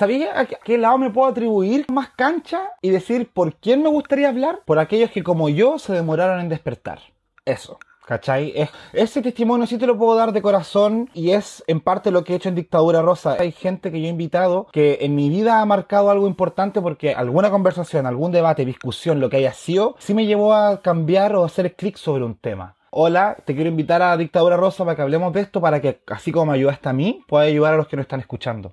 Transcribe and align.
¿Sabía 0.00 0.40
a 0.40 0.46
qué 0.46 0.78
lado 0.78 0.96
me 0.96 1.10
puedo 1.10 1.28
atribuir 1.28 1.84
más 1.92 2.08
cancha 2.16 2.70
y 2.80 2.88
decir 2.88 3.30
por 3.34 3.56
quién 3.56 3.82
me 3.82 3.90
gustaría 3.90 4.30
hablar? 4.30 4.60
Por 4.64 4.78
aquellos 4.78 5.10
que 5.10 5.22
como 5.22 5.50
yo 5.50 5.78
se 5.78 5.92
demoraron 5.92 6.40
en 6.40 6.48
despertar. 6.48 7.00
Eso. 7.44 7.78
¿Cachai? 8.06 8.54
ese 8.94 9.20
testimonio 9.20 9.66
sí 9.66 9.76
te 9.76 9.86
lo 9.86 9.98
puedo 9.98 10.16
dar 10.16 10.32
de 10.32 10.40
corazón 10.40 11.10
y 11.12 11.32
es 11.32 11.62
en 11.66 11.80
parte 11.80 12.10
lo 12.10 12.24
que 12.24 12.32
he 12.32 12.36
hecho 12.36 12.48
en 12.48 12.54
Dictadura 12.54 13.02
Rosa. 13.02 13.36
Hay 13.38 13.52
gente 13.52 13.92
que 13.92 14.00
yo 14.00 14.06
he 14.06 14.08
invitado 14.10 14.68
que 14.72 15.00
en 15.02 15.14
mi 15.14 15.28
vida 15.28 15.60
ha 15.60 15.66
marcado 15.66 16.10
algo 16.10 16.26
importante 16.26 16.80
porque 16.80 17.12
alguna 17.12 17.50
conversación, 17.50 18.06
algún 18.06 18.32
debate, 18.32 18.64
discusión, 18.64 19.20
lo 19.20 19.28
que 19.28 19.36
haya 19.36 19.52
sido, 19.52 19.96
sí 19.98 20.14
me 20.14 20.24
llevó 20.24 20.54
a 20.54 20.80
cambiar 20.80 21.36
o 21.36 21.44
hacer 21.44 21.76
clic 21.76 21.98
sobre 21.98 22.24
un 22.24 22.36
tema. 22.36 22.74
Hola, 22.90 23.36
te 23.44 23.54
quiero 23.54 23.68
invitar 23.68 24.00
a 24.00 24.16
Dictadura 24.16 24.56
Rosa 24.56 24.82
para 24.82 24.96
que 24.96 25.02
hablemos 25.02 25.34
de 25.34 25.42
esto, 25.42 25.60
para 25.60 25.82
que 25.82 26.00
así 26.06 26.32
como 26.32 26.46
me 26.46 26.54
ayudaste 26.54 26.88
a 26.88 26.94
mí, 26.94 27.22
pueda 27.28 27.44
ayudar 27.44 27.74
a 27.74 27.76
los 27.76 27.86
que 27.86 27.96
nos 27.96 28.04
están 28.04 28.20
escuchando. 28.20 28.72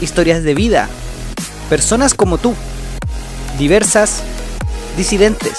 historias 0.00 0.44
de 0.44 0.54
vida, 0.54 0.88
personas 1.68 2.14
como 2.14 2.38
tú, 2.38 2.54
diversas, 3.58 4.22
disidentes, 4.96 5.58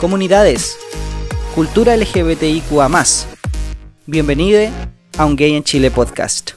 comunidades, 0.00 0.78
cultura 1.54 1.96
LGBTIQA. 1.96 2.88
Bienvenido 4.06 4.70
a 5.18 5.24
Un 5.24 5.36
Gay 5.36 5.54
en 5.54 5.64
Chile 5.64 5.90
podcast. 5.90 6.52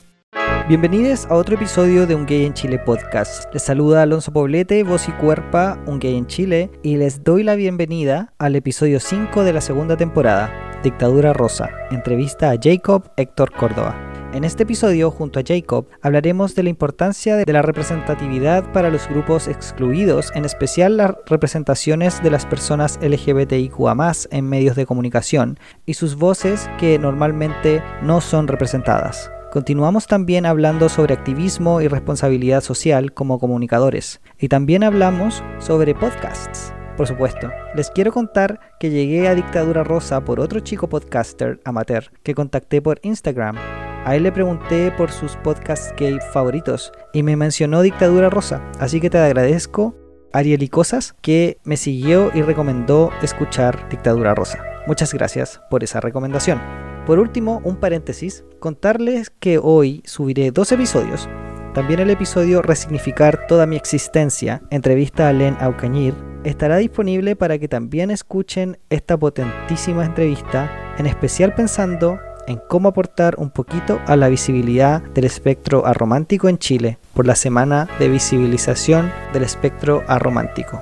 Bienvenidos 0.67 1.25
a 1.25 1.36
otro 1.36 1.55
episodio 1.55 2.08
de 2.08 2.16
Un 2.16 2.25
Gay 2.25 2.45
en 2.45 2.53
Chile 2.53 2.80
podcast. 2.80 3.52
Les 3.53 3.64
saluda 3.64 4.03
Alonso 4.03 4.31
Poblete, 4.31 4.83
voz 4.83 5.09
y 5.09 5.11
cuerpa, 5.14 5.80
Un 5.88 5.99
Gay 5.99 6.16
en 6.16 6.27
Chile, 6.27 6.71
y 6.83 6.97
les 6.97 7.23
doy 7.23 7.44
la 7.44 7.55
bienvenida 7.55 8.33
al 8.38 8.55
episodio 8.55 8.99
5 8.99 9.44
de 9.44 9.53
la 9.53 9.61
segunda 9.61 9.97
temporada, 9.97 10.80
Dictadura 10.83 11.33
Rosa, 11.33 11.69
entrevista 11.91 12.52
a 12.52 12.58
Jacob 12.61 13.11
Héctor 13.17 13.52
Córdoba. 13.52 14.12
En 14.34 14.45
este 14.45 14.64
episodio, 14.64 15.12
junto 15.12 15.39
a 15.39 15.44
Jacob, 15.45 15.86
hablaremos 16.02 16.56
de 16.56 16.64
la 16.64 16.70
importancia 16.70 17.36
de 17.36 17.53
la 17.53 17.62
representatividad 17.62 18.72
para 18.72 18.89
los 18.89 19.08
grupos 19.08 19.48
excluidos, 19.48 20.31
en 20.34 20.44
especial 20.44 20.98
las 20.98 21.14
representaciones 21.28 22.22
de 22.23 22.31
las 22.31 22.48
personas 22.48 22.98
LGBTIQA 23.04 23.95
en 24.31 24.50
medios 24.50 24.76
de 24.76 24.88
comunicación 24.88 25.59
y 25.86 25.94
sus 25.94 26.16
voces 26.16 26.67
que 26.80 26.98
normalmente 26.98 27.84
no 28.02 28.22
son 28.22 28.48
representadas. 28.48 29.31
Continuamos 29.52 30.08
también 30.08 30.48
hablando 30.48 30.89
sobre 30.89 31.14
activismo 31.14 31.81
y 31.81 31.88
responsabilidad 31.88 32.61
social 32.61 33.14
como 33.14 33.38
comunicadores. 33.38 34.20
Y 34.39 34.48
también 34.48 34.84
hablamos 34.84 35.44
sobre 35.59 35.94
podcasts. 35.94 36.73
Por 36.98 37.06
supuesto, 37.06 37.52
les 37.76 37.92
quiero 37.92 38.11
contar 38.11 38.59
que 38.80 38.89
llegué 38.89 39.28
a 39.28 39.36
Dictadura 39.36 39.84
Rosa 39.84 40.26
por 40.26 40.39
otro 40.39 40.59
chico 40.59 40.89
podcaster 40.89 41.59
amateur 41.66 42.11
que 42.23 42.34
contacté 42.34 42.81
por 42.81 43.00
Instagram 43.04 43.83
a 44.05 44.15
él 44.15 44.23
le 44.23 44.31
pregunté 44.31 44.91
por 44.91 45.11
sus 45.11 45.35
podcasts 45.37 45.93
gay 45.97 46.19
favoritos 46.31 46.91
y 47.13 47.23
me 47.23 47.35
mencionó 47.35 47.81
Dictadura 47.81 48.29
Rosa, 48.29 48.61
así 48.79 48.99
que 48.99 49.09
te 49.09 49.17
agradezco, 49.17 49.95
Ariel 50.33 50.63
y 50.63 50.69
Cosas, 50.69 51.15
que 51.21 51.59
me 51.63 51.77
siguió 51.77 52.31
y 52.33 52.41
recomendó 52.41 53.11
escuchar 53.21 53.87
Dictadura 53.89 54.33
Rosa. 54.35 54.63
Muchas 54.87 55.13
gracias 55.13 55.61
por 55.69 55.83
esa 55.83 56.02
recomendación. 56.02 56.59
Por 57.05 57.19
último, 57.19 57.61
un 57.63 57.77
paréntesis, 57.77 58.43
contarles 58.59 59.30
que 59.30 59.58
hoy 59.58 60.02
subiré 60.05 60.52
dos 60.52 60.71
episodios. 60.71 61.30
También 61.73 61.99
el 61.99 62.09
episodio 62.09 62.61
Resignificar 62.61 63.47
toda 63.47 63.65
mi 63.65 63.75
existencia, 63.75 64.61
entrevista 64.69 65.27
a 65.27 65.33
Len 65.33 65.58
Aucañir, 65.59 66.13
estará 66.43 66.77
disponible 66.77 67.36
para 67.36 67.58
que 67.58 67.67
también 67.67 68.11
escuchen 68.11 68.77
esta 68.89 69.17
potentísima 69.17 70.05
entrevista, 70.05 70.95
en 70.97 71.05
especial 71.05 71.55
pensando 71.55 72.19
en 72.48 72.59
cómo 72.67 72.89
aportar 72.89 73.36
un 73.37 73.49
poquito 73.49 73.99
a 74.05 74.15
la 74.15 74.30
visibilidad 74.30 75.02
del 75.02 75.26
espectro 75.26 75.86
aromántico 75.86 76.49
en 76.49 76.58
Chile 76.58 76.98
por 77.14 77.26
la 77.26 77.36
Semana 77.36 77.87
de 77.99 78.09
Visibilización 78.09 79.11
del 79.33 79.43
Espectro 79.43 80.04
Aromántico. 80.08 80.81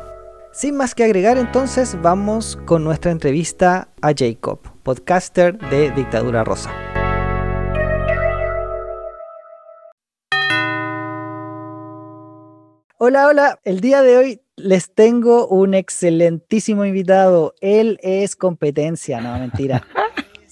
Sin 0.54 0.76
más 0.76 0.96
que 0.96 1.04
agregar 1.04 1.38
entonces 1.38 1.98
vamos 2.02 2.58
con 2.66 2.84
nuestra 2.84 3.12
entrevista 3.12 3.90
a 4.02 4.14
Jacob, 4.16 4.60
podcaster 4.84 5.58
de 5.70 5.92
Dictadura 5.92 6.44
Rosa. 6.44 6.72
Hola, 12.98 13.28
hola, 13.28 13.60
el 13.64 13.80
día 13.80 14.04
de 14.04 14.18
hoy 14.18 14.42
les 14.58 14.94
tengo 14.94 15.48
un 15.48 15.74
excelentísimo 15.74 16.86
invitado. 16.86 17.56
Él 17.60 17.98
es 18.04 18.36
competencia, 18.36 19.20
no 19.22 19.40
mentira. 19.40 19.88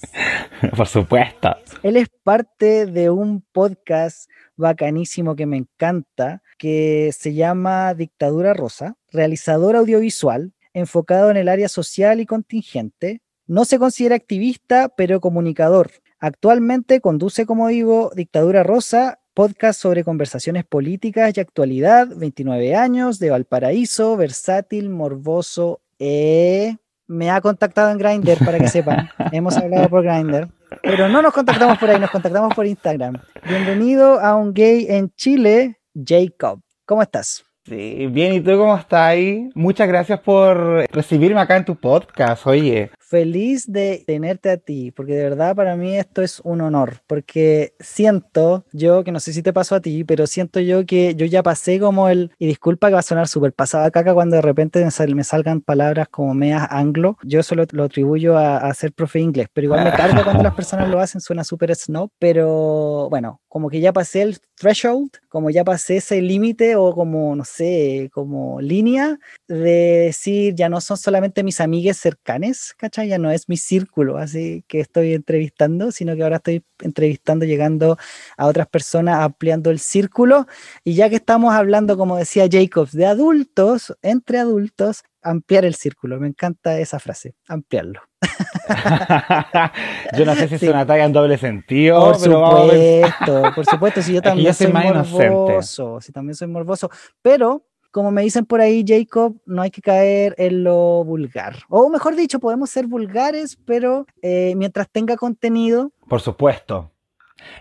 Por 0.76 0.86
supuesto. 0.86 1.56
Él 1.82 1.96
es 1.96 2.08
parte 2.22 2.86
de 2.86 3.10
un 3.10 3.42
podcast 3.52 4.30
bacanísimo 4.56 5.36
que 5.36 5.46
me 5.46 5.56
encanta, 5.56 6.42
que 6.58 7.10
se 7.16 7.34
llama 7.34 7.94
Dictadura 7.94 8.54
Rosa, 8.54 8.96
realizador 9.10 9.76
audiovisual, 9.76 10.52
enfocado 10.74 11.30
en 11.30 11.36
el 11.36 11.48
área 11.48 11.68
social 11.68 12.20
y 12.20 12.26
contingente. 12.26 13.22
No 13.46 13.64
se 13.64 13.78
considera 13.78 14.14
activista, 14.14 14.88
pero 14.96 15.20
comunicador. 15.20 15.90
Actualmente 16.18 17.00
conduce, 17.00 17.46
como 17.46 17.68
digo, 17.68 18.12
Dictadura 18.14 18.62
Rosa, 18.62 19.20
podcast 19.34 19.80
sobre 19.80 20.04
conversaciones 20.04 20.64
políticas 20.64 21.36
y 21.36 21.40
actualidad, 21.40 22.08
29 22.14 22.74
años, 22.76 23.18
de 23.18 23.30
Valparaíso, 23.30 24.16
versátil, 24.16 24.90
morboso, 24.90 25.80
e 25.98 26.76
me 27.10 27.28
ha 27.28 27.40
contactado 27.40 27.90
en 27.90 27.98
Grindr 27.98 28.38
para 28.44 28.58
que 28.58 28.68
sepan. 28.68 29.10
Hemos 29.32 29.56
hablado 29.56 29.88
por 29.88 30.04
Grindr. 30.04 30.48
Pero 30.80 31.08
no 31.08 31.20
nos 31.20 31.34
contactamos 31.34 31.76
por 31.76 31.90
ahí, 31.90 31.98
nos 31.98 32.10
contactamos 32.10 32.54
por 32.54 32.64
Instagram. 32.66 33.20
Bienvenido 33.48 34.20
a 34.20 34.36
un 34.36 34.54
gay 34.54 34.86
en 34.88 35.10
Chile, 35.16 35.80
Jacob. 35.92 36.60
¿Cómo 36.86 37.02
estás? 37.02 37.44
Sí, 37.64 38.06
bien, 38.06 38.34
¿y 38.34 38.40
tú 38.40 38.56
cómo 38.56 38.76
estás 38.76 39.00
ahí? 39.00 39.50
Muchas 39.54 39.88
gracias 39.88 40.20
por 40.20 40.86
recibirme 40.92 41.40
acá 41.40 41.56
en 41.56 41.64
tu 41.64 41.74
podcast, 41.74 42.46
oye 42.46 42.90
feliz 43.10 43.70
de 43.70 44.04
tenerte 44.06 44.50
a 44.50 44.56
ti, 44.56 44.92
porque 44.92 45.14
de 45.14 45.24
verdad 45.24 45.56
para 45.56 45.74
mí 45.74 45.96
esto 45.96 46.22
es 46.22 46.40
un 46.44 46.60
honor, 46.60 47.02
porque 47.08 47.74
siento 47.80 48.64
yo, 48.72 49.02
que 49.02 49.10
no 49.10 49.18
sé 49.18 49.32
si 49.32 49.42
te 49.42 49.52
pasó 49.52 49.74
a 49.74 49.80
ti, 49.80 50.04
pero 50.04 50.28
siento 50.28 50.60
yo 50.60 50.86
que 50.86 51.16
yo 51.16 51.26
ya 51.26 51.42
pasé 51.42 51.80
como 51.80 52.08
el, 52.08 52.30
y 52.38 52.46
disculpa 52.46 52.86
que 52.86 52.94
va 52.94 53.00
a 53.00 53.02
sonar 53.02 53.26
súper 53.26 53.52
pasada 53.52 53.90
caca 53.90 54.14
cuando 54.14 54.36
de 54.36 54.42
repente 54.42 54.86
me, 55.14 55.24
salgan 55.24 55.60
palabras 55.60 56.08
como 56.08 56.34
meas 56.34 56.68
anglo, 56.70 57.18
yo 57.24 57.42
solo 57.42 57.64
lo 57.72 57.84
atribuyo 57.84 58.38
a, 58.38 58.72
ser 58.74 58.92
profe 58.92 59.18
inglés, 59.18 59.48
pero 59.52 59.64
igual 59.64 59.82
me 59.82 59.90
carga 59.90 60.22
cuando 60.22 60.44
las 60.44 60.54
personas 60.54 60.88
lo 60.88 61.00
hacen, 61.00 61.20
suena 61.20 61.42
súper 61.42 61.74
snob, 61.74 62.10
pero 62.20 63.08
bueno, 63.10 63.40
como 63.48 63.68
que 63.68 63.80
ya 63.80 63.92
pasé 63.92 64.22
el 64.22 64.38
threshold, 64.54 65.10
como 65.28 65.50
ya 65.50 65.64
pasé 65.64 65.96
ese 65.96 66.22
límite 66.22 66.76
o 66.76 66.94
como, 66.94 67.34
no 67.34 67.44
sé, 67.44 68.08
como 68.12 68.60
línea 68.60 69.18
de 69.48 70.04
decir, 70.06 70.54
ya 70.54 70.68
no 70.68 70.80
son 70.80 70.96
solamente 70.96 71.42
mis 71.42 71.60
amigues 71.60 71.96
cercanes, 71.96 72.74
¿cachai? 72.76 72.99
Ya 73.04 73.18
no 73.18 73.30
es 73.30 73.48
mi 73.48 73.56
círculo, 73.56 74.18
así 74.18 74.64
que 74.68 74.80
estoy 74.80 75.14
entrevistando, 75.14 75.92
sino 75.92 76.14
que 76.16 76.22
ahora 76.22 76.36
estoy 76.36 76.64
entrevistando, 76.80 77.44
llegando 77.44 77.98
a 78.36 78.46
otras 78.46 78.66
personas, 78.66 79.20
ampliando 79.20 79.70
el 79.70 79.78
círculo. 79.78 80.46
Y 80.84 80.94
ya 80.94 81.08
que 81.08 81.16
estamos 81.16 81.54
hablando, 81.54 81.96
como 81.96 82.16
decía 82.16 82.48
Jacobs, 82.50 82.92
de 82.92 83.06
adultos, 83.06 83.96
entre 84.02 84.38
adultos, 84.38 85.02
ampliar 85.22 85.64
el 85.64 85.74
círculo. 85.74 86.18
Me 86.18 86.28
encanta 86.28 86.78
esa 86.78 86.98
frase, 86.98 87.34
ampliarlo. 87.48 88.00
yo 90.16 90.26
no 90.26 90.34
sé 90.34 90.48
si 90.48 90.54
es 90.54 90.62
una 90.62 90.86
talla 90.86 91.04
en 91.04 91.12
doble 91.12 91.38
sentido. 91.38 92.00
Por 92.00 92.18
supuesto, 92.18 93.42
por 93.54 93.66
supuesto, 93.66 94.02
si 94.02 94.14
yo 94.14 94.22
también 94.22 94.54
soy 94.54 94.72
morboso, 94.72 96.00
si 96.00 96.12
también 96.12 96.34
soy 96.34 96.48
morboso, 96.48 96.90
pero 97.22 97.66
como 97.90 98.10
me 98.10 98.22
dicen 98.22 98.44
por 98.46 98.60
ahí, 98.60 98.84
Jacob, 98.86 99.36
no 99.46 99.62
hay 99.62 99.70
que 99.70 99.80
caer 99.82 100.34
en 100.38 100.64
lo 100.64 101.04
vulgar. 101.04 101.56
O 101.68 101.88
mejor 101.88 102.16
dicho, 102.16 102.38
podemos 102.40 102.70
ser 102.70 102.86
vulgares, 102.86 103.58
pero 103.64 104.06
eh, 104.22 104.54
mientras 104.56 104.88
tenga 104.90 105.16
contenido. 105.16 105.92
Por 106.08 106.20
supuesto. 106.20 106.90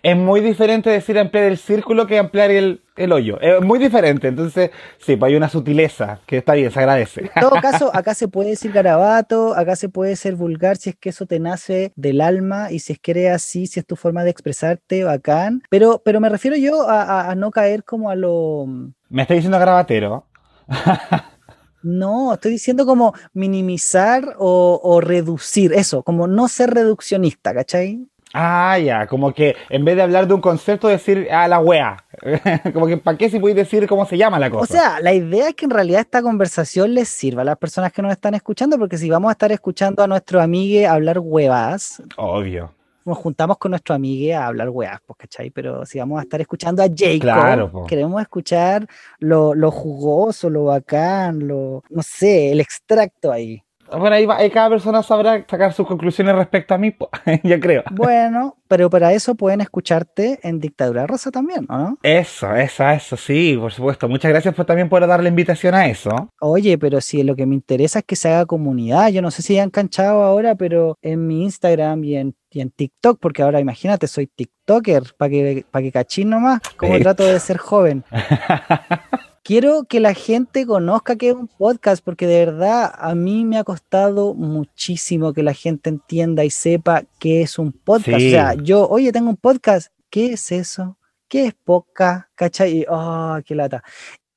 Es 0.04 0.16
muy 0.18 0.42
diferente 0.42 0.90
decir 0.90 1.18
ampliar 1.18 1.46
el 1.46 1.58
círculo 1.58 2.06
que 2.06 2.18
ampliar 2.20 2.52
el, 2.52 2.82
el 2.98 3.14
hoyo. 3.14 3.40
Es 3.40 3.62
muy 3.62 3.80
diferente. 3.80 4.28
Entonces, 4.28 4.72
sí, 4.98 5.16
pues 5.16 5.30
hay 5.30 5.38
una 5.38 5.48
sutileza 5.48 6.20
que 6.26 6.40
está 6.40 6.54
bien, 6.54 6.70
se 6.70 6.80
agradece. 6.80 7.32
En 7.34 7.42
todo 7.42 7.62
caso, 7.62 7.90
acá 7.96 8.14
se 8.14 8.28
puede 8.28 8.50
decir 8.50 8.74
garabato, 8.74 9.56
acá 9.56 9.78
se 9.78 9.88
puede 9.88 10.18
ser 10.18 10.36
vulgar 10.36 10.76
si 10.76 10.90
es 10.90 10.98
que 10.98 11.10
eso 11.10 11.26
te 11.28 11.40
nace 11.40 11.94
del 11.96 12.20
alma 12.20 12.74
y 12.74 12.80
si 12.80 12.92
es 12.92 13.00
que 13.00 13.12
eres 13.12 13.32
así, 13.32 13.68
si 13.68 13.80
es 13.80 13.86
tu 13.86 13.96
forma 13.96 14.26
de 14.26 14.32
expresarte, 14.32 15.06
bacán. 15.06 15.62
Pero, 15.70 16.02
pero 16.04 16.20
me 16.20 16.28
refiero 16.28 16.58
yo 16.58 16.90
a, 16.90 17.02
a- 17.04 17.32
a 17.32 17.36
no 17.36 17.50
caer 17.50 17.86
como 17.86 18.10
a 18.10 18.16
lo... 18.16 18.66
Me 19.10 19.24
está 19.24 19.34
diciendo 19.34 19.60
garabatero. 19.60 20.26
No, 21.82 22.34
estoy 22.34 22.52
diciendo 22.52 22.86
como 22.86 23.14
minimizar 23.34 24.36
o, 24.38 24.82
o 24.84 25.00
reducir, 25.00 25.72
eso, 25.72 26.04
como 26.04 26.28
no 26.28 26.50
ser 26.50 26.72
reduccionista, 26.72 27.54
¿cachai? 27.54 28.06
Ah, 28.34 28.78
ya, 28.78 29.08
como 29.08 29.34
que 29.34 29.56
en 29.70 29.84
vez 29.86 29.96
de 29.96 30.04
hablar 30.04 30.28
de 30.28 30.36
un 30.36 30.42
concepto, 30.42 30.88
decir, 30.88 31.28
ah, 31.32 31.48
la 31.48 31.60
wea. 31.60 32.06
como 32.74 32.86
que, 32.86 32.98
¿para 32.98 33.18
qué 33.18 33.30
si 33.30 33.40
podéis 33.40 33.56
decir 33.56 33.88
cómo 33.88 34.06
se 34.06 34.18
llama 34.18 34.38
la 34.38 34.52
cosa? 34.52 34.64
O 34.64 34.68
sea, 34.68 35.00
la 35.00 35.14
idea 35.14 35.50
es 35.50 35.56
que 35.56 35.66
en 35.66 35.72
realidad 35.72 36.02
esta 36.02 36.22
conversación 36.22 36.94
les 36.94 37.10
sirva 37.10 37.42
a 37.42 37.46
las 37.46 37.58
personas 37.58 37.92
que 37.92 38.02
nos 38.02 38.12
están 38.12 38.36
escuchando, 38.36 38.78
porque 38.78 38.98
si 38.98 39.10
vamos 39.10 39.30
a 39.30 39.32
estar 39.32 39.52
escuchando 39.52 40.04
a 40.04 40.08
nuestro 40.08 40.42
amigue 40.42 40.86
hablar 40.86 41.20
huevas, 41.20 42.04
Obvio. 42.18 42.74
Nos 43.06 43.18
juntamos 43.18 43.58
con 43.58 43.72
nuestro 43.72 43.96
amigue 43.96 44.34
a 44.34 44.48
hablar 44.48 44.70
huevas, 44.70 45.00
pues, 45.06 45.18
¿cachai? 45.18 45.50
Pero 45.50 45.86
si 45.86 46.00
vamos 46.00 46.20
a 46.20 46.24
estar 46.24 46.42
escuchando 46.42 46.84
a 46.84 46.88
Jacob, 46.88 47.22
Claro, 47.22 47.86
queremos 47.88 48.22
escuchar 48.22 48.88
lo, 49.20 49.56
lo 49.56 49.72
jugoso, 49.72 50.50
lo 50.50 50.66
bacán, 50.66 51.48
lo, 51.48 51.84
no 51.90 52.02
sé, 52.04 52.52
el 52.52 52.60
extracto 52.60 53.32
ahí. 53.32 53.64
Bueno, 53.98 54.16
ahí, 54.16 54.26
va, 54.26 54.38
ahí 54.38 54.50
cada 54.50 54.70
persona 54.70 55.04
sabrá 55.04 55.46
sacar 55.50 55.74
sus 55.74 55.88
conclusiones 55.88 56.36
respecto 56.36 56.74
a 56.74 56.78
mí, 56.78 56.96
yo 57.44 57.60
creo. 57.60 57.84
Bueno, 57.92 58.58
pero 58.68 58.90
para 58.90 59.14
eso 59.14 59.36
pueden 59.36 59.62
escucharte 59.62 60.40
en 60.44 60.60
Dictadura 60.60 61.08
Rosa 61.08 61.32
también, 61.32 61.66
¿o 61.70 61.78
no? 61.78 61.98
Eso, 62.04 62.56
eso, 62.56 62.88
eso, 62.88 63.18
sí, 63.18 63.58
por 63.60 63.72
supuesto. 63.72 64.08
Muchas 64.08 64.30
gracias 64.30 64.54
por 64.54 64.66
también 64.66 64.90
por 64.90 65.06
dar 65.08 65.24
la 65.24 65.30
invitación 65.30 65.74
a 65.76 65.88
eso. 65.88 66.30
Oye, 66.40 66.78
pero 66.78 67.02
si 67.02 67.24
lo 67.24 67.36
que 67.36 67.46
me 67.46 67.56
interesa 67.56 68.00
es 68.00 68.06
que 68.06 68.16
se 68.16 68.30
haga 68.30 68.46
comunidad, 68.46 69.10
yo 69.10 69.22
no 69.22 69.32
sé 69.32 69.42
si 69.42 69.58
han 69.58 69.70
canchado 69.70 70.24
ahora, 70.24 70.56
pero 70.56 70.98
en 71.02 71.26
mi 71.26 71.44
Instagram 71.44 72.04
y 72.04 72.16
en, 72.16 72.36
y 72.52 72.62
en 72.62 72.70
TikTok, 72.70 73.20
porque 73.20 73.42
ahora 73.42 73.60
imagínate, 73.60 74.08
soy 74.08 74.28
TikToker, 74.28 75.04
para 75.18 75.30
que, 75.30 75.66
pa' 75.70 75.82
que 75.82 75.92
cachín 75.92 76.30
nomás, 76.30 76.60
como 76.78 77.00
trato 77.00 77.26
de 77.26 77.40
ser 77.40 77.58
joven. 77.58 78.04
Quiero 79.50 79.86
que 79.86 80.00
la 80.00 80.14
gente 80.14 80.68
conozca 80.68 81.16
que 81.16 81.30
es 81.30 81.36
un 81.36 81.48
podcast, 81.48 82.06
porque 82.06 82.28
de 82.28 82.46
verdad 82.46 82.94
a 82.96 83.16
mí 83.16 83.46
me 83.46 83.58
ha 83.58 83.64
costado 83.64 84.36
muchísimo 84.36 85.34
que 85.34 85.42
la 85.42 85.56
gente 85.56 85.90
entienda 85.90 86.46
y 86.46 86.52
sepa 86.52 87.06
qué 87.18 87.42
es 87.42 87.58
un 87.58 87.72
podcast. 87.72 88.20
Sí. 88.20 88.28
O 88.28 88.30
sea, 88.30 88.54
yo, 88.54 88.88
oye, 88.88 89.12
tengo 89.12 89.28
un 89.28 89.38
podcast, 89.38 89.92
¿qué 90.12 90.34
es 90.34 90.52
eso? 90.52 91.00
¿Qué 91.28 91.46
es 91.46 91.56
podcast? 91.56 92.28
¿Cachai? 92.36 92.82
Y, 92.82 92.86
oh, 92.88 93.40
qué 93.44 93.56
lata. 93.56 93.84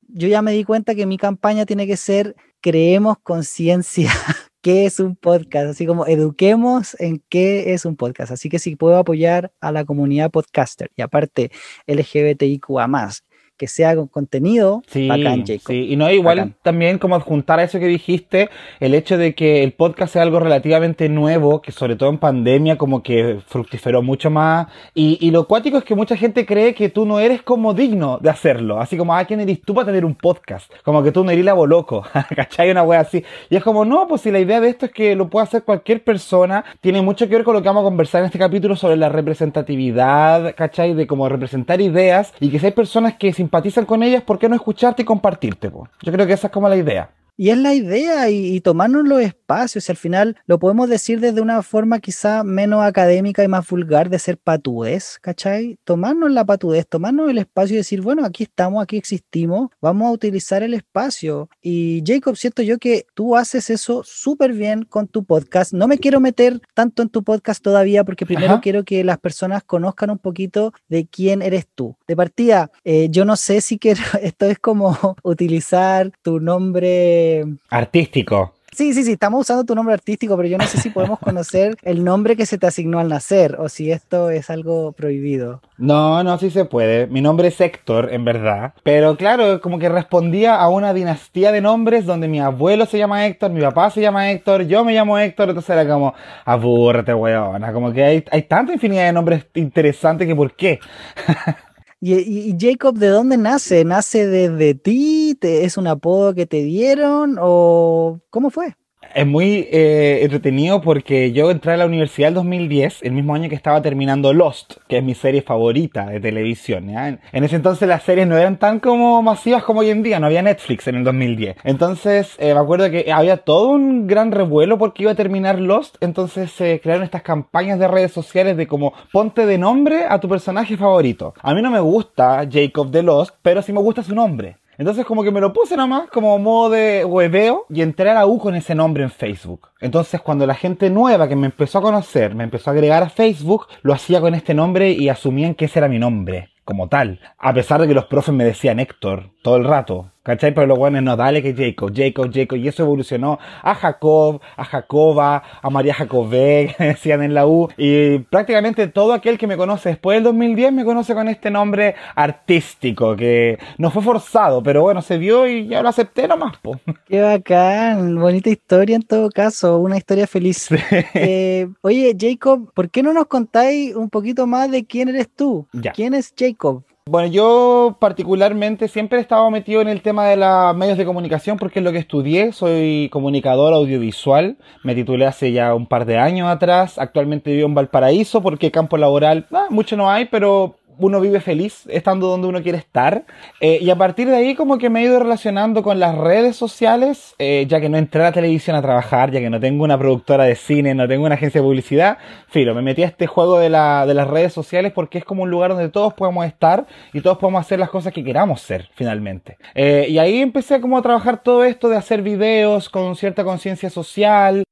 Yo 0.09 0.29
ya 0.29 0.41
me 0.41 0.53
di 0.53 0.65
cuenta 0.65 0.95
que 0.95 1.05
mi 1.05 1.19
campaña 1.19 1.67
tiene 1.67 1.87
que 1.87 1.99
ser 1.99 2.35
creemos 2.63 3.19
conciencia. 3.23 4.11
¿Qué 4.63 4.87
es 4.87 4.99
un 4.99 5.15
podcast? 5.15 5.73
Así 5.73 5.85
como 5.85 6.07
eduquemos 6.07 6.99
en 6.99 7.23
qué 7.29 7.75
es 7.75 7.85
un 7.85 7.97
podcast. 7.97 8.33
Así 8.33 8.49
que 8.49 8.59
si 8.59 8.77
puedo 8.77 8.97
apoyar 8.97 9.53
a 9.61 9.73
la 9.73 9.85
comunidad 9.85 10.31
podcaster 10.31 10.91
y 10.97 11.03
aparte 11.03 11.51
LGBTIQA 11.87 12.87
más, 12.87 13.25
que 13.57 13.67
sea 13.69 13.95
con 13.95 14.09
contenido, 14.09 14.83
Sí, 14.89 15.07
bacán, 15.09 15.45
Jacob. 15.47 15.63
sí, 15.69 15.93
y 15.93 15.97
no 15.97 16.11
igual 16.11 16.39
Bacán. 16.39 16.57
también 16.63 16.99
como 16.99 17.15
adjuntar 17.15 17.61
a 17.61 17.65
eso 17.65 17.79
que 17.79 17.87
dijiste, 17.87 18.49
el 18.81 18.95
hecho 18.95 19.19
de 19.19 19.35
que 19.35 19.63
el 19.63 19.73
podcast 19.73 20.15
sea 20.15 20.23
algo 20.23 20.41
relativamente 20.41 21.09
nuevo, 21.09 21.61
que 21.63 21.71
sobre 21.73 21.97
todo 21.97 22.09
en 22.11 22.19
pandemia 22.19 22.77
como 22.77 23.03
que 23.03 23.39
fructiferó 23.47 24.03
mucho 24.03 24.31
más, 24.31 24.67
y, 24.95 25.19
y 25.21 25.31
lo 25.31 25.47
cuático 25.47 25.79
es 25.79 25.85
que 25.85 25.95
mucha 25.95 26.17
gente 26.17 26.45
cree 26.47 26.75
que 26.75 26.89
tú 26.89 27.07
no 27.07 27.21
eres 27.21 27.43
como 27.43 27.73
digno 27.75 28.19
de 28.21 28.31
hacerlo, 28.31 28.81
así 28.81 28.97
como, 28.97 29.15
ah, 29.15 29.25
¿quién 29.25 29.41
eres 29.41 29.61
tú 29.63 29.75
para 29.75 29.87
tener 29.87 30.05
un 30.05 30.15
podcast? 30.15 30.71
Como 30.85 31.03
que 31.03 31.13
tú 31.13 31.23
no 31.25 31.31
eres 31.31 31.45
la 31.45 31.55
loco, 31.55 32.03
¿cachai? 32.37 32.71
Una 32.71 32.83
wea 32.83 33.01
así, 33.01 33.23
y 33.49 33.57
es 33.57 33.63
como, 33.63 33.85
no, 33.85 34.09
pues 34.09 34.23
si 34.23 34.31
la 34.31 34.41
idea 34.41 34.61
de 34.61 34.69
esto 34.69 34.87
es 34.87 34.93
que 34.93 35.15
lo 35.15 35.29
pueda 35.29 35.45
hacer 35.45 35.63
cualquier 35.63 36.03
persona, 36.03 36.65
tiene 36.81 37.01
mucho 37.03 37.29
que 37.29 37.35
ver 37.37 37.45
con 37.45 37.55
lo 37.55 37.63
que 37.63 37.69
vamos 37.69 37.83
a 37.83 37.85
conversar 37.85 38.21
en 38.21 38.27
este 38.27 38.39
capítulo 38.39 38.75
sobre 38.77 38.97
la 38.97 39.09
representatividad, 39.09 40.55
¿cachai? 40.57 40.95
De 40.95 41.07
cómo 41.07 41.29
representar 41.29 41.81
ideas, 41.81 42.33
y 42.41 42.51
que 42.51 42.59
si 42.59 42.67
hay 42.67 42.73
personas 42.73 43.15
que 43.15 43.33
simpatizan 43.43 43.87
con 43.87 44.05
ellas, 44.05 44.23
¿por 44.23 44.39
qué 44.39 44.49
no 44.49 44.55
escucharte 44.55 45.03
y 45.03 45.05
compartirte? 45.05 45.69
Yo 45.69 46.13
creo 46.13 46.27
que 46.27 46.33
esa 46.33 46.47
es 46.47 46.53
como 46.53 46.69
la 46.69 46.77
idea. 46.77 47.11
Y 47.37 47.51
es 47.51 47.59
la 47.59 47.75
idea 47.75 48.29
y, 48.31 48.55
y 48.55 48.61
tomarnos 48.61 49.07
los 49.07 49.21
espacios. 49.21 49.89
y 49.89 49.93
al 49.93 49.97
final 49.97 50.37
lo 50.47 50.59
podemos 50.59 50.89
decir 50.89 51.21
desde 51.21 51.41
una 51.41 51.63
forma 51.63 52.01
quizá 52.01 52.45
menos 52.45 52.83
académica 52.83 53.43
y 53.43 53.49
más 53.49 53.69
vulgar 53.69 54.11
de 54.11 54.19
ser 54.19 54.39
patudez, 54.39 55.19
¿cachai? 55.21 55.79
Tomarnos 55.85 56.31
la 56.31 56.45
patudez, 56.45 56.87
tomarnos 56.87 57.31
el 57.31 57.39
espacio 57.39 57.75
y 57.75 57.79
decir, 57.79 58.01
bueno, 58.01 58.25
aquí 58.25 58.45
estamos, 58.45 58.83
aquí 58.83 58.97
existimos, 58.97 59.71
vamos 59.81 60.09
a 60.09 60.13
utilizar 60.13 60.63
el 60.63 60.75
espacio. 60.75 61.49
Y 61.61 62.03
Jacob, 62.07 62.37
siento 62.37 62.63
yo 62.63 62.79
que 62.79 63.07
tú 63.15 63.37
haces 63.37 63.71
eso 63.71 64.03
súper 64.05 64.53
bien 64.53 64.85
con 64.85 65.09
tu 65.09 65.25
podcast. 65.25 65.73
No 65.73 65.89
me 65.89 65.99
quiero 65.99 66.21
meter 66.21 66.61
tanto 66.75 67.03
en 67.03 67.09
tu 67.09 67.23
podcast 67.23 67.63
todavía 67.63 68.05
porque 68.05 68.27
primero 68.27 68.55
Ajá. 68.55 68.61
quiero 68.61 68.85
que 68.85 69.05
las 69.05 69.19
personas 69.19 69.63
conozcan 69.65 70.11
un 70.11 70.19
poquito 70.19 70.73
de 70.89 71.07
quién 71.07 71.43
eres 71.43 71.67
tú. 71.75 71.97
De 72.07 72.17
partida, 72.17 72.71
eh, 72.85 73.09
yo 73.11 73.25
no 73.25 73.37
sé 73.37 73.61
si 73.61 73.79
quiero, 73.79 74.01
esto 74.23 74.47
es 74.47 74.59
como 74.59 75.17
utilizar 75.23 76.13
tu 76.23 76.41
nombre 76.41 77.22
Artístico. 77.71 78.55
Sí, 78.75 78.95
sí, 78.95 79.05
sí, 79.05 79.13
estamos 79.13 79.43
usando 79.43 79.65
tu 79.65 79.75
nombre 79.75 79.93
artístico, 79.93 80.35
pero 80.35 80.49
yo 80.49 80.57
no 80.57 80.65
sé 80.65 80.79
si 80.79 80.89
podemos 80.89 81.19
conocer 81.21 81.77
el 81.83 82.03
nombre 82.05 82.37
que 82.37 82.47
se 82.47 82.57
te 82.57 82.67
asignó 82.67 83.01
al 83.01 83.09
nacer 83.09 83.57
o 83.59 83.69
si 83.69 83.93
esto 83.93 84.31
es 84.31 84.49
algo 84.49 84.93
prohibido. 84.93 85.61
No, 85.77 86.25
no, 86.25 86.39
sí 86.39 86.51
se 86.51 86.65
puede. 86.65 87.07
Mi 87.07 87.21
nombre 87.21 87.49
es 87.49 87.61
Héctor, 87.61 88.09
en 88.15 88.25
verdad. 88.25 88.73
Pero 88.83 89.19
claro, 89.19 89.61
como 89.61 89.79
que 89.79 89.91
respondía 89.91 90.57
a 90.57 90.71
una 90.71 90.95
dinastía 90.95 91.53
de 91.53 91.61
nombres 91.61 92.07
donde 92.07 92.29
mi 92.29 92.41
abuelo 92.41 92.87
se 92.87 92.97
llama 92.97 93.27
Héctor, 93.27 93.51
mi 93.51 93.61
papá 93.61 93.91
se 93.91 94.01
llama 94.01 94.31
Héctor, 94.31 94.63
yo 94.63 94.87
me 94.87 94.95
llamo 94.95 95.19
Héctor, 95.19 95.51
entonces 95.51 95.69
era 95.69 95.87
como, 95.87 96.15
abúrrete, 96.47 97.13
weona. 97.13 97.75
Como 97.75 97.93
que 97.93 98.03
hay, 98.03 98.25
hay 98.31 98.43
tanta 98.45 98.73
infinidad 98.73 99.05
de 99.05 99.13
nombres 99.13 99.45
interesantes 99.53 100.27
que 100.27 100.35
por 100.35 100.57
qué. 100.57 100.81
Y, 102.05 102.57
Jacob, 102.59 102.99
¿de 102.99 103.07
dónde 103.09 103.37
nace? 103.39 103.85
¿Nace 103.85 104.27
desde 104.27 104.75
ti? 104.75 105.37
¿Te- 105.41 105.65
¿Es 105.65 105.77
un 105.77 105.87
apodo 105.87 106.35
que 106.35 106.47
te 106.47 106.63
dieron? 106.65 107.37
¿O 107.41 108.21
cómo 108.31 108.51
fue? 108.51 108.75
Es 109.15 109.27
muy 109.27 109.69
eh, 109.71 110.21
entretenido 110.23 110.81
porque 110.81 111.33
yo 111.33 111.51
entré 111.51 111.73
a 111.73 111.77
la 111.77 111.87
universidad 111.87 112.29
en 112.29 112.35
2010, 112.35 113.03
el 113.03 113.13
mismo 113.13 113.35
año 113.35 113.49
que 113.51 113.55
estaba 113.55 113.83
terminando 113.83 114.33
Lost, 114.33 114.77
que 114.89 114.99
es 114.99 115.05
mi 115.05 115.15
serie 115.15 115.43
favorita 115.43 116.07
de 116.07 116.19
televisión. 116.19 116.89
¿ya? 116.89 117.09
En, 117.09 117.21
ese 117.45 117.57
entonces 117.57 117.87
las 117.89 118.05
series 118.05 118.27
no 118.27 118.39
eran 118.39 118.57
tan 118.57 118.81
como 118.81 119.21
masivas 119.23 119.65
como 119.65 119.81
hoy 119.81 119.91
en 119.91 120.03
día, 120.03 120.19
no 120.19 120.27
había 120.27 120.41
Netflix 120.43 120.87
en 120.89 120.97
el 120.97 121.05
2010. 121.05 121.57
Entonces 121.65 122.37
eh, 122.39 122.55
me 122.55 122.61
acuerdo 122.61 122.91
que 122.91 123.13
había 123.13 123.37
todo 123.39 123.69
un 123.69 124.07
gran 124.07 124.33
revuelo 124.33 124.79
porque 124.79 125.03
iba 125.03 125.13
a 125.13 125.17
terminar 125.17 125.59
Lost, 125.61 125.97
entonces 126.01 126.51
se 126.51 126.81
crearon 126.81 127.05
estas 127.05 127.23
campañas 127.23 127.79
de 127.79 127.89
redes 127.89 128.13
sociales 128.13 128.57
de 128.57 128.67
como 128.67 128.95
ponte 129.13 129.45
de 129.45 129.59
nombre 129.59 130.05
a 130.09 130.21
tu 130.21 130.29
personaje 130.29 130.77
favorito. 130.77 131.35
A 131.43 131.55
mí 131.55 131.61
no 131.61 131.71
me 131.71 131.81
gusta 131.81 132.49
Jacob 132.51 132.91
de 132.91 133.03
Lost, 133.03 133.35
pero 133.43 133.61
sí 133.61 133.73
me 133.73 133.81
gusta 133.81 134.03
su 134.03 134.15
nombre. 134.15 134.57
Entonces 134.83 135.07
como 135.07 135.23
que 135.23 135.31
me 135.31 135.41
lo 135.41 135.53
puse 135.53 135.77
nomás 135.77 136.11
como 136.11 136.37
modo 136.41 136.71
de 136.71 137.05
hueveo 137.05 137.67
y 137.69 137.83
entré 137.83 138.11
a 138.11 138.15
la 138.15 138.27
U 138.27 138.41
con 138.41 138.57
ese 138.57 138.75
nombre 138.75 139.05
en 139.05 139.11
Facebook. 139.11 139.69
Entonces 139.81 140.21
cuando 140.21 140.45
la 140.45 140.57
gente 140.57 140.91
nueva 140.91 141.29
que 141.29 141.37
me 141.37 141.47
empezó 141.47 141.79
a 141.79 141.83
conocer 141.83 142.35
me 142.35 142.43
empezó 142.43 142.69
a 142.69 142.73
agregar 142.73 143.01
a 143.05 143.09
Facebook, 143.09 143.69
lo 143.83 143.93
hacía 143.93 144.21
con 144.21 144.35
este 144.35 144.55
nombre 144.55 144.91
y 144.91 145.09
asumían 145.09 145.55
que 145.55 145.67
ese 145.67 145.79
era 145.79 145.87
mi 145.87 146.01
nombre 146.01 146.51
como 146.65 146.89
tal. 146.89 147.21
A 147.39 147.55
pesar 147.55 147.81
de 147.81 147.87
que 147.87 147.95
los 147.95 148.07
profes 148.07 148.35
me 148.35 148.43
decían 148.43 148.81
Héctor 148.81 149.31
todo 149.43 149.57
el 149.57 149.65
rato. 149.65 150.13
¿Cachai? 150.23 150.55
Pero 150.55 150.69
los 150.69 150.79
buenos 150.79 151.03
no, 151.03 151.17
dale 151.17 151.43
que 151.43 151.53
Jacob, 151.53 151.93
Jacob, 151.93 152.31
Jacob. 152.33 152.57
Y 152.57 152.69
eso 152.69 152.85
evolucionó 152.85 153.41
a 153.61 153.75
Jacob, 153.75 154.41
a 154.57 154.65
Jacoba, 154.65 155.43
a 155.61 155.69
María 155.69 155.95
Jacobé, 155.95 156.75
que 156.79 156.85
decían 156.85 157.25
en 157.25 157.35
la 157.35 157.47
U. 157.49 157.69
Y 157.77 158.21
prácticamente 158.21 158.87
todo 158.87 159.15
aquel 159.15 159.37
que 159.37 159.49
me 159.49 159.57
conoce 159.57 159.89
después 159.91 160.17
del 160.17 160.25
2010 160.25 160.73
me 160.73 160.85
conoce 160.85 161.15
con 161.15 161.29
este 161.29 161.51
nombre 161.51 161.97
artístico, 162.15 163.17
que 163.17 163.59
no 163.79 163.91
fue 163.91 164.01
forzado, 164.03 164.63
pero 164.63 164.83
bueno, 164.83 165.03
se 165.03 165.19
dio 165.19 165.49
y 165.49 165.67
ya 165.67 165.83
lo 165.83 165.89
acepté 165.89 166.29
nomás, 166.29 166.57
po. 166.59 166.79
Qué 167.09 167.21
bacán, 167.21 168.15
bonita 168.21 168.49
historia 168.49 168.95
en 168.95 169.03
todo 169.03 169.29
caso, 169.29 169.79
una 169.79 169.97
historia 169.97 170.29
feliz. 170.29 170.69
Eh, 171.15 171.69
oye, 171.81 172.17
Jacob, 172.19 172.71
¿por 172.75 172.91
qué 172.91 173.03
no 173.03 173.13
nos 173.13 173.27
contáis 173.27 173.95
un 173.95 174.09
poquito 174.09 174.47
más 174.47 174.71
de 174.71 174.85
quién 174.85 175.09
eres 175.09 175.29
tú? 175.35 175.67
Ya. 175.73 175.93
¿Quién 175.93 176.15
es 176.15 176.33
Jacob? 176.37 176.85
Bueno, 177.05 177.27
yo 177.27 177.97
particularmente 177.99 178.87
siempre 178.87 179.19
he 179.19 179.23
estado 179.23 179.51
metido 179.51 179.81
en 179.81 179.89
el 179.89 180.03
tema 180.03 180.29
de 180.29 180.37
los 180.37 180.77
medios 180.77 180.97
de 180.97 181.05
comunicación 181.05 181.59
porque 181.59 181.81
es 181.81 181.85
lo 181.85 181.91
que 181.91 181.99
estudié. 181.99 182.53
Soy 182.53 183.09
comunicador 183.11 183.75
audiovisual. 183.75 184.57
Me 184.85 184.95
titulé 184.95 185.27
hace 185.27 185.51
ya 185.51 185.75
un 185.75 185.87
par 185.87 186.07
de 186.07 186.19
años 186.19 186.49
atrás. 186.49 187.01
Actualmente 187.01 187.51
vivo 187.51 187.67
en 187.67 187.75
Valparaíso 187.75 188.41
porque 188.41 188.71
campo 188.71 188.99
laboral, 188.99 189.49
ah, 189.51 189.67
mucho 189.69 189.97
no 189.97 190.09
hay, 190.11 190.27
pero 190.27 190.77
uno 191.07 191.21
vive 191.21 191.41
feliz 191.41 191.85
estando 191.89 192.29
donde 192.29 192.49
uno 192.49 192.63
quiere 192.63 192.79
estar. 192.79 193.25
Eh, 193.61 193.79
y 193.81 193.91
a 193.91 193.97
partir 193.97 194.29
de 194.29 194.37
ahí 194.37 194.55
como 194.55 194.79
que 194.79 194.91
me 194.91 195.01
he 195.01 195.05
ido 195.05 195.19
relacionando 195.19 195.83
con 195.83 195.99
las 195.99 196.17
redes 196.17 196.57
sociales, 196.57 197.35
eh, 197.39 197.67
ya 197.69 197.81
que 197.81 197.89
no 197.89 197.99
entré 197.99 198.23
a 198.23 198.27
la 198.27 198.33
televisión 198.33 198.77
a 198.77 198.83
trabajar, 198.83 199.31
ya 199.31 199.41
que 199.41 199.51
no 199.51 199.61
tengo 199.61 199.85
una 199.85 199.99
productora 199.99 200.45
de 200.45 200.55
cine, 200.55 200.95
no 200.95 201.09
tengo 201.09 201.27
una 201.27 201.35
agencia 201.35 201.61
de 201.61 201.67
publicidad. 201.67 202.19
Filo, 202.49 202.75
me 202.75 202.83
metí 202.83 203.03
a 203.03 203.07
este 203.07 203.27
juego 203.27 203.59
de, 203.59 203.71
la, 203.71 204.07
de 204.07 204.15
las 204.15 204.29
redes 204.29 204.53
sociales 204.53 204.93
porque 204.93 205.19
es 205.19 205.25
como 205.25 205.43
un 205.43 205.51
lugar 205.51 205.71
donde 205.71 205.89
todos 205.89 206.15
podemos 206.15 206.47
estar 206.47 206.87
y 207.13 207.21
todos 207.21 207.39
podemos 207.39 207.61
hacer 207.61 207.79
las 207.79 207.91
cosas 207.91 208.13
que 208.13 208.25
queramos 208.25 208.61
ser, 208.61 208.89
finalmente. 208.95 209.59
Eh, 209.75 210.07
y 210.09 210.19
ahí 210.19 210.41
empecé 210.41 210.81
como 210.81 210.99
a 210.99 211.03
trabajar 211.03 211.43
todo 211.43 211.65
esto 211.65 211.89
de 211.89 211.97
hacer 211.97 212.23
videos 212.23 212.89
con 212.89 213.17
cierta 213.17 213.45
conciencia 213.45 213.91
social, 213.91 214.65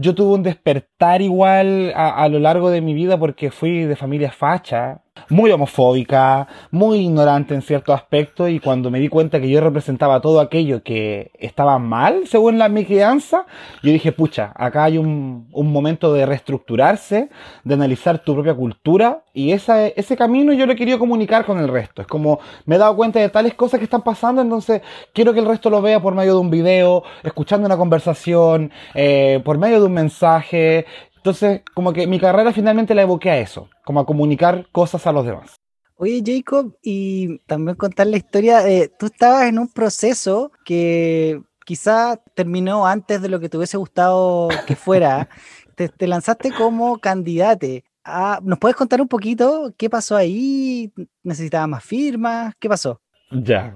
yo 0.00 0.14
tuve 0.14 0.34
un 0.34 0.44
despertar 0.44 1.22
igual 1.22 1.92
a, 1.96 2.22
a, 2.22 2.28
lo 2.28 2.38
largo 2.38 2.70
de 2.70 2.80
mi 2.80 2.94
vida 2.94 3.18
porque 3.18 3.50
fui 3.50 3.82
de 3.82 3.96
familia 3.96 4.30
facha, 4.30 5.02
muy 5.28 5.50
homofóbica, 5.50 6.48
muy 6.70 7.00
ignorante 7.00 7.54
en 7.54 7.62
ciertos 7.62 7.94
aspectos 7.94 8.50
y 8.50 8.60
cuando 8.60 8.90
me 8.90 9.00
di 9.00 9.08
cuenta 9.08 9.40
que 9.40 9.48
yo 9.48 9.60
representaba 9.60 10.20
todo 10.20 10.40
aquello 10.40 10.82
que 10.82 11.30
estaba 11.38 11.78
mal 11.78 12.26
según 12.26 12.58
la 12.58 12.68
mi 12.68 12.84
crianza, 12.84 13.46
yo 13.82 13.92
dije, 13.92 14.12
pucha, 14.12 14.52
acá 14.54 14.84
hay 14.84 14.98
un, 14.98 15.48
un 15.52 15.72
momento 15.72 16.12
de 16.12 16.26
reestructurarse, 16.26 17.28
de 17.64 17.74
analizar 17.74 18.18
tu 18.18 18.34
propia 18.34 18.54
cultura 18.54 19.22
y 19.32 19.52
esa, 19.52 19.86
ese 19.86 20.16
camino 20.16 20.52
yo 20.52 20.66
lo 20.66 20.72
he 20.72 20.76
querido 20.76 20.98
comunicar 20.98 21.44
con 21.44 21.58
el 21.58 21.68
resto. 21.68 22.02
Es 22.02 22.08
como 22.08 22.40
me 22.64 22.76
he 22.76 22.78
dado 22.78 22.96
cuenta 22.96 23.20
de 23.20 23.28
tales 23.28 23.54
cosas 23.54 23.78
que 23.78 23.84
están 23.84 24.02
pasando, 24.02 24.42
entonces 24.42 24.82
quiero 25.12 25.32
que 25.32 25.40
el 25.40 25.46
resto 25.46 25.70
lo 25.70 25.80
vea 25.80 26.00
por 26.00 26.14
medio 26.14 26.34
de 26.34 26.40
un 26.40 26.50
video, 26.50 27.02
escuchando 27.22 27.66
una 27.66 27.76
conversación, 27.76 28.72
eh, 28.94 29.40
por 29.44 29.58
medio 29.58 29.80
de 29.80 29.86
un 29.86 29.92
mensaje, 29.92 30.86
entonces, 31.18 31.62
como 31.74 31.92
que 31.92 32.06
mi 32.06 32.18
carrera 32.20 32.52
finalmente 32.52 32.94
la 32.94 33.02
evoqué 33.02 33.30
a 33.30 33.38
eso, 33.38 33.68
como 33.84 34.00
a 34.00 34.06
comunicar 34.06 34.66
cosas 34.72 35.06
a 35.06 35.12
los 35.12 35.26
demás. 35.26 35.56
Oye, 35.96 36.22
Jacob, 36.24 36.76
y 36.80 37.38
también 37.46 37.76
contar 37.76 38.06
la 38.06 38.16
historia, 38.16 38.62
de, 38.62 38.88
tú 38.88 39.06
estabas 39.06 39.48
en 39.48 39.58
un 39.58 39.66
proceso 39.66 40.52
que 40.64 41.42
quizá 41.64 42.20
terminó 42.34 42.86
antes 42.86 43.20
de 43.20 43.28
lo 43.28 43.40
que 43.40 43.48
te 43.48 43.56
hubiese 43.56 43.76
gustado 43.76 44.48
que 44.66 44.76
fuera. 44.76 45.28
te, 45.74 45.88
te, 45.88 46.06
lanzaste 46.06 46.52
como 46.52 46.98
candidate. 46.98 47.84
Ah, 48.04 48.38
¿Nos 48.42 48.60
puedes 48.60 48.76
contar 48.76 49.00
un 49.00 49.08
poquito 49.08 49.74
qué 49.76 49.90
pasó 49.90 50.16
ahí? 50.16 50.92
¿Necesitabas 51.24 51.68
más 51.68 51.84
firmas? 51.84 52.54
¿Qué 52.60 52.68
pasó? 52.68 53.00
Ya. 53.32 53.74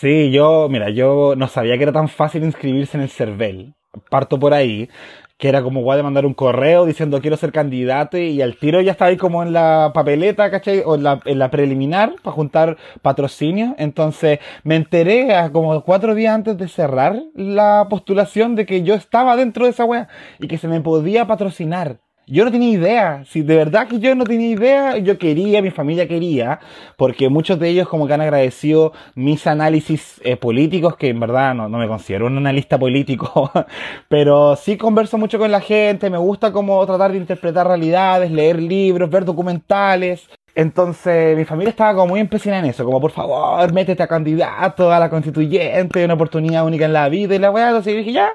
Sí, 0.00 0.32
yo, 0.32 0.68
mira, 0.70 0.88
yo 0.88 1.34
no 1.36 1.46
sabía 1.46 1.76
que 1.76 1.82
era 1.82 1.92
tan 1.92 2.08
fácil 2.08 2.42
inscribirse 2.42 2.96
en 2.96 3.02
el 3.02 3.10
CERVEL. 3.10 3.74
Parto 4.10 4.40
por 4.40 4.54
ahí 4.54 4.88
que 5.38 5.48
era 5.48 5.62
como 5.62 5.82
guay 5.82 5.96
de 5.96 6.02
mandar 6.02 6.26
un 6.26 6.34
correo 6.34 6.86
diciendo 6.86 7.20
quiero 7.20 7.36
ser 7.36 7.52
candidato 7.52 8.16
y 8.18 8.40
al 8.40 8.56
tiro 8.56 8.80
ya 8.80 8.92
estaba 8.92 9.08
ahí 9.10 9.16
como 9.16 9.42
en 9.42 9.52
la 9.52 9.90
papeleta, 9.92 10.50
¿cachai? 10.50 10.82
O 10.86 10.94
en 10.94 11.02
la, 11.02 11.20
en 11.24 11.38
la 11.38 11.50
preliminar 11.50 12.14
para 12.22 12.34
juntar 12.34 12.76
patrocinio. 13.02 13.74
Entonces 13.78 14.38
me 14.62 14.76
enteré 14.76 15.34
a 15.34 15.50
como 15.50 15.82
cuatro 15.82 16.14
días 16.14 16.34
antes 16.34 16.56
de 16.56 16.68
cerrar 16.68 17.20
la 17.34 17.86
postulación 17.90 18.54
de 18.54 18.66
que 18.66 18.82
yo 18.82 18.94
estaba 18.94 19.36
dentro 19.36 19.64
de 19.64 19.70
esa 19.72 19.84
wea 19.84 20.08
y 20.38 20.46
que 20.48 20.58
se 20.58 20.68
me 20.68 20.80
podía 20.80 21.26
patrocinar. 21.26 22.03
Yo 22.26 22.46
no 22.46 22.50
tenía 22.50 22.70
idea, 22.70 23.24
si 23.26 23.42
de 23.42 23.54
verdad 23.54 23.86
que 23.86 23.98
yo 23.98 24.14
no 24.14 24.24
tenía 24.24 24.48
idea, 24.48 24.96
yo 24.96 25.18
quería, 25.18 25.60
mi 25.60 25.70
familia 25.70 26.08
quería, 26.08 26.58
porque 26.96 27.28
muchos 27.28 27.58
de 27.58 27.68
ellos 27.68 27.86
como 27.86 28.06
que 28.06 28.14
han 28.14 28.22
agradecido 28.22 28.94
mis 29.14 29.46
análisis 29.46 30.22
eh, 30.24 30.38
políticos, 30.38 30.96
que 30.96 31.10
en 31.10 31.20
verdad 31.20 31.54
no, 31.54 31.68
no, 31.68 31.76
me 31.76 31.86
considero 31.86 32.26
un 32.26 32.38
analista 32.38 32.78
político, 32.78 33.50
pero 34.08 34.56
sí 34.56 34.78
converso 34.78 35.18
mucho 35.18 35.38
con 35.38 35.52
la 35.52 35.60
gente, 35.60 36.08
me 36.08 36.16
gusta 36.16 36.50
como 36.50 36.84
tratar 36.86 37.12
de 37.12 37.18
interpretar 37.18 37.66
realidades, 37.66 38.30
leer 38.30 38.58
libros, 38.58 39.10
ver 39.10 39.26
documentales. 39.26 40.26
Entonces 40.54 41.36
mi 41.36 41.44
familia 41.44 41.70
estaba 41.70 41.92
como 41.92 42.06
muy 42.06 42.20
empecinada 42.20 42.60
en 42.60 42.70
eso, 42.70 42.86
como 42.86 43.02
por 43.02 43.10
favor, 43.10 43.70
métete 43.74 44.02
a 44.02 44.06
candidato 44.06 44.90
a 44.90 44.98
la 44.98 45.10
constituyente, 45.10 46.02
una 46.02 46.14
oportunidad 46.14 46.64
única 46.64 46.86
en 46.86 46.94
la 46.94 47.06
vida 47.10 47.34
y 47.34 47.38
la 47.38 47.50
weá, 47.50 47.68
entonces 47.68 47.94
dije 47.94 48.12
ya, 48.12 48.32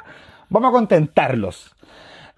vamos 0.50 0.70
a 0.70 0.74
contentarlos. 0.74 1.76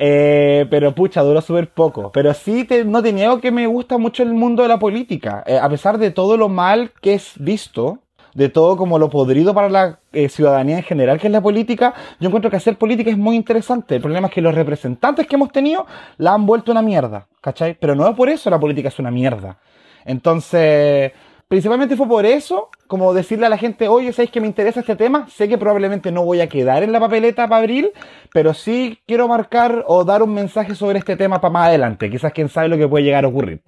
Eh, 0.03 0.65
pero 0.71 0.95
pucha, 0.95 1.21
duró 1.21 1.41
súper 1.41 1.69
poco. 1.69 2.11
Pero 2.11 2.33
sí, 2.33 2.67
no 2.87 3.03
te 3.03 3.13
niego 3.13 3.39
que 3.39 3.51
me 3.51 3.67
gusta 3.67 3.99
mucho 3.99 4.23
el 4.23 4.33
mundo 4.33 4.63
de 4.63 4.69
la 4.69 4.79
política. 4.79 5.43
Eh, 5.45 5.59
a 5.59 5.69
pesar 5.69 5.99
de 5.99 6.09
todo 6.09 6.37
lo 6.37 6.49
mal 6.49 6.91
que 7.01 7.13
es 7.13 7.33
visto, 7.37 7.99
de 8.33 8.49
todo 8.49 8.77
como 8.77 8.97
lo 8.97 9.11
podrido 9.11 9.53
para 9.53 9.69
la 9.69 9.99
eh, 10.11 10.27
ciudadanía 10.27 10.77
en 10.77 10.83
general 10.83 11.19
que 11.19 11.27
es 11.27 11.33
la 11.33 11.41
política, 11.41 11.93
yo 12.19 12.29
encuentro 12.29 12.49
que 12.49 12.57
hacer 12.57 12.79
política 12.79 13.11
es 13.11 13.17
muy 13.17 13.35
interesante. 13.35 13.95
El 13.97 14.01
problema 14.01 14.29
es 14.29 14.33
que 14.33 14.41
los 14.41 14.55
representantes 14.55 15.27
que 15.27 15.35
hemos 15.35 15.51
tenido 15.51 15.85
la 16.17 16.33
han 16.33 16.47
vuelto 16.47 16.71
una 16.71 16.81
mierda, 16.81 17.27
¿cachai? 17.39 17.77
Pero 17.79 17.93
no 17.93 18.15
por 18.15 18.29
eso 18.29 18.49
la 18.49 18.59
política 18.59 18.87
es 18.87 18.97
una 18.97 19.11
mierda. 19.11 19.59
Entonces, 20.03 21.11
principalmente 21.51 21.97
fue 21.97 22.07
por 22.07 22.25
eso, 22.25 22.69
como 22.87 23.13
decirle 23.13 23.45
a 23.45 23.49
la 23.49 23.57
gente, 23.57 23.89
oye, 23.89 24.13
¿sabéis 24.13 24.31
que 24.31 24.39
me 24.39 24.47
interesa 24.47 24.79
este 24.79 24.95
tema? 24.95 25.27
Sé 25.27 25.49
que 25.49 25.57
probablemente 25.57 26.09
no 26.09 26.23
voy 26.23 26.39
a 26.39 26.47
quedar 26.47 26.81
en 26.81 26.93
la 26.93 26.99
papeleta 27.01 27.45
para 27.49 27.59
abril, 27.59 27.91
pero 28.33 28.53
sí 28.53 28.99
quiero 29.05 29.27
marcar 29.27 29.83
o 29.85 30.05
dar 30.05 30.23
un 30.23 30.33
mensaje 30.33 30.75
sobre 30.75 30.99
este 30.99 31.17
tema 31.17 31.41
para 31.41 31.51
más 31.51 31.67
adelante. 31.67 32.09
Quizás 32.09 32.31
quién 32.31 32.47
sabe 32.47 32.69
lo 32.69 32.77
que 32.77 32.87
puede 32.87 33.03
llegar 33.03 33.25
a 33.25 33.27
ocurrir. 33.27 33.61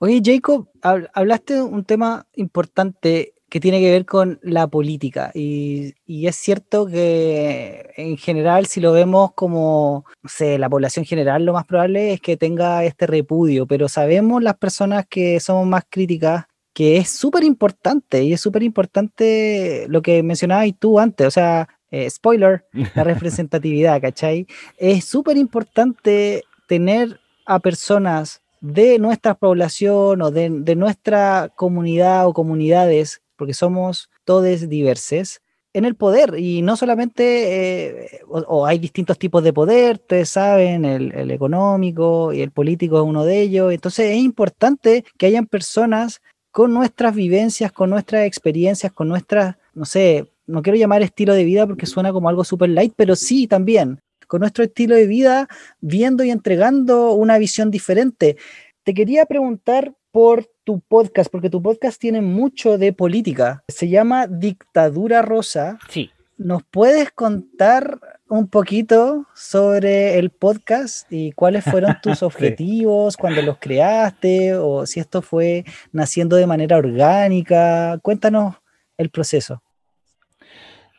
Oye, 0.00 0.20
Jacob, 0.22 0.68
hablaste 0.82 1.54
de 1.54 1.62
un 1.62 1.86
tema 1.86 2.26
importante 2.34 3.32
que 3.48 3.58
tiene 3.58 3.80
que 3.80 3.90
ver 3.90 4.04
con 4.04 4.38
la 4.42 4.66
política. 4.66 5.30
Y, 5.32 5.94
es 6.06 6.36
cierto 6.36 6.84
que 6.84 7.90
en 7.96 8.18
general, 8.18 8.66
si 8.66 8.82
lo 8.82 8.92
vemos 8.92 9.32
como, 9.32 10.04
la 10.38 10.68
población 10.68 11.06
general, 11.06 11.46
lo 11.46 11.54
más 11.54 11.64
probable 11.64 12.12
es 12.12 12.20
que 12.20 12.36
tenga 12.36 12.84
este 12.84 13.06
repudio, 13.06 13.66
pero 13.66 13.88
sabemos 13.88 14.42
las 14.42 14.58
personas 14.58 15.06
que 15.08 15.40
somos 15.40 15.66
más 15.66 15.84
críticas 15.88 16.44
que 16.74 16.96
es 16.96 17.08
súper 17.08 17.44
importante 17.44 18.24
y 18.24 18.32
es 18.32 18.40
súper 18.40 18.62
importante 18.64 19.86
lo 19.88 20.02
que 20.02 20.22
mencionabas 20.22 20.68
tú 20.78 20.98
antes, 20.98 21.26
o 21.26 21.30
sea, 21.30 21.68
eh, 21.90 22.10
spoiler, 22.10 22.66
la 22.94 23.04
representatividad, 23.04 24.00
¿cachai? 24.02 24.46
Es 24.76 25.04
súper 25.04 25.36
importante 25.36 26.42
tener 26.66 27.20
a 27.46 27.60
personas 27.60 28.42
de 28.60 28.98
nuestra 28.98 29.34
población 29.34 30.20
o 30.20 30.30
de, 30.30 30.50
de, 30.50 30.74
nuestra 30.74 31.52
comunidad 31.54 32.26
o 32.26 32.32
comunidades, 32.32 33.22
porque 33.36 33.54
somos 33.54 34.10
todos 34.24 34.68
diversos, 34.68 35.40
en 35.74 35.84
el 35.84 35.96
poder 35.96 36.38
y 36.38 36.62
no 36.62 36.76
solamente, 36.76 38.14
eh, 38.14 38.20
o, 38.26 38.38
o, 38.38 38.66
hay 38.66 38.78
distintos 38.78 39.18
tipos 39.18 39.44
de 39.44 39.52
poder, 39.52 39.96
ustedes 39.96 40.30
saben, 40.30 40.84
el, 40.84 41.12
el, 41.12 41.30
económico 41.30 42.32
y 42.32 42.40
el 42.42 42.52
político 42.52 42.96
es 42.96 43.04
uno 43.04 43.24
de 43.24 43.40
ellos, 43.42 43.72
entonces 43.72 44.12
es 44.12 44.18
importante 44.18 45.04
que 45.18 45.26
hayan 45.26 45.46
personas 45.46 46.22
con 46.54 46.72
nuestras 46.72 47.16
vivencias, 47.16 47.72
con 47.72 47.90
nuestras 47.90 48.26
experiencias, 48.26 48.92
con 48.92 49.08
nuestras, 49.08 49.56
no 49.74 49.84
sé, 49.84 50.28
no 50.46 50.62
quiero 50.62 50.78
llamar 50.78 51.02
estilo 51.02 51.34
de 51.34 51.42
vida 51.42 51.66
porque 51.66 51.84
suena 51.84 52.12
como 52.12 52.28
algo 52.28 52.44
super 52.44 52.68
light, 52.68 52.92
pero 52.94 53.16
sí 53.16 53.48
también, 53.48 53.98
con 54.28 54.38
nuestro 54.38 54.62
estilo 54.62 54.94
de 54.94 55.08
vida, 55.08 55.48
viendo 55.80 56.22
y 56.22 56.30
entregando 56.30 57.10
una 57.10 57.38
visión 57.38 57.72
diferente. 57.72 58.36
Te 58.84 58.94
quería 58.94 59.26
preguntar 59.26 59.94
por 60.12 60.48
tu 60.62 60.78
podcast, 60.78 61.28
porque 61.28 61.50
tu 61.50 61.60
podcast 61.60 62.00
tiene 62.00 62.20
mucho 62.20 62.78
de 62.78 62.92
política. 62.92 63.64
Se 63.66 63.88
llama 63.88 64.28
Dictadura 64.28 65.22
Rosa. 65.22 65.80
Sí. 65.88 66.12
¿Nos 66.36 66.62
puedes 66.62 67.10
contar 67.10 67.98
un 68.34 68.48
poquito 68.48 69.26
sobre 69.34 70.18
el 70.18 70.30
podcast 70.30 71.10
y 71.12 71.32
cuáles 71.32 71.64
fueron 71.64 71.96
tus 72.02 72.22
objetivos 72.22 73.14
sí. 73.14 73.20
cuando 73.20 73.42
los 73.42 73.58
creaste 73.58 74.56
o 74.56 74.86
si 74.86 75.00
esto 75.00 75.22
fue 75.22 75.64
naciendo 75.92 76.36
de 76.36 76.46
manera 76.46 76.76
orgánica? 76.76 77.98
Cuéntanos 78.02 78.56
el 78.98 79.10
proceso. 79.10 79.62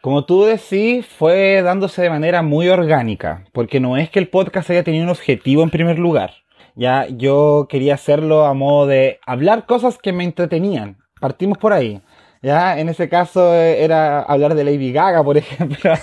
Como 0.01 0.25
tú 0.25 0.45
decís, 0.45 1.05
fue 1.05 1.61
dándose 1.61 2.03
de 2.03 2.09
manera 2.09 2.41
muy 2.41 2.69
orgánica, 2.69 3.45
porque 3.51 3.79
no 3.79 3.97
es 3.97 4.09
que 4.09 4.19
el 4.19 4.29
podcast 4.29 4.69
haya 4.69 4.83
tenido 4.83 5.03
un 5.03 5.09
objetivo 5.09 5.63
en 5.63 5.71
primer 5.71 5.99
lugar. 5.99 6.31
Ya 6.75 7.07
yo 7.07 7.67
quería 7.69 7.95
hacerlo 7.95 8.45
a 8.45 8.53
modo 8.53 8.87
de 8.87 9.19
hablar 9.25 9.65
cosas 9.65 9.97
que 9.97 10.13
me 10.13 10.23
entretenían. 10.23 10.97
Partimos 11.19 11.57
por 11.57 11.73
ahí. 11.73 12.01
Ya, 12.45 12.77
en 12.77 12.89
ese 12.89 13.09
caso 13.09 13.55
era 13.55 14.21
hablar 14.21 14.53
de 14.53 14.63
Lady 14.63 14.91
Gaga, 14.91 15.23
por 15.23 15.35
ejemplo. 15.35 15.93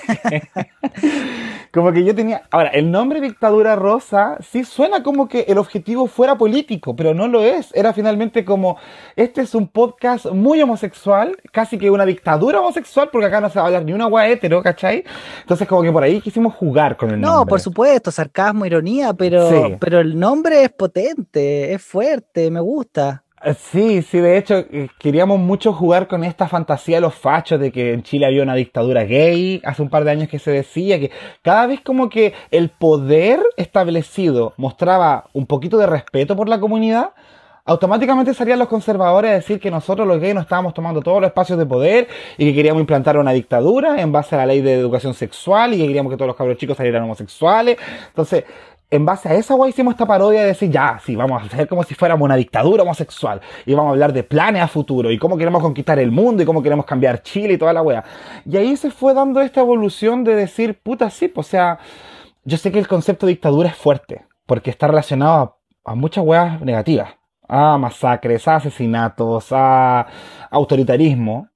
como 1.73 1.93
que 1.93 2.03
yo 2.03 2.17
tenía... 2.17 2.43
Ahora, 2.51 2.71
el 2.71 2.91
nombre 2.91 3.21
Dictadura 3.21 3.77
Rosa 3.77 4.39
sí 4.41 4.65
suena 4.65 5.05
como 5.05 5.29
que 5.29 5.43
el 5.47 5.57
objetivo 5.59 6.09
fuera 6.09 6.37
político, 6.37 6.97
pero 6.97 7.15
no 7.15 7.29
lo 7.29 7.45
es. 7.45 7.73
Era 7.77 7.93
finalmente 7.93 8.45
como, 8.45 8.77
este 9.15 9.43
es 9.43 9.55
un 9.55 9.69
podcast 9.69 10.33
muy 10.33 10.61
homosexual, 10.61 11.37
casi 11.53 11.79
que 11.79 11.93
una 11.93 12.05
dictadura 12.05 12.59
homosexual, 12.59 13.09
porque 13.13 13.29
acá 13.29 13.41
no 13.41 13.49
se 13.49 13.61
va 13.61 13.63
a 13.63 13.67
hablar 13.69 13.85
ni 13.85 13.93
una 13.93 14.07
guay 14.07 14.33
hetero, 14.33 14.65
¿cachai? 14.65 15.05
Entonces 15.43 15.69
como 15.69 15.83
que 15.83 15.93
por 15.93 16.03
ahí 16.03 16.21
quisimos 16.21 16.57
jugar 16.57 16.97
con 16.97 17.11
el 17.11 17.21
no, 17.21 17.29
nombre. 17.29 17.45
No, 17.45 17.47
por 17.47 17.61
supuesto, 17.61 18.11
sarcasmo, 18.11 18.67
ironía, 18.67 19.15
pero, 19.15 19.49
sí. 19.49 19.77
pero 19.79 20.01
el 20.01 20.19
nombre 20.19 20.65
es 20.65 20.71
potente, 20.71 21.73
es 21.73 21.81
fuerte, 21.81 22.51
me 22.51 22.59
gusta. 22.59 23.22
Sí, 23.59 24.03
sí, 24.03 24.19
de 24.21 24.39
hecho 24.39 24.65
queríamos 24.99 25.41
mucho 25.41 25.73
jugar 25.73 26.07
con 26.07 26.23
esta 26.23 26.47
fantasía 26.47 26.99
de 26.99 27.01
los 27.01 27.15
fachos 27.15 27.59
de 27.59 27.73
que 27.73 27.93
en 27.93 28.05
Chile 28.05 28.27
había 28.27 28.45
una 28.45 28.55
dictadura 28.55 29.03
gay, 29.03 29.61
hace 29.65 29.83
un 29.83 29.91
par 29.91 30.05
de 30.05 30.13
años 30.13 30.29
que 30.29 30.39
se 30.39 30.53
decía 30.53 31.01
que 31.01 31.11
cada 31.43 31.67
vez 31.67 31.81
como 31.81 32.09
que 32.09 32.35
el 32.53 32.69
poder 32.69 33.41
establecido 33.57 34.55
mostraba 34.57 35.25
un 35.33 35.47
poquito 35.47 35.77
de 35.77 35.87
respeto 35.89 36.37
por 36.37 36.49
la 36.49 36.61
comunidad, 36.61 37.11
automáticamente 37.65 38.33
salían 38.33 38.61
los 38.61 38.69
conservadores 38.69 39.33
a 39.33 39.35
decir 39.35 39.59
que 39.59 39.73
nosotros 39.73 40.07
los 40.07 40.21
gays 40.21 40.35
nos 40.35 40.45
estábamos 40.45 40.73
tomando 40.73 41.01
todos 41.01 41.21
los 41.21 41.29
espacios 41.29 41.59
de 41.59 41.67
poder 41.67 42.07
y 42.39 42.45
que 42.45 42.55
queríamos 42.55 42.81
implantar 42.81 43.17
una 43.19 43.33
dictadura 43.33 44.01
en 44.01 44.13
base 44.13 44.37
a 44.37 44.39
la 44.39 44.47
ley 44.47 44.61
de 44.61 44.75
educación 44.75 45.15
sexual 45.15 45.75
y 45.75 45.79
que 45.79 45.87
queríamos 45.87 46.13
que 46.13 46.17
todos 46.17 46.29
los 46.29 46.37
cabros 46.37 46.59
chicos 46.59 46.77
salieran 46.77 47.03
homosexuales. 47.03 47.77
Entonces, 48.09 48.45
en 48.93 49.07
base 49.07 49.29
a 49.29 49.35
esa 49.35 49.55
guay 49.55 49.71
hicimos 49.71 49.95
esta 49.95 50.07
parodia 50.07 50.43
de 50.43 50.49
decir, 50.49 50.71
ya, 50.71 51.01
sí, 51.05 51.17
vamos 51.17 51.43
a 51.43 51.47
hacer 51.47 51.67
como 51.67 51.83
si 51.83 51.95
fuéramos 51.95 52.25
una 52.25 52.37
dictadura 52.37 52.83
homosexual. 52.83 53.41
Y 53.65 53.73
vamos 53.73 53.89
a 53.89 53.93
hablar 53.93 54.13
de 54.13 54.23
planes 54.23 54.63
a 54.63 54.69
futuro 54.69 55.11
y 55.11 55.19
cómo 55.19 55.39
queremos 55.39 55.63
conquistar 55.63 55.99
el 55.99 56.13
mundo 56.13 56.43
y 56.43 56.47
cómo 56.47 56.63
queremos 56.63 56.85
cambiar 56.85 57.23
Chile 57.23 57.55
y 57.55 57.59
toda 57.59 57.73
la 57.73 57.83
wea. 57.83 58.05
Y 58.45 58.57
ahí 58.59 58.77
se 58.77 58.91
fue 58.91 59.15
dando 59.15 59.41
esta 59.41 59.61
evolución 59.61 60.25
de 60.25 60.37
decir, 60.37 60.79
puta, 60.83 61.09
sí, 61.09 61.29
pues, 61.29 61.49
o 61.49 61.51
sea, 61.51 61.79
yo 62.45 62.59
sé 62.59 62.71
que 62.71 62.79
el 62.79 62.87
concepto 62.87 63.27
de 63.27 63.33
dictadura 63.33 63.71
es 63.71 63.77
fuerte, 63.77 64.27
porque 64.47 64.71
está 64.71 64.87
relacionado 64.89 65.59
a, 65.85 65.93
a 65.93 65.95
muchas 65.95 66.25
weas 66.25 66.61
negativas 66.61 67.15
a 67.49 67.77
masacres, 67.77 68.49
a 68.49 68.57
asesinatos, 68.57 69.49
a 69.51 70.07
autoritarismo. 70.51 71.49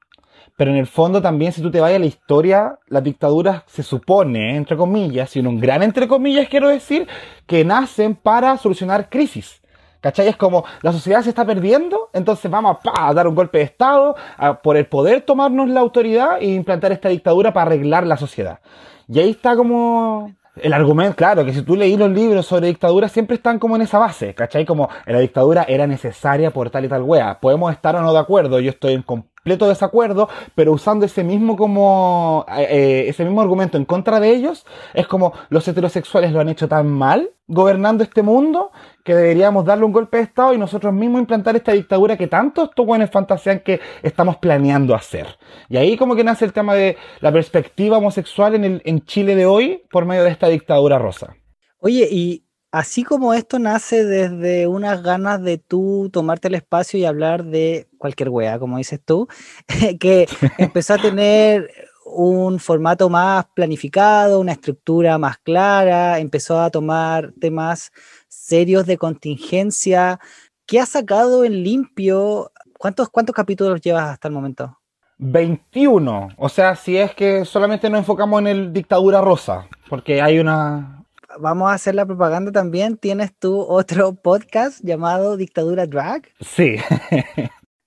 Pero 0.57 0.71
en 0.71 0.79
el 0.79 0.87
fondo 0.87 1.21
también, 1.21 1.53
si 1.53 1.61
tú 1.61 1.71
te 1.71 1.81
vayas 1.81 1.97
a 1.97 2.01
la 2.01 2.07
historia, 2.07 2.79
las 2.89 3.05
dictaduras 3.05 3.63
se 3.67 3.83
supone, 3.83 4.57
entre 4.57 4.77
comillas, 4.77 5.37
y 5.37 5.41
en 5.41 5.47
un 5.47 5.61
gran 5.61 5.83
entre 5.83 6.09
comillas 6.09 6.49
quiero 6.49 6.69
decir, 6.69 7.07
que 7.47 7.65
nacen 7.65 8.15
para 8.15 8.57
solucionar 8.57 9.11
crisis. 9.11 9.61
¿Cachai? 10.01 10.29
Es 10.29 10.37
como 10.37 10.65
la 10.83 10.93
sociedad 10.93 11.23
se 11.23 11.31
está 11.31 11.45
perdiendo, 11.45 12.11
entonces 12.13 12.51
vamos 12.51 12.79
a, 12.85 13.13
dar 13.13 13.27
un 13.27 13.35
golpe 13.35 13.59
de 13.59 13.65
Estado 13.65 14.15
por 14.63 14.77
el 14.77 14.87
poder 14.87 15.23
tomarnos 15.23 15.69
la 15.69 15.81
autoridad 15.81 16.39
e 16.41 16.47
implantar 16.47 16.93
esta 16.93 17.09
dictadura 17.09 17.53
para 17.53 17.67
arreglar 17.67 18.07
la 18.07 18.17
sociedad. 18.17 18.61
Y 19.09 19.19
ahí 19.19 19.31
está 19.31 19.57
como 19.57 20.33
el 20.57 20.73
argumento, 20.73 21.17
claro, 21.17 21.45
que 21.45 21.53
si 21.53 21.63
tú 21.63 21.77
leí 21.77 21.97
los 21.97 22.11
libros 22.11 22.47
sobre 22.47 22.69
dictadura, 22.69 23.09
siempre 23.09 23.37
están 23.37 23.59
como 23.59 23.77
en 23.77 23.83
esa 23.83 23.99
base, 23.99 24.35
¿cachai? 24.35 24.65
Como 24.65 24.89
la 25.07 25.19
dictadura 25.19 25.65
era 25.69 25.87
necesaria 25.87 26.51
por 26.51 26.71
tal 26.71 26.85
y 26.85 26.89
tal 26.89 27.03
wea. 27.03 27.41
Podemos 27.41 27.73
estar 27.73 27.97
o 27.97 28.01
no 28.01 28.13
de 28.13 28.19
acuerdo, 28.21 28.61
yo 28.61 28.71
estoy 28.71 28.95
en 28.95 29.03
completo 29.47 29.69
desacuerdo, 29.69 30.29
pero 30.57 30.73
usando 30.73 31.07
ese 31.07 31.23
mismo 31.23 31.57
como, 31.57 32.45
eh, 32.49 32.67
eh, 32.69 33.05
ese 33.07 33.25
mismo 33.25 33.41
argumento 33.41 33.77
en 33.77 33.85
contra 33.85 34.19
de 34.19 34.31
ellos, 34.31 34.67
es 34.93 35.07
como 35.07 35.35
los 35.51 35.69
heterosexuales 35.69 36.33
lo 36.33 36.41
han 36.41 36.49
hecho 36.49 36.67
tan 36.67 36.89
mal 36.89 37.31
gobernando 37.47 38.03
este 38.03 38.23
mundo 38.23 38.73
que 39.05 39.15
deberíamos 39.15 39.65
darle 39.65 39.85
un 39.85 39.93
golpe 39.93 40.17
de 40.17 40.25
Estado 40.25 40.53
y 40.53 40.59
nosotros 40.59 40.93
mismos 40.93 41.21
implantar 41.21 41.55
esta 41.55 41.71
dictadura 41.71 42.17
que 42.17 42.27
tanto 42.27 42.65
estos 42.65 42.85
buenos 42.85 43.09
fantasean 43.09 43.61
que 43.61 43.79
estamos 44.03 44.39
planeando 44.39 44.97
hacer. 44.97 45.39
Y 45.69 45.77
ahí 45.77 45.97
como 45.97 46.17
que 46.17 46.25
nace 46.25 46.45
el 46.45 46.53
tema 46.53 46.75
de 46.75 46.97
la 47.21 47.31
perspectiva 47.31 47.99
homosexual 47.99 48.57
en, 48.57 48.65
el, 48.65 48.83
en 48.85 49.05
Chile 49.05 49.37
de 49.37 49.47
hoy 49.47 49.85
por 49.93 50.07
medio 50.07 50.25
de 50.25 50.31
esta 50.31 50.49
dictadura 50.49 50.99
rosa. 50.99 51.37
Oye, 51.79 52.09
y 52.11 52.46
así 52.71 53.05
como 53.05 53.35
esto 53.35 53.59
nace 53.59 54.05
desde 54.05 54.67
unas 54.67 55.03
ganas 55.03 55.43
de 55.43 55.59
tú 55.59 56.11
tomarte 56.13 56.49
el 56.49 56.55
espacio 56.55 56.99
y 56.99 57.05
hablar 57.05 57.45
de 57.45 57.89
cualquier 57.99 58.29
wea, 58.29 58.59
como 58.59 58.79
dices 58.79 59.01
tú, 59.05 59.29
que 60.01 60.29
empezó 60.59 60.95
a 60.95 60.99
tener 60.99 61.71
un 62.05 62.59
formato 62.61 63.09
más 63.09 63.47
planificado, 63.55 64.41
una 64.41 64.53
estructura 64.53 65.19
más 65.19 65.39
clara, 65.39 66.19
empezó 66.19 66.61
a 66.61 66.71
tomar 66.71 67.33
temas 67.41 67.93
serios 68.29 68.87
de 68.87 68.97
contingencia. 68.97 70.21
¿Qué 70.67 70.81
has 70.81 70.91
sacado 70.91 71.45
en 71.45 71.63
limpio? 71.63 72.53
¿Cuántos, 72.79 73.09
cuántos 73.09 73.35
capítulos 73.35 73.81
llevas 73.81 74.11
hasta 74.11 74.29
el 74.29 74.35
momento? 74.35 74.79
21. 75.19 76.29
O 76.37 76.49
sea, 76.49 76.77
si 76.77 76.97
es 76.97 77.15
que 77.15 77.45
solamente 77.45 77.89
nos 77.89 78.01
enfocamos 78.01 78.41
en 78.41 78.47
el 78.47 78.73
dictadura 78.73 79.21
rosa, 79.21 79.69
porque 79.89 80.21
hay 80.21 80.39
una... 80.39 81.05
Vamos 81.39 81.71
a 81.71 81.75
hacer 81.75 81.95
la 81.95 82.07
propaganda 82.07 82.53
también. 82.53 82.97
Tienes 82.97 83.33
tú 83.39 83.61
otro 83.61 84.15
podcast 84.23 84.81
llamado 84.83 85.37
Dictadura 85.37 85.87
Drag. 85.87 86.29
Sí. 86.41 86.77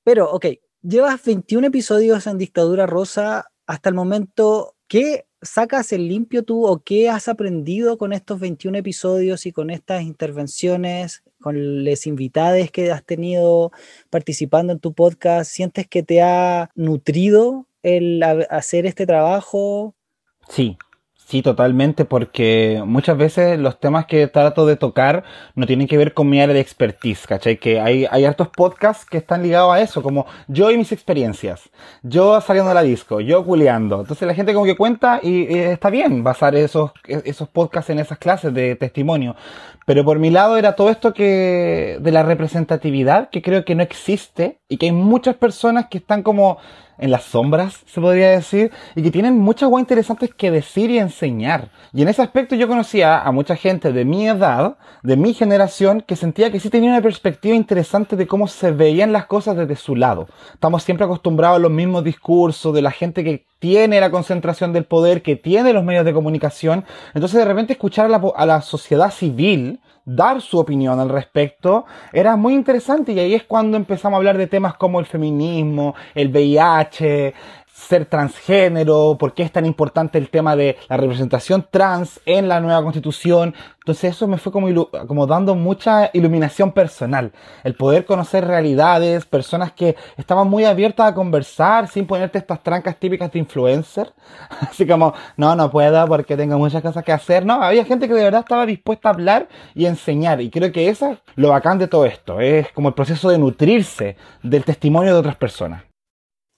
Pero, 0.03 0.31
ok, 0.31 0.45
llevas 0.81 1.23
21 1.23 1.67
episodios 1.67 2.27
en 2.27 2.37
Dictadura 2.37 2.85
Rosa 2.85 3.51
hasta 3.65 3.89
el 3.89 3.95
momento. 3.95 4.75
¿Qué 4.87 5.25
sacas 5.41 5.93
el 5.93 6.07
limpio 6.07 6.43
tú 6.43 6.65
o 6.65 6.79
qué 6.83 7.09
has 7.09 7.27
aprendido 7.27 7.97
con 7.97 8.13
estos 8.13 8.39
21 8.39 8.79
episodios 8.79 9.45
y 9.45 9.51
con 9.51 9.69
estas 9.69 10.03
intervenciones, 10.03 11.23
con 11.39 11.83
las 11.85 12.07
invitadas 12.07 12.71
que 12.71 12.91
has 12.91 13.03
tenido 13.03 13.71
participando 14.09 14.73
en 14.73 14.79
tu 14.79 14.93
podcast? 14.93 15.51
¿Sientes 15.51 15.87
que 15.87 16.03
te 16.03 16.21
ha 16.21 16.69
nutrido 16.75 17.67
el 17.83 18.21
hacer 18.49 18.85
este 18.85 19.05
trabajo? 19.05 19.95
Sí, 20.49 20.77
Sí, 21.29 21.43
totalmente, 21.43 22.05
porque 22.05 22.81
muchas 22.87 23.15
veces 23.15 23.59
los 23.59 23.79
temas 23.79 24.07
que 24.07 24.25
trato 24.25 24.65
de 24.65 24.77
tocar 24.77 25.23
no 25.53 25.67
tienen 25.67 25.87
que 25.87 25.95
ver 25.95 26.15
con 26.15 26.27
mi 26.27 26.41
área 26.41 26.55
de 26.55 26.59
expertise, 26.59 27.27
¿cachai? 27.27 27.57
Que 27.57 27.79
hay, 27.79 28.07
hay 28.09 28.25
hartos 28.25 28.47
podcasts 28.47 29.05
que 29.05 29.17
están 29.17 29.43
ligados 29.43 29.71
a 29.71 29.79
eso, 29.79 30.01
como 30.01 30.25
yo 30.47 30.71
y 30.71 30.77
mis 30.77 30.91
experiencias, 30.91 31.69
yo 32.01 32.41
saliendo 32.41 32.69
de 32.69 32.73
la 32.73 32.81
disco, 32.81 33.21
yo 33.21 33.45
culeando. 33.45 34.01
Entonces 34.01 34.27
la 34.27 34.33
gente 34.33 34.55
como 34.55 34.65
que 34.65 34.75
cuenta 34.75 35.19
y, 35.21 35.41
y 35.43 35.59
está 35.59 35.91
bien 35.91 36.23
basar 36.23 36.55
esos, 36.55 36.93
esos 37.05 37.47
podcasts 37.47 37.91
en 37.91 37.99
esas 37.99 38.17
clases 38.17 38.51
de 38.51 38.75
testimonio. 38.75 39.35
Pero 39.85 40.03
por 40.03 40.17
mi 40.17 40.31
lado 40.31 40.57
era 40.57 40.75
todo 40.75 40.89
esto 40.89 41.13
que, 41.13 41.99
de 42.01 42.11
la 42.11 42.23
representatividad, 42.23 43.29
que 43.29 43.43
creo 43.43 43.65
que 43.65 43.75
no 43.75 43.83
existe 43.83 44.57
y 44.67 44.77
que 44.77 44.87
hay 44.87 44.93
muchas 44.93 45.35
personas 45.35 45.89
que 45.91 45.99
están 45.99 46.23
como 46.23 46.57
en 46.99 47.11
las 47.11 47.23
sombras, 47.23 47.79
se 47.85 48.01
podría 48.01 48.29
decir, 48.29 48.71
y 48.95 49.01
que 49.01 49.11
tienen 49.11 49.37
muchas 49.37 49.69
cosas 49.69 49.81
interesantes 49.81 50.33
que 50.33 50.51
decir 50.51 50.91
y 50.91 50.99
enseñar. 50.99 51.69
Y 51.93 52.01
en 52.01 52.07
ese 52.07 52.21
aspecto 52.21 52.55
yo 52.55 52.67
conocía 52.67 53.21
a 53.21 53.31
mucha 53.31 53.55
gente 53.55 53.91
de 53.91 54.05
mi 54.05 54.27
edad, 54.27 54.77
de 55.03 55.15
mi 55.15 55.33
generación, 55.33 56.01
que 56.01 56.15
sentía 56.15 56.51
que 56.51 56.59
sí 56.59 56.69
tenía 56.69 56.91
una 56.91 57.01
perspectiva 57.01 57.55
interesante 57.55 58.15
de 58.15 58.27
cómo 58.27 58.47
se 58.47 58.71
veían 58.71 59.13
las 59.13 59.25
cosas 59.25 59.55
desde 59.57 59.75
su 59.75 59.95
lado. 59.95 60.27
Estamos 60.53 60.83
siempre 60.83 61.05
acostumbrados 61.05 61.57
a 61.57 61.61
los 61.61 61.71
mismos 61.71 62.03
discursos 62.03 62.73
de 62.73 62.81
la 62.81 62.91
gente 62.91 63.23
que 63.23 63.45
tiene 63.59 63.99
la 63.99 64.11
concentración 64.11 64.73
del 64.73 64.85
poder, 64.85 65.21
que 65.21 65.35
tiene 65.35 65.73
los 65.73 65.83
medios 65.83 66.05
de 66.05 66.13
comunicación. 66.13 66.85
Entonces 67.13 67.39
de 67.39 67.45
repente 67.45 67.73
escuchar 67.73 68.05
a 68.05 68.09
la, 68.09 68.21
a 68.35 68.45
la 68.45 68.61
sociedad 68.61 69.11
civil, 69.11 69.79
dar 70.15 70.41
su 70.41 70.57
opinión 70.57 70.99
al 70.99 71.09
respecto, 71.09 71.85
era 72.11 72.35
muy 72.35 72.53
interesante. 72.53 73.13
Y 73.13 73.19
ahí 73.19 73.33
es 73.33 73.43
cuando 73.43 73.77
empezamos 73.77 74.15
a 74.15 74.17
hablar 74.17 74.37
de 74.37 74.47
temas 74.47 74.75
como 74.75 74.99
el 74.99 75.05
feminismo, 75.05 75.95
el 76.15 76.29
VIH, 76.29 77.33
ser 77.89 78.05
transgénero, 78.05 79.17
por 79.19 79.33
qué 79.33 79.41
es 79.41 79.51
tan 79.51 79.65
importante 79.65 80.19
el 80.19 80.29
tema 80.29 80.55
de 80.55 80.77
la 80.87 80.97
representación 80.97 81.65
trans 81.71 82.21
en 82.27 82.47
la 82.47 82.59
nueva 82.59 82.83
constitución. 82.83 83.55
Entonces 83.79 84.15
eso 84.15 84.27
me 84.27 84.37
fue 84.37 84.51
como, 84.51 84.67
como 85.07 85.25
dando 85.25 85.55
mucha 85.55 86.11
iluminación 86.13 86.71
personal, 86.71 87.31
el 87.63 87.73
poder 87.73 88.05
conocer 88.05 88.45
realidades, 88.45 89.25
personas 89.25 89.71
que 89.71 89.95
estaban 90.17 90.47
muy 90.47 90.65
abiertas 90.65 91.07
a 91.07 91.15
conversar 91.15 91.87
sin 91.87 92.05
ponerte 92.05 92.37
estas 92.37 92.61
trancas 92.61 92.95
típicas 92.97 93.31
de 93.31 93.39
influencer. 93.39 94.13
Así 94.61 94.85
como, 94.85 95.15
no, 95.35 95.55
no 95.55 95.71
puedo 95.71 96.05
porque 96.07 96.37
tengo 96.37 96.59
muchas 96.59 96.83
cosas 96.83 97.03
que 97.03 97.11
hacer. 97.11 97.43
No, 97.43 97.63
había 97.63 97.85
gente 97.85 98.07
que 98.07 98.13
de 98.13 98.23
verdad 98.23 98.41
estaba 98.41 98.67
dispuesta 98.67 99.09
a 99.09 99.13
hablar 99.13 99.47
y 99.73 99.87
enseñar. 99.87 100.41
Y 100.41 100.51
creo 100.51 100.71
que 100.71 100.89
eso 100.89 101.13
es 101.13 101.17
lo 101.35 101.49
bacán 101.49 101.79
de 101.79 101.87
todo 101.87 102.05
esto. 102.05 102.39
Es 102.39 102.71
como 102.71 102.89
el 102.89 102.93
proceso 102.93 103.29
de 103.29 103.39
nutrirse 103.39 104.15
del 104.43 104.63
testimonio 104.63 105.13
de 105.13 105.19
otras 105.19 105.37
personas. 105.37 105.88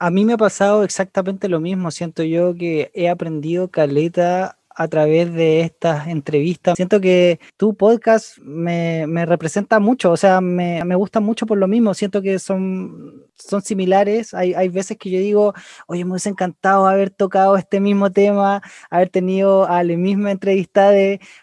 A 0.03 0.09
mí 0.09 0.25
me 0.25 0.33
ha 0.33 0.37
pasado 0.37 0.83
exactamente 0.83 1.47
lo 1.47 1.59
mismo. 1.59 1.91
Siento 1.91 2.23
yo 2.23 2.55
que 2.55 2.89
he 2.95 3.07
aprendido 3.07 3.69
caleta 3.69 4.57
a 4.75 4.87
través 4.87 5.31
de 5.31 5.61
estas 5.61 6.07
entrevistas. 6.07 6.75
Siento 6.75 6.99
que 6.99 7.39
tu 7.55 7.75
podcast 7.75 8.39
me, 8.39 9.05
representa 9.27 9.79
mucho, 9.79 10.11
o 10.11 10.17
sea, 10.17 10.41
me, 10.41 10.95
gusta 10.95 11.19
mucho 11.19 11.45
por 11.45 11.59
lo 11.59 11.67
mismo. 11.67 11.93
Siento 11.93 12.23
que 12.23 12.39
son, 12.39 13.27
son 13.35 13.61
similares. 13.61 14.33
Hay, 14.33 14.55
hay 14.55 14.69
veces 14.69 14.97
que 14.97 15.11
yo 15.11 15.19
digo, 15.19 15.53
oye, 15.85 16.03
me 16.03 16.13
hubiese 16.13 16.29
encantado 16.29 16.87
haber 16.87 17.11
tocado 17.11 17.55
este 17.55 17.79
mismo 17.79 18.11
tema, 18.11 18.63
haber 18.89 19.09
tenido 19.09 19.67
a 19.67 19.83
la 19.83 19.95
misma 19.97 20.31
entrevista 20.31 20.91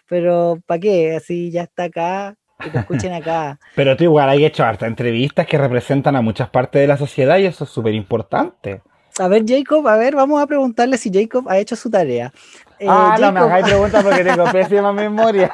pero 0.05 0.61
¿para 0.65 0.81
qué? 0.81 1.15
Así 1.15 1.49
ya 1.49 1.63
está 1.63 1.85
acá, 1.85 2.35
que 2.59 2.69
te 2.69 2.79
escuchen 2.79 3.13
acá. 3.13 3.59
Pero 3.75 3.95
tú 3.95 4.03
igual 4.03 4.29
hay 4.29 4.45
hecho 4.45 4.63
harta 4.63 4.85
entrevistas 4.85 5.47
que 5.47 5.57
representan 5.57 6.15
a 6.15 6.21
muchas 6.21 6.49
partes 6.49 6.81
de 6.81 6.87
la 6.87 6.97
sociedad 6.97 7.37
y 7.37 7.45
eso 7.45 7.63
es 7.63 7.69
súper 7.69 7.93
importante. 7.93 8.81
A 9.17 9.27
ver, 9.27 9.43
Jacob, 9.45 9.87
a 9.87 9.97
ver, 9.97 10.15
vamos 10.15 10.41
a 10.41 10.47
preguntarle 10.47 10.97
si 10.97 11.11
Jacob 11.11 11.49
ha 11.49 11.57
hecho 11.57 11.75
su 11.75 11.89
tarea. 11.89 12.31
Eh, 12.79 12.85
ah, 12.87 13.17
no 13.19 13.31
me 13.31 13.39
hagáis 13.41 13.65
preguntas 13.65 14.03
porque 14.03 14.23
tengo 14.23 14.45
pésima 14.51 14.93
memoria. 14.93 15.51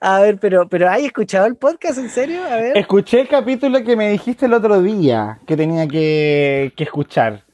a 0.00 0.20
ver, 0.20 0.38
pero, 0.38 0.68
pero 0.68 0.90
¿hay 0.90 1.06
escuchado 1.06 1.46
el 1.46 1.56
podcast 1.56 1.98
en 1.98 2.10
serio? 2.10 2.44
A 2.44 2.56
ver. 2.56 2.76
Escuché 2.76 3.20
el 3.22 3.28
capítulo 3.28 3.82
que 3.82 3.96
me 3.96 4.10
dijiste 4.10 4.44
el 4.44 4.52
otro 4.52 4.82
día 4.82 5.38
que 5.46 5.56
tenía 5.56 5.86
que, 5.88 6.74
que 6.76 6.84
escuchar. 6.84 7.45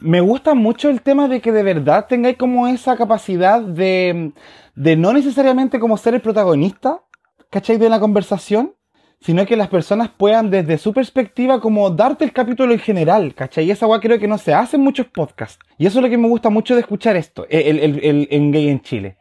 Me 0.00 0.20
gusta 0.20 0.54
mucho 0.54 0.88
el 0.88 1.00
tema 1.02 1.28
de 1.28 1.40
que 1.40 1.52
de 1.52 1.62
verdad 1.62 2.06
tengáis 2.08 2.36
como 2.36 2.66
esa 2.68 2.96
capacidad 2.96 3.60
de 3.60 4.32
de 4.76 4.94
no 4.94 5.12
necesariamente 5.12 5.80
como 5.80 5.96
ser 5.96 6.14
el 6.14 6.20
protagonista, 6.20 7.02
¿cachai? 7.50 7.78
De 7.78 7.88
la 7.88 7.98
conversación, 7.98 8.74
sino 9.20 9.46
que 9.46 9.56
las 9.56 9.68
personas 9.68 10.10
puedan 10.10 10.50
desde 10.50 10.78
su 10.78 10.92
perspectiva 10.92 11.60
como 11.60 11.90
darte 11.90 12.24
el 12.24 12.32
capítulo 12.32 12.72
en 12.74 12.78
general, 12.78 13.34
¿cachai? 13.34 13.64
Y 13.64 13.70
esa 13.70 13.86
guay 13.86 14.00
creo 14.00 14.18
que 14.18 14.28
no 14.28 14.38
se 14.38 14.54
hace 14.54 14.76
en 14.76 14.82
muchos 14.82 15.06
podcasts. 15.06 15.58
Y 15.78 15.86
eso 15.86 15.98
es 15.98 16.04
lo 16.04 16.10
que 16.10 16.18
me 16.18 16.28
gusta 16.28 16.50
mucho 16.50 16.74
de 16.74 16.82
escuchar 16.82 17.16
esto, 17.16 17.46
el, 17.48 17.78
el, 17.78 18.04
el, 18.04 18.28
en 18.30 18.52
Gay 18.52 18.68
en 18.68 18.82
Chile. 18.82 19.16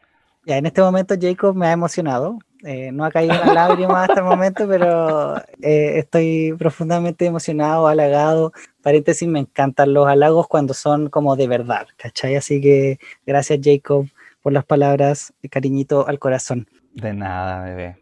Ya, 0.46 0.58
en 0.58 0.66
este 0.66 0.82
momento 0.82 1.16
Jacob 1.20 1.56
me 1.56 1.68
ha 1.68 1.72
emocionado. 1.72 2.38
Eh, 2.66 2.92
no 2.92 3.06
ha 3.06 3.12
caído 3.12 3.36
una 3.44 3.54
lágrima 3.54 4.04
hasta 4.04 4.22
el 4.22 4.26
momento, 4.26 4.68
pero 4.68 5.38
eh, 5.62 6.00
estoy 6.00 6.56
profundamente 6.58 7.26
emocionado, 7.28 7.88
halagado. 7.88 8.54
Paréntesis, 8.82 9.28
me 9.28 9.40
encantan 9.40 9.94
los 9.94 10.08
halagos 10.08 10.48
cuando 10.48 10.74
son 10.74 11.10
como 11.10 11.36
de 11.36 11.48
verdad, 11.48 11.86
¿cachai? 11.96 12.36
Así 12.36 12.60
que 12.60 12.98
gracias 13.26 13.60
Jacob 13.64 14.08
por 14.42 14.52
las 14.52 14.66
palabras, 14.66 15.32
cariñito 15.52 16.08
al 16.08 16.18
corazón. 16.18 16.68
De 16.94 17.14
nada, 17.14 17.64
bebé. 17.64 17.98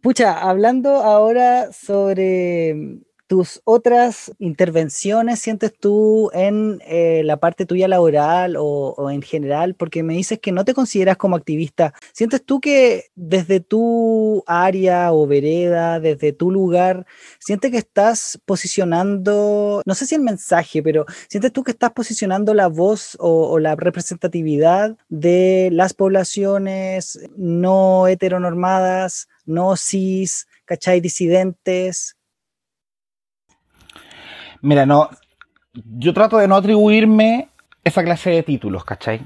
Pucha, 0.00 0.40
hablando 0.40 1.02
ahora 1.02 1.70
sobre 1.72 3.00
tus 3.26 3.60
otras 3.64 4.32
intervenciones 4.38 5.40
sientes 5.40 5.72
tú 5.78 6.30
en 6.32 6.80
eh, 6.86 7.22
la 7.24 7.38
parte 7.38 7.66
tuya 7.66 7.88
laboral 7.88 8.56
o, 8.58 9.10
en 9.10 9.22
general? 9.22 9.74
Porque 9.74 10.02
me 10.02 10.14
dices 10.14 10.38
que 10.38 10.52
no 10.52 10.64
te 10.64 10.74
consideras 10.74 11.16
como 11.16 11.36
activista. 11.36 11.92
¿Sientes 12.12 12.44
tú 12.44 12.60
que 12.60 13.06
desde 13.14 13.60
tu 13.60 14.44
área 14.46 15.12
o 15.12 15.26
vereda, 15.26 16.00
desde 16.00 16.32
tu 16.32 16.50
lugar, 16.50 17.06
sientes 17.38 17.70
que 17.70 17.78
estás 17.78 18.40
posicionando, 18.44 19.82
no 19.84 19.94
sé 19.94 20.06
si 20.06 20.14
el 20.14 20.22
mensaje, 20.22 20.82
pero 20.82 21.06
sientes 21.28 21.52
tú 21.52 21.64
que 21.64 21.72
estás 21.72 21.92
posicionando 21.92 22.54
la 22.54 22.68
voz 22.68 23.16
o, 23.20 23.48
o 23.50 23.58
la 23.58 23.76
representatividad 23.76 24.96
de 25.08 25.70
las 25.72 25.94
poblaciones 25.94 27.18
no 27.36 28.06
heteronormadas, 28.06 29.28
no 29.44 29.76
cis, 29.76 30.46
¿cachai? 30.64 31.00
Disidentes, 31.00 32.15
Mira, 34.62 34.86
no. 34.86 35.08
Yo 35.72 36.14
trato 36.14 36.38
de 36.38 36.48
no 36.48 36.56
atribuirme 36.56 37.48
esa 37.84 38.02
clase 38.02 38.30
de 38.30 38.42
títulos, 38.42 38.84
¿cachai? 38.84 39.20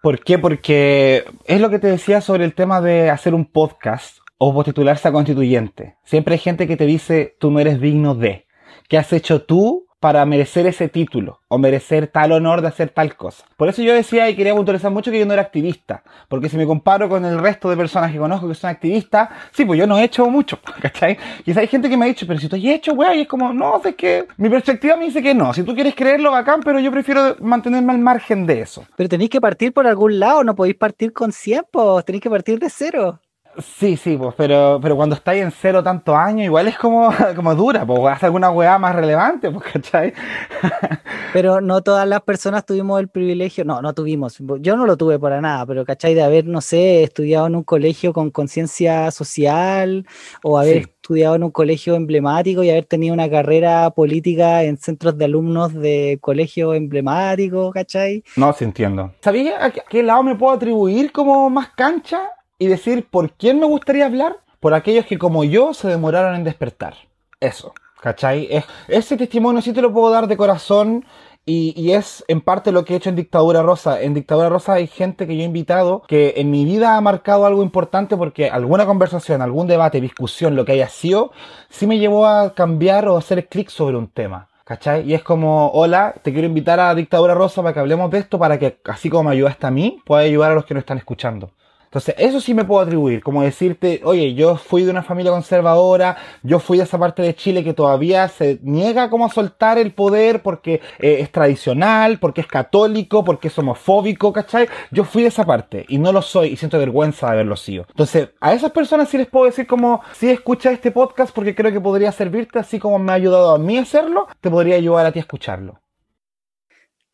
¿Por 0.00 0.20
qué? 0.20 0.38
Porque 0.38 1.24
es 1.44 1.60
lo 1.60 1.70
que 1.70 1.78
te 1.78 1.86
decía 1.86 2.20
sobre 2.20 2.44
el 2.44 2.54
tema 2.54 2.80
de 2.80 3.10
hacer 3.10 3.34
un 3.34 3.44
podcast 3.44 4.18
o 4.38 4.64
titularse 4.64 5.06
a 5.06 5.12
constituyente. 5.12 5.96
Siempre 6.04 6.34
hay 6.34 6.40
gente 6.40 6.66
que 6.66 6.76
te 6.76 6.86
dice, 6.86 7.36
tú 7.38 7.50
no 7.50 7.60
eres 7.60 7.80
digno 7.80 8.14
de. 8.14 8.46
¿Qué 8.88 8.98
has 8.98 9.12
hecho 9.12 9.42
tú 9.42 9.86
para 10.02 10.26
merecer 10.26 10.66
ese 10.66 10.88
título 10.88 11.42
o 11.46 11.58
merecer 11.58 12.08
tal 12.08 12.32
honor 12.32 12.60
de 12.60 12.66
hacer 12.66 12.90
tal 12.90 13.14
cosa. 13.14 13.44
Por 13.56 13.68
eso 13.68 13.82
yo 13.82 13.94
decía 13.94 14.28
y 14.28 14.34
quería 14.34 14.52
puntualizar 14.52 14.90
mucho 14.90 15.12
que 15.12 15.20
yo 15.20 15.26
no 15.26 15.32
era 15.32 15.42
activista, 15.42 16.02
porque 16.26 16.48
si 16.48 16.56
me 16.56 16.66
comparo 16.66 17.08
con 17.08 17.24
el 17.24 17.38
resto 17.38 17.70
de 17.70 17.76
personas 17.76 18.10
que 18.10 18.18
conozco 18.18 18.48
que 18.48 18.56
son 18.56 18.70
activistas, 18.70 19.28
sí, 19.52 19.64
pues 19.64 19.78
yo 19.78 19.86
no 19.86 19.96
he 19.96 20.02
hecho 20.02 20.28
mucho, 20.28 20.58
¿cachai? 20.82 21.16
Quizá 21.44 21.60
hay 21.60 21.68
gente 21.68 21.88
que 21.88 21.96
me 21.96 22.06
ha 22.06 22.08
dicho, 22.08 22.26
pero 22.26 22.40
si 22.40 22.48
tú 22.48 22.56
has 22.56 22.64
hecho, 22.64 22.96
güey, 22.96 23.20
es 23.20 23.28
como, 23.28 23.52
no, 23.52 23.80
es 23.84 23.94
que 23.94 24.26
mi 24.38 24.48
perspectiva 24.48 24.96
me 24.96 25.04
dice 25.04 25.22
que 25.22 25.34
no, 25.34 25.54
si 25.54 25.62
tú 25.62 25.72
quieres 25.72 25.94
creerlo, 25.94 26.32
bacán, 26.32 26.62
pero 26.64 26.80
yo 26.80 26.90
prefiero 26.90 27.36
mantenerme 27.38 27.92
al 27.92 28.00
margen 28.00 28.44
de 28.44 28.60
eso. 28.60 28.84
Pero 28.96 29.08
tenéis 29.08 29.30
que 29.30 29.40
partir 29.40 29.72
por 29.72 29.86
algún 29.86 30.18
lado, 30.18 30.42
no 30.42 30.56
podéis 30.56 30.74
partir 30.74 31.12
con 31.12 31.30
100, 31.30 31.66
pues 31.70 32.04
tenéis 32.04 32.22
que 32.22 32.30
partir 32.30 32.58
de 32.58 32.68
cero. 32.70 33.20
Sí, 33.58 33.96
sí, 33.96 34.16
pues, 34.16 34.34
pero, 34.36 34.78
pero 34.80 34.96
cuando 34.96 35.14
estáis 35.14 35.42
en 35.42 35.50
cero 35.50 35.82
tantos 35.82 36.14
años, 36.14 36.46
igual 36.46 36.68
es 36.68 36.78
como, 36.78 37.10
como 37.36 37.54
dura, 37.54 37.84
pues, 37.84 38.00
hace 38.06 38.26
alguna 38.26 38.50
weá 38.50 38.78
más 38.78 38.94
relevante, 38.94 39.50
pues, 39.50 39.64
¿cachai? 39.72 40.14
pero 41.32 41.60
no 41.60 41.82
todas 41.82 42.08
las 42.08 42.22
personas 42.22 42.64
tuvimos 42.64 42.98
el 43.00 43.08
privilegio, 43.08 43.64
no, 43.64 43.82
no 43.82 43.92
tuvimos, 43.92 44.38
yo 44.60 44.76
no 44.76 44.86
lo 44.86 44.96
tuve 44.96 45.18
para 45.18 45.40
nada, 45.40 45.66
pero, 45.66 45.84
¿cachai? 45.84 46.14
De 46.14 46.22
haber, 46.22 46.46
no 46.46 46.60
sé, 46.62 47.02
estudiado 47.02 47.46
en 47.46 47.56
un 47.56 47.64
colegio 47.64 48.12
con 48.12 48.30
conciencia 48.30 49.10
social, 49.10 50.06
o 50.42 50.58
haber 50.58 50.78
estudiado 50.78 51.34
en 51.34 51.44
un 51.44 51.50
colegio 51.50 51.94
emblemático 51.94 52.62
y 52.62 52.70
haber 52.70 52.86
tenido 52.86 53.12
una 53.12 53.28
carrera 53.28 53.90
política 53.90 54.62
en 54.62 54.78
centros 54.78 55.18
de 55.18 55.26
alumnos 55.26 55.74
de 55.74 56.18
colegio 56.20 56.72
emblemático, 56.72 57.70
¿cachai? 57.70 58.24
No, 58.36 58.52
sí 58.52 58.64
entiendo. 58.64 59.12
¿Sabías 59.20 59.62
a 59.62 59.70
qué 59.70 60.02
lado 60.02 60.22
me 60.22 60.36
puedo 60.36 60.54
atribuir 60.54 61.12
como 61.12 61.50
más 61.50 61.70
cancha? 61.70 62.30
Y 62.62 62.68
decir 62.68 63.08
por 63.10 63.32
quién 63.32 63.58
me 63.58 63.66
gustaría 63.66 64.06
hablar, 64.06 64.36
por 64.60 64.72
aquellos 64.72 65.04
que 65.06 65.18
como 65.18 65.42
yo 65.42 65.74
se 65.74 65.88
demoraron 65.88 66.36
en 66.36 66.44
despertar. 66.44 66.94
Eso, 67.40 67.74
¿cachai? 68.00 68.46
Es, 68.50 68.64
ese 68.86 69.16
testimonio 69.16 69.60
sí 69.60 69.72
te 69.72 69.82
lo 69.82 69.92
puedo 69.92 70.12
dar 70.12 70.28
de 70.28 70.36
corazón 70.36 71.04
y, 71.44 71.90
es 71.90 72.24
en 72.28 72.40
parte 72.40 72.70
lo 72.70 72.84
que 72.84 72.94
he 72.94 72.96
hecho 72.98 73.08
en 73.08 73.16
Dictadura 73.16 73.62
Rosa. 73.62 74.00
En 74.00 74.14
Dictadura 74.14 74.48
Rosa 74.48 74.74
hay 74.74 74.86
gente 74.86 75.26
que 75.26 75.36
yo 75.36 75.42
he 75.42 75.46
invitado 75.46 76.02
que 76.06 76.34
en 76.36 76.52
mi 76.52 76.64
vida 76.64 76.96
ha 76.96 77.00
marcado 77.00 77.46
algo 77.46 77.64
importante 77.64 78.16
porque 78.16 78.48
alguna 78.48 78.86
conversación, 78.86 79.42
algún 79.42 79.66
debate, 79.66 80.00
discusión, 80.00 80.54
lo 80.54 80.64
que 80.64 80.70
haya 80.70 80.88
sido, 80.88 81.32
sí 81.68 81.88
me 81.88 81.98
llevó 81.98 82.28
a 82.28 82.54
cambiar 82.54 83.08
o 83.08 83.16
hacer 83.16 83.48
clic 83.48 83.70
sobre 83.70 83.96
un 83.96 84.06
tema. 84.06 84.50
¿Cachai? 84.64 85.02
Y 85.10 85.14
es 85.14 85.24
como, 85.24 85.72
hola, 85.72 86.14
te 86.22 86.32
quiero 86.32 86.46
invitar 86.46 86.78
a 86.78 86.94
Dictadura 86.94 87.34
Rosa 87.34 87.60
para 87.60 87.74
que 87.74 87.80
hablemos 87.80 88.08
de 88.12 88.18
esto, 88.20 88.38
para 88.38 88.60
que, 88.60 88.78
así 88.84 89.10
como 89.10 89.24
me 89.24 89.32
ayudaste 89.32 89.66
a 89.66 89.72
mí, 89.72 90.00
pueda 90.06 90.22
ayudar 90.22 90.52
a 90.52 90.54
los 90.54 90.64
que 90.64 90.74
no 90.74 90.80
están 90.80 90.98
escuchando. 90.98 91.50
Entonces, 91.92 92.14
eso 92.16 92.40
sí 92.40 92.54
me 92.54 92.64
puedo 92.64 92.80
atribuir, 92.80 93.22
como 93.22 93.42
decirte, 93.42 94.00
oye, 94.04 94.32
yo 94.32 94.56
fui 94.56 94.82
de 94.82 94.90
una 94.90 95.02
familia 95.02 95.30
conservadora, 95.30 96.16
yo 96.42 96.58
fui 96.58 96.78
de 96.78 96.84
esa 96.84 96.98
parte 96.98 97.20
de 97.20 97.34
Chile 97.34 97.62
que 97.62 97.74
todavía 97.74 98.26
se 98.28 98.58
niega 98.62 99.10
como 99.10 99.26
a 99.26 99.28
soltar 99.28 99.76
el 99.76 99.92
poder 99.92 100.40
porque 100.40 100.80
eh, 100.98 101.18
es 101.20 101.30
tradicional, 101.30 102.18
porque 102.18 102.40
es 102.40 102.46
católico, 102.46 103.22
porque 103.24 103.48
es 103.48 103.58
homofóbico, 103.58 104.32
¿cachai? 104.32 104.68
Yo 104.90 105.04
fui 105.04 105.20
de 105.20 105.28
esa 105.28 105.44
parte 105.44 105.84
y 105.86 105.98
no 105.98 106.12
lo 106.12 106.22
soy 106.22 106.48
y 106.48 106.56
siento 106.56 106.78
vergüenza 106.78 107.26
de 107.26 107.32
haberlo 107.32 107.56
sido. 107.56 107.84
Entonces, 107.90 108.30
a 108.40 108.54
esas 108.54 108.70
personas 108.70 109.10
sí 109.10 109.18
les 109.18 109.26
puedo 109.26 109.44
decir 109.44 109.66
como, 109.66 110.00
si 110.12 110.30
escucha 110.30 110.72
este 110.72 110.92
podcast 110.92 111.34
porque 111.34 111.54
creo 111.54 111.72
que 111.72 111.80
podría 111.82 112.10
servirte, 112.10 112.58
así 112.58 112.78
como 112.78 112.98
me 112.98 113.12
ha 113.12 113.16
ayudado 113.16 113.54
a 113.54 113.58
mí 113.58 113.76
a 113.76 113.82
hacerlo, 113.82 114.28
te 114.40 114.48
podría 114.48 114.76
ayudar 114.76 115.04
a 115.04 115.12
ti 115.12 115.18
a 115.18 115.20
escucharlo. 115.20 115.81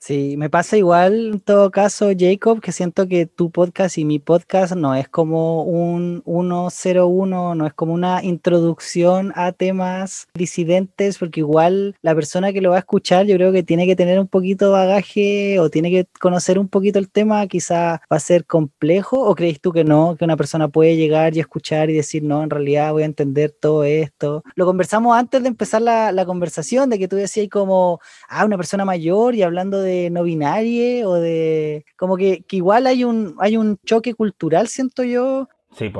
Sí, 0.08 0.38
me 0.38 0.48
pasa 0.48 0.78
igual 0.78 1.34
en 1.34 1.40
todo 1.40 1.70
caso, 1.70 2.08
Jacob, 2.18 2.62
que 2.62 2.72
siento 2.72 3.06
que 3.06 3.26
tu 3.26 3.50
podcast 3.50 3.98
y 3.98 4.06
mi 4.06 4.18
podcast 4.18 4.74
no 4.74 4.94
es 4.94 5.06
como 5.06 5.64
un 5.64 6.22
101, 6.24 7.54
no 7.54 7.66
es 7.66 7.74
como 7.74 7.92
una 7.92 8.24
introducción 8.24 9.34
a 9.36 9.52
temas 9.52 10.26
disidentes, 10.32 11.18
porque 11.18 11.40
igual 11.40 11.94
la 12.00 12.14
persona 12.14 12.54
que 12.54 12.62
lo 12.62 12.70
va 12.70 12.76
a 12.76 12.78
escuchar 12.78 13.26
yo 13.26 13.36
creo 13.36 13.52
que 13.52 13.62
tiene 13.62 13.84
que 13.84 13.96
tener 13.96 14.18
un 14.18 14.28
poquito 14.28 14.64
de 14.64 14.70
bagaje 14.70 15.58
o 15.60 15.68
tiene 15.68 15.90
que 15.90 16.06
conocer 16.18 16.58
un 16.58 16.68
poquito 16.68 16.98
el 16.98 17.10
tema, 17.10 17.46
quizá 17.46 18.00
va 18.10 18.16
a 18.16 18.18
ser 18.18 18.46
complejo, 18.46 19.20
o 19.20 19.34
crees 19.34 19.60
tú 19.60 19.72
que 19.72 19.84
no, 19.84 20.16
que 20.16 20.24
una 20.24 20.38
persona 20.38 20.68
puede 20.68 20.96
llegar 20.96 21.36
y 21.36 21.40
escuchar 21.40 21.90
y 21.90 21.92
decir, 21.92 22.22
no, 22.22 22.42
en 22.42 22.48
realidad 22.48 22.92
voy 22.92 23.02
a 23.02 23.06
entender 23.06 23.50
todo 23.50 23.84
esto. 23.84 24.42
Lo 24.54 24.64
conversamos 24.64 25.14
antes 25.18 25.42
de 25.42 25.48
empezar 25.48 25.82
la, 25.82 26.12
la 26.12 26.24
conversación, 26.24 26.88
de 26.88 26.98
que 26.98 27.08
tú 27.08 27.16
decías 27.16 27.48
como, 27.50 28.00
ah, 28.30 28.46
una 28.46 28.56
persona 28.56 28.86
mayor 28.86 29.34
y 29.34 29.42
hablando 29.42 29.82
de 29.82 29.97
de 30.02 30.10
no 30.10 30.22
binaria 30.22 31.08
o 31.08 31.14
de. 31.14 31.84
Como 31.96 32.16
que, 32.16 32.44
igual 32.50 32.86
hay 32.86 33.04
un, 33.04 33.34
hay 33.38 33.56
un 33.56 33.78
choque 33.84 34.14
cultural, 34.14 34.68
siento 34.68 35.02
yo. 35.04 35.48
Sí. 35.76 35.92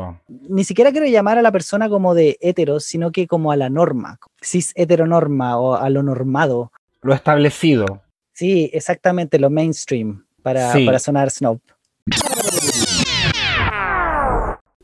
Ni 0.48 0.64
siquiera 0.64 0.90
quiero 0.92 1.06
llamar 1.06 1.38
a 1.38 1.42
la 1.42 1.52
persona 1.52 1.88
como 1.88 2.14
de 2.14 2.38
hetero, 2.40 2.80
sino 2.80 3.12
que 3.12 3.26
como 3.26 3.52
a 3.52 3.56
la 3.56 3.68
norma, 3.68 4.18
cis 4.40 4.72
heteronorma 4.74 5.58
o 5.58 5.74
a 5.74 5.88
lo 5.90 6.02
normado. 6.02 6.72
Lo 7.02 7.14
establecido. 7.14 8.02
Sí, 8.32 8.70
exactamente, 8.72 9.38
lo 9.38 9.50
mainstream, 9.50 10.24
para, 10.42 10.72
para 10.72 10.98
sonar 10.98 11.30
snob. 11.30 11.60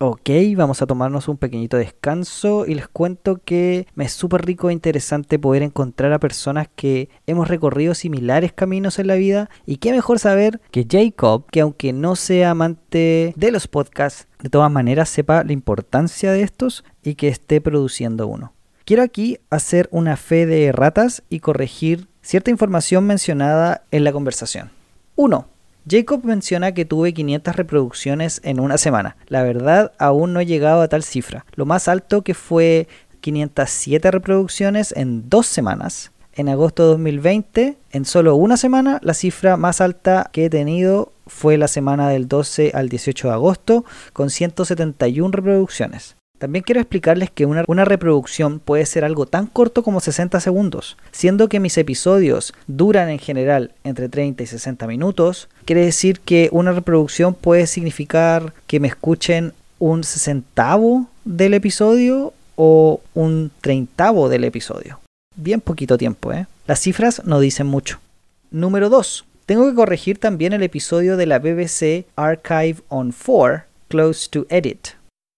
Ok, 0.01 0.29
vamos 0.57 0.83
a 0.83 0.89
tomarnos 0.89 1.29
un 1.29 1.37
pequeñito 1.37 1.77
descanso 1.77 2.67
y 2.67 2.75
les 2.75 2.89
cuento 2.89 3.41
que 3.45 3.87
me 3.95 4.07
es 4.07 4.13
súper 4.13 4.45
rico 4.45 4.69
e 4.69 4.73
interesante 4.73 5.39
poder 5.39 5.63
encontrar 5.63 6.13
a 6.13 6.19
personas 6.19 6.67
que 6.75 7.09
hemos 7.29 7.47
recorrido 7.47 7.95
similares 7.95 8.53
caminos 8.53 8.99
en 8.99 9.07
la 9.07 9.15
vida 9.15 9.49
y 9.67 9.77
qué 9.77 9.93
mejor 9.93 10.19
saber 10.19 10.61
que 10.73 10.85
Jacob, 10.91 11.45
que 11.49 11.61
aunque 11.61 11.93
no 11.93 12.17
sea 12.17 12.51
amante 12.51 13.35
de 13.37 13.51
los 13.53 13.69
podcasts, 13.69 14.27
de 14.41 14.51
todas 14.51 14.69
maneras 14.69 15.09
sepa 15.11 15.45
la 15.45 15.53
importancia 15.53 16.33
de 16.33 16.43
estos 16.43 16.83
y 17.05 17.15
que 17.15 17.29
esté 17.29 17.61
produciendo 17.61 18.27
uno. 18.27 18.53
Quiero 18.85 19.05
aquí 19.05 19.39
hacer 19.49 19.89
una 19.93 20.17
fe 20.17 20.45
de 20.45 20.73
ratas 20.73 21.23
y 21.31 21.39
corregir 21.39 22.09
cierta 22.21 22.51
información 22.51 23.07
mencionada 23.07 23.85
en 23.93 24.03
la 24.03 24.11
conversación. 24.11 24.73
1. 25.15 25.54
Jacob 25.87 26.25
menciona 26.25 26.73
que 26.73 26.87
tuve 26.87 27.13
500 27.13 27.57
reproducciones 27.57 28.41
en 28.43 28.59
una 28.59 28.79
semana. 28.79 29.17
La 29.27 29.43
verdad, 29.43 29.93
aún 29.99 30.33
no 30.33 30.41
he 30.41 30.47
llegado 30.47 30.81
a 30.81 30.89
tal 30.89 31.03
cifra. 31.03 31.45
Lo 31.55 31.67
más 31.67 31.89
alto 31.89 32.23
que 32.23 32.33
fue 32.33 32.89
507 33.21 34.11
reproducciones 34.11 34.93
en 34.97 35.29
dos 35.29 35.47
semanas. 35.47 36.11
En 36.33 36.49
agosto 36.49 36.85
de 36.85 36.89
2020, 36.91 37.77
en 37.93 38.05
solo 38.07 38.35
una 38.35 38.57
semana, 38.57 38.99
la 39.03 39.15
cifra 39.15 39.57
más 39.57 39.81
alta 39.81 40.31
que 40.33 40.47
he 40.47 40.51
tenido 40.51 41.13
fue 41.27 41.59
la 41.59 41.69
semana 41.69 42.09
del 42.09 42.29
12 42.29 42.73
al 42.75 42.89
18 42.89 43.29
de 43.29 43.35
agosto, 43.35 43.85
con 44.13 44.31
171 44.31 45.31
reproducciones. 45.33 46.17
También 46.45 46.63
quiero 46.63 46.83
explicarles 46.83 47.31
que 47.31 47.47
una, 47.47 47.85
reproducción 47.87 48.59
puede 48.59 48.85
ser 48.85 49.05
algo 49.05 49.25
tan 49.25 49.47
corto 49.47 49.83
como 49.83 50.01
60 50.01 50.41
segundos. 50.41 50.99
Siendo 51.11 51.49
que 51.49 51.59
mis 51.59 51.79
episodios 51.79 52.53
duran 52.67 53.09
en 53.09 53.19
general 53.19 53.71
entre 53.83 54.11
30 54.11 54.43
y 54.43 54.47
60 54.47 54.87
minutos, 54.87 55.49
quiere 55.65 55.83
decir 55.83 56.21
que 56.21 56.51
una 56.53 56.73
reproducción 56.73 57.33
puede 57.33 57.67
significar 57.67 58.53
que 58.67 58.79
me 58.79 58.89
escuchen 58.89 59.55
un 59.79 60.05
sesentavo 60.05 61.07
del 61.25 61.55
episodio 61.55 62.35
o 62.57 63.01
un 63.15 63.51
treintavo 63.63 64.29
del 64.29 64.45
episodio. 64.45 65.01
Bien 65.37 65.63
poquito 65.63 65.97
tiempo, 65.97 66.33
¿eh? 66.33 66.47
Las 66.67 66.81
cifras 66.81 67.23
no 67.25 67.41
dicen 67.41 67.69
mucho. 67.69 68.01
Número 68.51 68.91
2. 68.91 69.25
Tengo 69.47 69.67
que 69.69 69.75
corregir 69.75 70.19
también 70.19 70.53
el 70.53 70.63
episodio 70.63 71.17
de 71.17 71.25
la 71.25 71.39
BBC 71.39 72.07
Archive 72.17 72.83
on 72.89 73.13
4, 73.13 73.63
Close 73.89 74.29
to 74.31 74.47
Edit 74.51 74.89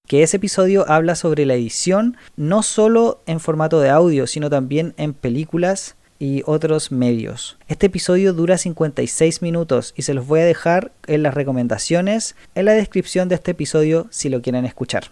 que 0.07 0.23
ese 0.23 0.37
episodio 0.37 0.89
habla 0.89 1.15
sobre 1.15 1.47
la 1.47 1.55
edición, 1.55 2.17
no 2.37 2.63
solo 2.63 3.21
en 3.27 3.41
formato 3.41 3.81
de 3.81 3.91
audio, 3.91 4.27
sino 4.27 4.51
también 4.51 4.95
en 4.97 5.15
películas 5.15 5.97
y 6.19 6.43
otros 6.47 6.93
medios. 6.93 7.59
Este 7.69 7.87
episodio 7.87 8.33
dura 8.33 8.59
56 8.59 9.43
minutos 9.43 9.93
y 9.97 10.03
se 10.03 10.15
los 10.15 10.27
voy 10.27 10.41
a 10.41 10.47
dejar 10.47 10.93
en 11.07 11.23
las 11.23 11.35
recomendaciones 11.35 12.37
en 12.55 12.65
la 12.65 12.73
descripción 12.73 13.29
de 13.29 13.35
este 13.35 13.51
episodio 13.51 14.07
si 14.11 14.29
lo 14.29 14.41
quieren 14.41 14.65
escuchar. 14.65 15.11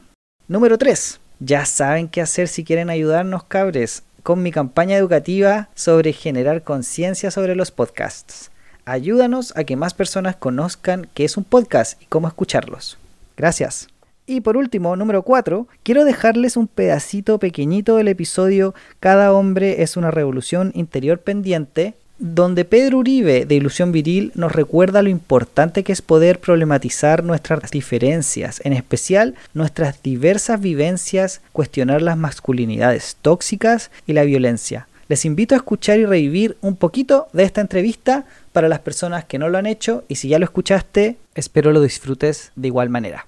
Número 0.49 0.79
3. 0.79 1.21
Ya 1.41 1.67
saben 1.67 2.09
qué 2.09 2.21
hacer 2.21 2.49
si 2.49 2.65
quieren 2.65 2.91
ayudarnos, 2.91 3.45
cabres, 3.45 4.05
con 4.23 4.43
mi 4.43 4.53
campaña 4.53 4.97
educativa 4.97 5.69
sobre 5.75 6.13
generar 6.13 6.63
conciencia 6.63 7.31
sobre 7.31 7.55
los 7.55 7.71
podcasts. 7.71 8.51
Ayúdanos 8.87 9.57
a 9.57 9.65
que 9.65 9.77
más 9.77 9.95
personas 9.95 10.37
conozcan 10.37 11.09
qué 11.15 11.25
es 11.25 11.37
un 11.37 11.45
podcast 11.45 12.01
y 12.03 12.07
cómo 12.07 12.29
escucharlos. 12.29 12.99
Gracias. 13.37 13.89
Y 14.27 14.41
por 14.41 14.57
último, 14.57 14.97
número 14.97 15.23
4, 15.23 15.69
quiero 15.83 16.05
dejarles 16.07 16.57
un 16.57 16.67
pedacito 16.67 17.39
pequeñito 17.39 17.97
del 17.97 18.09
episodio 18.09 18.75
Cada 18.99 19.35
hombre 19.35 19.83
es 19.83 19.99
una 19.99 20.11
revolución 20.11 20.73
interior 20.75 21.19
pendiente, 21.19 21.93
donde 22.19 22.65
Pedro 22.65 22.99
Uribe 22.99 23.45
de 23.45 23.55
Ilusión 23.57 23.93
Viril 23.93 24.33
nos 24.35 24.53
recuerda 24.53 25.03
lo 25.03 25.11
importante 25.11 25.83
que 25.83 25.93
es 25.93 26.01
poder 26.01 26.41
problematizar 26.41 27.23
nuestras 27.23 27.71
diferencias, 27.71 28.63
en 28.65 28.73
especial 28.73 29.35
nuestras 29.53 30.03
diversas 30.03 30.59
vivencias, 30.59 31.43
cuestionar 31.53 32.01
las 32.01 32.17
masculinidades 32.17 33.19
tóxicas 33.21 33.91
y 34.07 34.15
la 34.15 34.25
violencia. 34.25 34.89
Les 35.09 35.27
invito 35.27 35.55
a 35.55 35.59
escuchar 35.59 35.99
y 35.99 36.07
revivir 36.07 36.57
un 36.63 36.77
poquito 36.77 37.27
de 37.35 37.43
esta 37.43 37.61
entrevista 37.61 38.25
para 38.53 38.69
las 38.69 38.79
personas 38.79 39.27
que 39.27 39.39
no 39.39 39.51
lo 39.51 39.59
han 39.59 39.67
hecho 39.67 40.05
y 40.09 40.15
si 40.15 40.29
ya 40.29 40.39
lo 40.39 40.47
escuchaste, 40.47 41.19
espero 41.35 41.73
lo 41.73 41.83
disfrutes 41.83 42.53
de 42.57 42.69
igual 42.69 42.89
manera. 42.89 43.27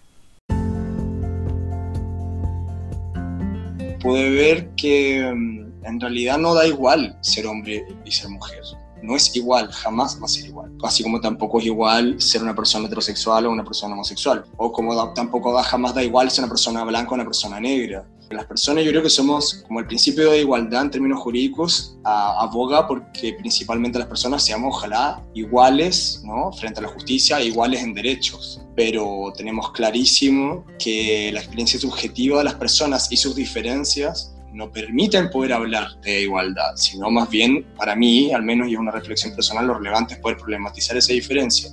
Pude 4.07 4.31
ver 4.31 4.71
que 4.77 5.21
mm, 5.35 5.85
en 5.85 6.01
realidad 6.01 6.38
no 6.38 6.55
da 6.55 6.64
igual 6.64 7.19
ser 7.23 7.45
hombre 7.49 7.85
y 8.05 8.11
ser 8.12 8.29
mujer. 8.31 8.62
No 9.03 9.16
es 9.16 9.35
igual, 9.35 9.66
jamás 9.73 10.16
va 10.23 10.27
a 10.27 10.29
ser 10.29 10.47
igual. 10.47 10.71
Así 10.85 11.03
como 11.03 11.21
tampoco 11.21 11.59
es 11.59 11.66
igual 11.66 12.21
ser 12.21 12.40
una 12.40 12.55
persona 12.55 12.87
heterosexual 12.87 13.47
o 13.47 13.51
una 13.51 13.64
persona 13.64 13.95
homosexual. 13.95 14.45
O 14.59 14.71
como 14.71 15.12
tampoco 15.12 15.53
da, 15.53 15.64
jamás 15.64 15.92
da 15.92 16.05
igual 16.05 16.31
ser 16.31 16.45
una 16.45 16.51
persona 16.51 16.85
blanca 16.85 17.11
o 17.11 17.14
una 17.14 17.25
persona 17.25 17.59
negra 17.59 18.07
las 18.35 18.47
personas 18.47 18.85
yo 18.85 18.90
creo 18.90 19.03
que 19.03 19.11
somos, 19.11 19.62
como 19.66 19.81
el 19.81 19.87
principio 19.87 20.31
de 20.31 20.40
igualdad 20.40 20.83
en 20.83 20.90
términos 20.90 21.21
jurídicos, 21.21 21.97
aboga 22.05 22.87
porque 22.88 23.35
principalmente 23.35 23.99
las 23.99 24.09
personas 24.09 24.45
seamos 24.45 24.75
ojalá 24.77 25.23
iguales 25.35 26.23
¿no? 26.25 26.51
frente 26.53 26.81
a 26.81 26.83
la 26.83 26.88
justicia, 26.88 27.40
iguales 27.40 27.83
en 27.83 27.95
derechos. 27.95 28.61
Pero 28.77 29.33
tenemos 29.37 29.73
clarísimo 29.73 30.65
que 30.79 31.31
la 31.33 31.41
experiencia 31.41 31.81
subjetiva 31.81 32.39
de 32.39 32.45
las 32.45 32.55
personas 32.55 33.11
y 33.11 33.17
sus 33.17 33.35
diferencias 33.35 34.37
no 34.53 34.71
permiten 34.71 35.31
poder 35.31 35.53
hablar 35.53 36.01
de 36.03 36.23
igualdad, 36.23 36.77
sino 36.77 37.11
más 37.11 37.29
bien, 37.29 37.67
para 37.77 37.97
mí, 37.97 38.33
al 38.33 38.43
menos 38.43 38.69
y 38.69 38.75
es 38.75 38.79
una 38.79 38.91
reflexión 38.91 39.35
personal, 39.35 39.67
lo 39.67 39.75
relevante 39.75 40.15
es 40.15 40.21
poder 40.21 40.39
problematizar 40.39 40.97
esa 40.97 41.12
diferencia. 41.12 41.71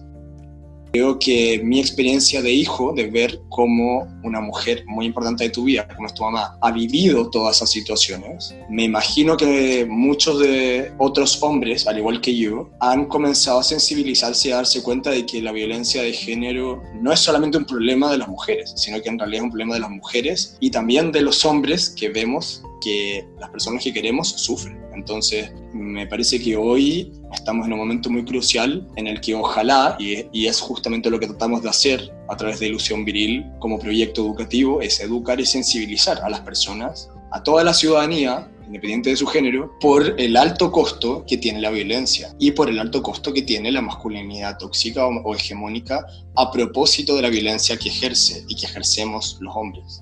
Creo 0.93 1.17
que 1.17 1.60
mi 1.63 1.79
experiencia 1.79 2.43
de 2.43 2.51
hijo, 2.51 2.93
de 2.93 3.08
ver 3.08 3.41
cómo 3.49 4.08
una 4.23 4.41
mujer 4.41 4.84
muy 4.86 5.08
importante 5.08 5.45
de 5.45 5.49
tu 5.49 5.63
vida, 5.63 5.88
como 5.88 6.06
es 6.06 6.13
tu 6.13 6.21
mamá, 6.21 6.56
ha 6.62 6.71
vivido 6.71 7.32
todas 7.32 7.56
esas 7.56 7.71
situaciones, 7.71 8.56
me 8.69 8.84
imagino 8.84 9.36
que 9.36 9.88
muchos 9.89 10.38
de 10.38 10.93
otros 10.99 11.41
hombres, 11.41 11.88
al 11.88 11.97
igual 11.97 12.21
que 12.21 12.38
yo, 12.38 12.69
han 12.79 13.06
comenzado 13.06 13.58
a 13.58 13.63
sensibilizarse 13.63 14.49
y 14.49 14.51
a 14.51 14.58
darse 14.58 14.84
cuenta 14.84 15.10
de 15.10 15.25
que 15.25 15.41
la 15.41 15.51
violencia 15.51 16.03
de 16.03 16.13
género 16.13 16.84
no 17.01 17.12
es 17.12 17.21
solamente 17.21 17.58
un 17.58 17.65
problema 17.65 18.12
de 18.12 18.19
las 18.19 18.27
mujeres, 18.27 18.71
sino 18.77 19.01
que 19.01 19.10
en 19.10 19.17
realidad 19.17 19.39
es 19.39 19.45
un 19.45 19.49
problema 19.49 19.73
de 19.73 19.79
las 19.79 19.89
mujeres 19.89 20.58
y 20.60 20.69
también 20.69 21.12
de 21.12 21.21
los 21.21 21.43
hombres 21.43 21.89
que 21.89 22.10
vemos 22.10 22.62
que 22.84 23.26
las 23.39 23.50
personas 23.50 23.84
que 23.84 23.93
queremos 23.93 24.30
sufren. 24.30 24.84
Entonces, 24.93 25.52
me 25.74 26.06
parece 26.08 26.39
que 26.39 26.56
hoy 26.56 27.12
estamos 27.34 27.65
en 27.65 27.74
un 27.74 27.80
momento 27.80 28.10
muy 28.10 28.24
crucial 28.26 28.88
en 28.96 29.08
el 29.08 29.22
que 29.22 29.36
ojalá, 29.36 29.96
y, 30.00 30.46
es 30.46 30.60
justamente 30.60 31.10
lo 31.10 31.19
que 31.19 31.28
tratamos 31.28 31.63
de 31.63 31.69
hacer 31.69 32.13
a 32.30 32.38
través 32.38 32.60
de 32.60 32.67
Ilusión 32.67 33.06
Viril 33.06 33.46
como 33.60 33.80
proyecto 33.80 34.22
educativo, 34.22 34.82
es 34.82 35.00
educar 35.00 35.39
y 35.39 35.46
sensibilizar 35.46 36.19
a 36.24 36.30
las 36.30 36.41
personas, 36.41 37.10
a 37.32 37.41
toda 37.41 37.63
la 37.63 37.74
ciudadanía, 37.74 38.50
independiente 38.67 39.10
de 39.10 39.17
su 39.17 39.26
género, 39.28 39.78
por 39.80 40.19
el 40.19 40.38
alto 40.38 40.72
costo 40.72 41.26
que 41.28 41.38
tiene 41.38 41.62
la 41.62 41.69
violencia 41.69 42.34
y 42.39 42.52
por 42.52 42.69
el 42.69 42.80
alto 42.80 43.02
costo 43.02 43.34
que 43.34 43.41
tiene 43.41 43.72
la 43.72 43.82
masculinidad 43.82 44.58
tóxica 44.58 45.06
o 45.06 45.36
hegemónica 45.36 46.06
a 46.36 46.52
propósito 46.52 47.15
de 47.15 47.24
la 47.24 47.30
violencia 47.30 47.78
que 47.78 47.89
ejerce 47.89 48.46
y 48.48 48.56
que 48.56 48.65
ejercemos 48.65 49.38
los 49.41 49.56
hombres. 49.56 50.02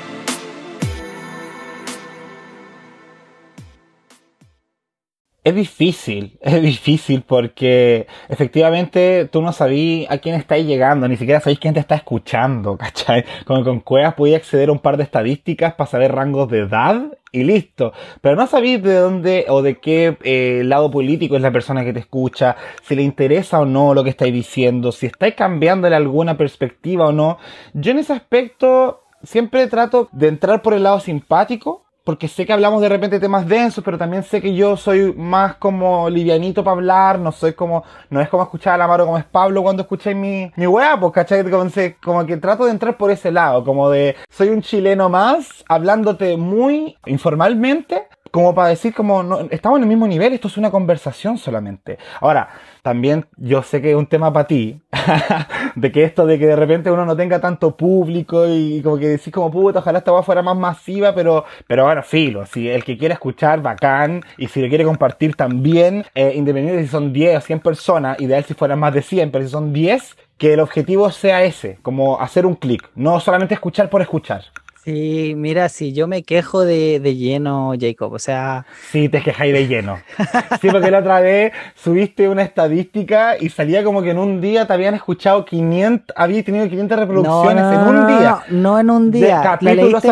Es 5.43 5.55
difícil, 5.55 6.37
es 6.41 6.61
difícil 6.61 7.23
porque 7.23 8.05
efectivamente 8.29 9.27
tú 9.31 9.41
no 9.41 9.51
sabías 9.53 10.11
a 10.11 10.19
quién 10.19 10.35
estáis 10.35 10.67
llegando, 10.67 11.07
ni 11.07 11.17
siquiera 11.17 11.39
sabéis 11.39 11.59
quién 11.59 11.73
te 11.73 11.79
está 11.79 11.95
escuchando, 11.95 12.77
¿cachai? 12.79 13.25
Como 13.45 13.63
con 13.63 13.79
Cuevas 13.79 14.13
podía 14.13 14.37
acceder 14.37 14.69
a 14.69 14.71
un 14.71 14.79
par 14.79 14.97
de 14.97 15.03
estadísticas 15.03 15.73
para 15.73 15.89
saber 15.89 16.11
rangos 16.11 16.47
de 16.49 16.59
edad 16.59 17.17
y 17.31 17.43
listo. 17.43 17.91
Pero 18.21 18.35
no 18.35 18.45
sabéis 18.45 18.83
de 18.83 18.93
dónde 18.93 19.45
o 19.49 19.63
de 19.63 19.79
qué 19.79 20.15
eh, 20.21 20.61
lado 20.63 20.91
político 20.91 21.35
es 21.35 21.41
la 21.41 21.51
persona 21.51 21.83
que 21.83 21.93
te 21.93 21.99
escucha, 22.01 22.55
si 22.83 22.95
le 22.95 23.01
interesa 23.01 23.59
o 23.59 23.65
no 23.65 23.95
lo 23.95 24.03
que 24.03 24.11
estáis 24.11 24.33
diciendo, 24.33 24.91
si 24.91 25.07
estáis 25.07 25.33
cambiándole 25.33 25.95
alguna 25.95 26.37
perspectiva 26.37 27.07
o 27.07 27.11
no. 27.11 27.39
Yo 27.73 27.91
en 27.91 27.97
ese 27.97 28.13
aspecto 28.13 29.05
siempre 29.23 29.65
trato 29.67 30.07
de 30.11 30.27
entrar 30.27 30.61
por 30.61 30.75
el 30.75 30.83
lado 30.83 30.99
simpático 30.99 31.85
porque 32.03 32.27
sé 32.27 32.45
que 32.45 32.53
hablamos 32.53 32.81
de 32.81 32.89
repente 32.89 33.19
temas 33.19 33.47
densos, 33.47 33.83
pero 33.83 33.97
también 33.97 34.23
sé 34.23 34.41
que 34.41 34.53
yo 34.55 34.75
soy 34.75 35.13
más 35.13 35.55
como 35.55 36.09
livianito 36.09 36.63
para 36.63 36.75
hablar, 36.75 37.19
no 37.19 37.31
soy 37.31 37.53
como, 37.53 37.83
no 38.09 38.21
es 38.21 38.29
como 38.29 38.43
escuchar 38.43 38.73
a 38.73 38.77
la 38.77 38.85
Amaro 38.85 39.05
como 39.05 39.17
es 39.17 39.25
Pablo 39.25 39.61
cuando 39.61 39.83
escucháis 39.83 40.15
mi, 40.15 40.51
mi 40.55 40.67
weá, 40.67 40.99
pues, 40.99 41.13
¿cachai? 41.13 41.43
Como, 41.49 41.69
como 42.03 42.25
que 42.25 42.37
trato 42.37 42.65
de 42.65 42.71
entrar 42.71 42.97
por 42.97 43.11
ese 43.11 43.31
lado, 43.31 43.63
como 43.63 43.89
de, 43.89 44.15
soy 44.29 44.49
un 44.49 44.61
chileno 44.61 45.09
más, 45.09 45.63
hablándote 45.67 46.37
muy 46.37 46.97
informalmente, 47.05 48.07
como 48.31 48.55
para 48.55 48.69
decir 48.69 48.93
como 48.93 49.21
no, 49.21 49.41
estamos 49.51 49.77
en 49.77 49.83
el 49.83 49.89
mismo 49.89 50.07
nivel, 50.07 50.33
esto 50.33 50.47
es 50.47 50.57
una 50.57 50.71
conversación 50.71 51.37
solamente. 51.37 51.99
Ahora, 52.21 52.49
también 52.81 53.27
yo 53.37 53.61
sé 53.61 53.81
que 53.81 53.91
es 53.91 53.95
un 53.95 54.07
tema 54.07 54.31
para 54.33 54.47
ti, 54.47 54.81
de 55.75 55.91
que 55.91 56.03
esto 56.03 56.25
de 56.25 56.37
que 56.39 56.47
de 56.47 56.55
repente 56.55 56.91
uno 56.91 57.05
no 57.05 57.15
tenga 57.15 57.39
tanto 57.39 57.75
público 57.75 58.47
y 58.47 58.81
como 58.81 58.97
que 58.97 59.07
decís 59.07 59.33
como 59.33 59.51
puta, 59.51 59.79
ojalá 59.79 59.99
esta 59.99 60.11
va 60.11 60.23
fuera 60.23 60.41
más 60.41 60.57
masiva, 60.57 61.13
pero, 61.13 61.45
pero 61.67 61.85
bueno, 61.85 62.03
filo, 62.03 62.45
si 62.45 62.69
el 62.69 62.83
que 62.83 62.97
quiere 62.97 63.13
escuchar, 63.13 63.61
bacán, 63.61 64.21
y 64.37 64.47
si 64.47 64.61
lo 64.61 64.69
quiere 64.69 64.83
compartir 64.83 65.35
también, 65.35 66.05
eh, 66.15 66.33
independiente 66.35 66.83
si 66.83 66.89
son 66.89 67.13
10 67.13 67.37
o 67.37 67.41
100 67.41 67.59
personas, 67.59 68.19
ideal 68.19 68.43
si 68.43 68.53
fueran 68.53 68.79
más 68.79 68.93
de 68.93 69.01
100, 69.01 69.31
pero 69.31 69.45
si 69.45 69.51
son 69.51 69.73
10, 69.73 70.17
que 70.37 70.53
el 70.53 70.59
objetivo 70.59 71.11
sea 71.11 71.43
ese, 71.43 71.77
como 71.83 72.19
hacer 72.19 72.45
un 72.47 72.55
clic, 72.55 72.89
no 72.95 73.19
solamente 73.19 73.53
escuchar 73.53 73.89
por 73.89 74.01
escuchar. 74.01 74.45
Sí, 74.83 75.33
mira, 75.37 75.69
si 75.69 75.93
yo 75.93 76.07
me 76.07 76.23
quejo 76.23 76.65
de, 76.65 76.99
lleno, 77.15 77.73
Jacob, 77.79 78.13
o 78.13 78.19
sea... 78.19 78.65
Sí, 78.89 79.09
te 79.09 79.21
quejáis 79.21 79.53
de 79.53 79.67
lleno. 79.67 79.99
Sí, 80.59 80.69
porque 80.71 80.89
la 80.89 80.99
otra 80.99 81.19
vez 81.21 81.53
subiste 81.75 82.27
una 82.27 82.41
estadística 82.41 83.35
y 83.39 83.49
salía 83.49 83.83
como 83.83 84.01
que 84.01 84.11
en 84.11 84.17
un 84.17 84.41
día 84.41 84.65
te 84.65 84.73
habían 84.73 84.95
escuchado 84.95 85.45
500, 85.45 86.15
había 86.15 86.43
tenido 86.43 86.67
500 86.67 86.99
reproducciones 86.99 87.63
en 87.63 87.79
un 87.79 88.07
día. 88.07 88.43
No, 88.49 88.79
en 88.79 88.89
un 88.89 89.11
día. 89.11 89.37
De 89.37 89.43
capítulos 89.43 90.03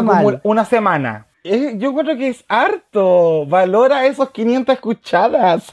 una 0.43 0.65
semana. 0.65 1.25
Yo 1.43 1.95
creo 1.95 2.17
que 2.17 2.29
es 2.29 2.43
harto. 2.47 3.45
Valora 3.47 4.05
esos 4.05 4.29
500 4.32 4.75
escuchadas. 4.75 5.69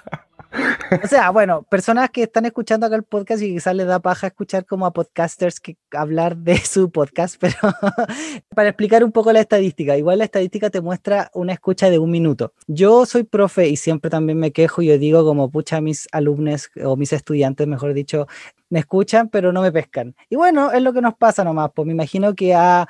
O 1.05 1.07
sea, 1.09 1.31
bueno, 1.31 1.63
personas 1.63 2.11
que 2.11 2.23
están 2.23 2.47
escuchando 2.47 2.87
acá 2.87 2.97
el 2.97 3.03
podcast 3.03 3.43
y 3.43 3.55
quizás 3.55 3.75
les 3.75 3.87
da 3.87 4.01
paja 4.01 4.29
escuchar 4.29 4.65
como 4.67 4.87
a 4.87 4.93
podcasters 4.93 5.61
que 5.61 5.77
hablar 5.93 6.37
de 6.37 6.59
su 6.65 6.91
podcast, 6.91 7.37
pero 7.41 7.57
para 8.55 8.69
explicar 8.69 9.05
un 9.05 9.13
poco 9.13 9.33
la 9.33 9.41
estadística, 9.41 9.97
igual 9.97 10.19
la 10.19 10.25
estadística 10.25 10.71
te 10.71 10.81
muestra 10.81 11.31
una 11.35 11.53
escucha 11.53 11.91
de 11.91 11.99
un 11.99 12.11
minuto. 12.11 12.53
Yo 12.67 13.07
soy 13.07 13.25
profe 13.25 13.69
y 13.69 13.77
siempre 13.77 14.11
también 14.11 14.39
me 14.39 14.53
quejo 14.53 14.83
y 14.83 14.87
yo 14.87 14.99
digo 14.99 15.25
como 15.25 15.51
pucha 15.51 15.81
mis 15.81 16.09
alumnos 16.13 16.71
o 16.85 16.97
mis 16.97 17.13
estudiantes, 17.13 17.67
mejor 17.67 17.95
dicho, 17.95 18.27
me 18.69 18.81
escuchan, 18.81 19.29
pero 19.29 19.53
no 19.53 19.63
me 19.63 19.73
pescan. 19.73 20.15
Y 20.29 20.37
bueno, 20.37 20.73
es 20.73 20.83
lo 20.83 20.93
que 20.93 21.01
nos 21.01 21.15
pasa 21.15 21.45
nomás, 21.45 21.71
pues 21.75 21.87
me 21.87 21.93
imagino 21.93 22.35
que 22.35 22.55
a 22.55 22.89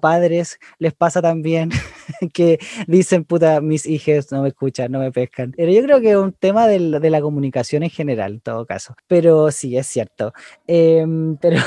padres 0.00 0.58
les 0.78 0.94
pasa 0.94 1.20
también 1.20 1.70
que 2.32 2.58
dicen, 2.86 3.24
puta, 3.24 3.60
mis 3.60 3.86
hijos 3.86 4.30
no 4.32 4.42
me 4.42 4.48
escuchan, 4.48 4.92
no 4.92 5.00
me 5.00 5.12
pescan. 5.12 5.52
Pero 5.56 5.72
yo 5.72 5.82
creo 5.82 6.00
que 6.00 6.10
es 6.10 6.16
un 6.16 6.32
tema 6.32 6.66
de 6.66 7.10
la 7.10 7.20
comunicación 7.20 7.82
en 7.82 7.90
general, 7.90 8.34
en 8.34 8.40
todo 8.40 8.66
caso. 8.66 8.94
Pero 9.06 9.50
sí, 9.50 9.76
es 9.76 9.86
cierto. 9.86 10.32
Em, 10.66 11.36
pero, 11.40 11.60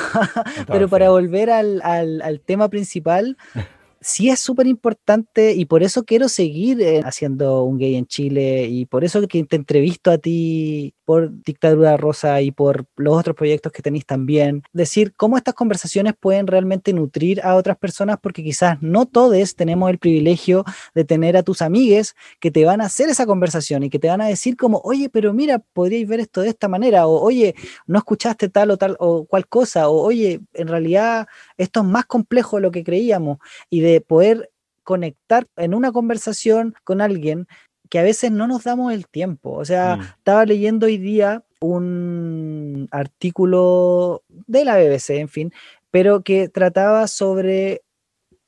pero 0.67 0.87
para 0.87 1.09
volver 1.09 1.49
al, 1.49 1.81
al 1.83 2.41
tema 2.41 2.69
principal, 2.69 3.37
sí 4.01 4.29
es 4.29 4.39
súper 4.39 4.67
importante 4.67 5.53
y 5.53 5.65
por 5.65 5.83
eso 5.83 6.03
quiero 6.03 6.27
seguir 6.27 6.81
eh, 6.81 7.01
haciendo 7.05 7.63
un 7.63 7.77
gay 7.77 7.95
en 7.95 8.07
Chile 8.07 8.65
y 8.65 8.85
por 8.85 9.03
eso 9.03 9.25
que 9.27 9.43
te 9.43 9.55
entrevisto 9.55 10.11
a 10.11 10.17
ti 10.17 10.93
por 11.05 11.43
Dictadura 11.43 11.97
Rosa 11.97 12.41
y 12.41 12.51
por 12.51 12.85
los 12.95 13.17
otros 13.17 13.35
proyectos 13.35 13.71
que 13.71 13.81
tenéis 13.81 14.05
también. 14.05 14.63
Decir 14.73 15.13
cómo 15.15 15.37
estas 15.37 15.53
conversaciones 15.53 16.13
pueden 16.19 16.47
realmente 16.47 16.93
nutrir 16.93 17.41
a 17.41 17.55
otras 17.55 17.77
personas 17.77 18.17
porque 18.21 18.43
quizás 18.43 18.81
no 18.81 19.05
todos 19.05 19.31
tenemos 19.55 19.89
el 19.89 19.97
privilegio 19.97 20.63
de 20.95 21.05
tener 21.05 21.37
a 21.37 21.43
tus 21.43 21.61
amigues 21.61 22.15
que 22.39 22.51
te 22.51 22.65
van 22.65 22.81
a 22.81 22.85
hacer 22.85 23.09
esa 23.09 23.25
conversación 23.25 23.83
y 23.83 23.89
que 23.89 23.99
te 23.99 24.07
van 24.07 24.21
a 24.21 24.27
decir 24.27 24.57
como, 24.57 24.81
oye, 24.83 25.09
pero 25.09 25.33
mira, 25.33 25.59
podríais 25.59 26.07
ver 26.07 26.19
esto 26.19 26.41
de 26.41 26.49
esta 26.49 26.67
manera 26.67 27.07
o 27.07 27.21
oye, 27.21 27.55
no 27.87 27.97
escuchaste 27.97 28.49
tal 28.49 28.71
o 28.71 28.77
tal 28.77 28.95
o 28.99 29.25
cual 29.25 29.47
cosa 29.47 29.89
o 29.89 30.01
oye, 30.01 30.41
en 30.53 30.67
realidad 30.67 31.27
esto 31.57 31.81
es 31.81 31.85
más 31.85 32.05
complejo 32.05 32.57
de 32.57 32.61
lo 32.63 32.71
que 32.71 32.83
creíamos 32.83 33.37
y 33.69 33.81
de 33.81 33.90
poder 33.99 34.51
conectar 34.83 35.47
en 35.57 35.73
una 35.73 35.91
conversación 35.91 36.75
con 36.85 37.01
alguien 37.01 37.47
que 37.89 37.99
a 37.99 38.03
veces 38.03 38.31
no 38.31 38.47
nos 38.47 38.63
damos 38.63 38.93
el 38.93 39.07
tiempo. 39.07 39.51
O 39.51 39.65
sea, 39.65 39.97
mm. 39.97 40.01
estaba 40.01 40.45
leyendo 40.45 40.85
hoy 40.85 40.97
día 40.97 41.43
un 41.59 42.87
artículo 42.91 44.23
de 44.47 44.63
la 44.63 44.77
BBC, 44.77 45.09
en 45.19 45.27
fin, 45.27 45.53
pero 45.91 46.23
que 46.23 46.47
trataba 46.47 47.07
sobre 47.07 47.81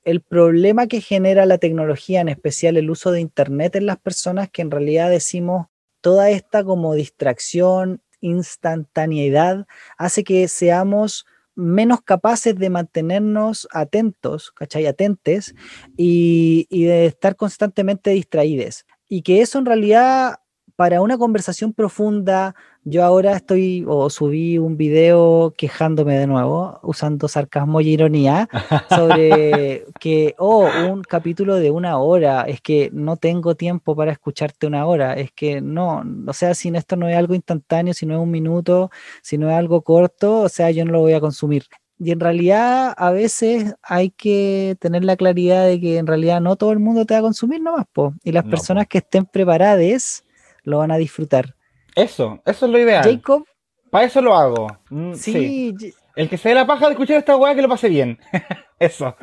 el 0.05 0.21
problema 0.21 0.87
que 0.87 1.01
genera 1.01 1.45
la 1.45 1.57
tecnología, 1.57 2.21
en 2.21 2.29
especial 2.29 2.77
el 2.77 2.89
uso 2.89 3.11
de 3.11 3.21
Internet 3.21 3.75
en 3.75 3.85
las 3.85 3.99
personas, 3.99 4.49
que 4.49 4.61
en 4.61 4.71
realidad 4.71 5.09
decimos 5.09 5.67
toda 6.01 6.29
esta 6.29 6.63
como 6.63 6.93
distracción, 6.93 8.01
instantaneidad, 8.19 9.67
hace 9.97 10.23
que 10.23 10.47
seamos 10.47 11.25
menos 11.55 12.01
capaces 12.01 12.55
de 12.55 12.69
mantenernos 12.69 13.67
atentos, 13.71 14.51
¿cachai? 14.51 14.85
Atentes 14.87 15.55
y, 15.97 16.67
y 16.69 16.83
de 16.85 17.05
estar 17.05 17.35
constantemente 17.35 18.11
distraídos 18.11 18.85
y 19.07 19.21
que 19.21 19.41
eso 19.41 19.59
en 19.59 19.65
realidad 19.65 20.39
para 20.75 21.01
una 21.01 21.17
conversación 21.17 21.73
profunda, 21.73 22.55
yo 22.85 23.03
ahora 23.03 23.37
estoy 23.37 23.85
o 23.87 24.09
subí 24.09 24.57
un 24.57 24.77
video 24.77 25.53
quejándome 25.57 26.17
de 26.17 26.27
nuevo, 26.27 26.79
usando 26.83 27.27
sarcasmo 27.27 27.79
y 27.81 27.89
ironía, 27.89 28.49
sobre 28.89 29.85
que, 29.99 30.35
oh, 30.37 30.67
un 30.89 31.03
capítulo 31.03 31.55
de 31.55 31.71
una 31.71 31.97
hora, 31.97 32.43
es 32.43 32.61
que 32.61 32.89
no 32.93 33.17
tengo 33.17 33.55
tiempo 33.55 33.95
para 33.95 34.11
escucharte 34.11 34.67
una 34.67 34.85
hora, 34.85 35.13
es 35.13 35.31
que 35.31 35.61
no, 35.61 36.03
o 36.27 36.33
sea, 36.33 36.53
si 36.55 36.69
esto 36.69 36.95
no 36.95 37.07
es 37.07 37.15
algo 37.15 37.35
instantáneo, 37.35 37.93
si 37.93 38.05
no 38.05 38.15
es 38.15 38.19
un 38.19 38.31
minuto, 38.31 38.91
si 39.21 39.37
no 39.37 39.49
es 39.49 39.55
algo 39.55 39.81
corto, 39.81 40.41
o 40.41 40.49
sea, 40.49 40.71
yo 40.71 40.83
no 40.85 40.91
lo 40.91 40.99
voy 41.01 41.13
a 41.13 41.21
consumir. 41.21 41.65
Y 41.99 42.11
en 42.11 42.19
realidad 42.19 42.93
a 42.97 43.11
veces 43.11 43.75
hay 43.81 44.09
que 44.09 44.75
tener 44.79 45.05
la 45.05 45.15
claridad 45.15 45.67
de 45.67 45.79
que 45.79 45.97
en 45.97 46.07
realidad 46.07 46.41
no 46.41 46.57
todo 46.57 46.73
el 46.73 46.79
mundo 46.79 47.05
te 47.05 47.13
va 47.13 47.19
a 47.19 47.23
consumir 47.23 47.61
nomás, 47.61 47.85
po. 47.93 48.13
Y 48.23 48.31
las 48.33 48.43
personas 48.43 48.87
que 48.87 48.97
estén 48.97 49.25
preparadas 49.25 50.25
lo 50.63 50.79
van 50.79 50.91
a 50.91 50.97
disfrutar. 50.97 51.55
Eso, 51.95 52.41
eso 52.45 52.65
es 52.65 52.71
lo 52.71 52.79
ideal. 52.79 53.03
Jacob. 53.03 53.45
Para 53.89 54.05
eso 54.05 54.21
lo 54.21 54.35
hago. 54.35 54.67
Mm, 54.89 55.13
sí. 55.13 55.75
El 56.15 56.29
que 56.29 56.37
se 56.37 56.49
dé 56.49 56.55
la 56.55 56.65
paja 56.65 56.85
de 56.85 56.93
escuchar 56.93 57.17
esta 57.17 57.35
weá 57.37 57.55
que 57.55 57.61
lo 57.61 57.69
pase 57.69 57.89
bien. 57.89 58.19
eso. 58.79 59.15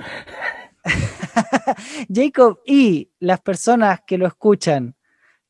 Jacob, 2.13 2.61
y 2.67 3.11
las 3.19 3.41
personas 3.41 4.01
que 4.07 4.19
lo 4.19 4.27
escuchan, 4.27 4.95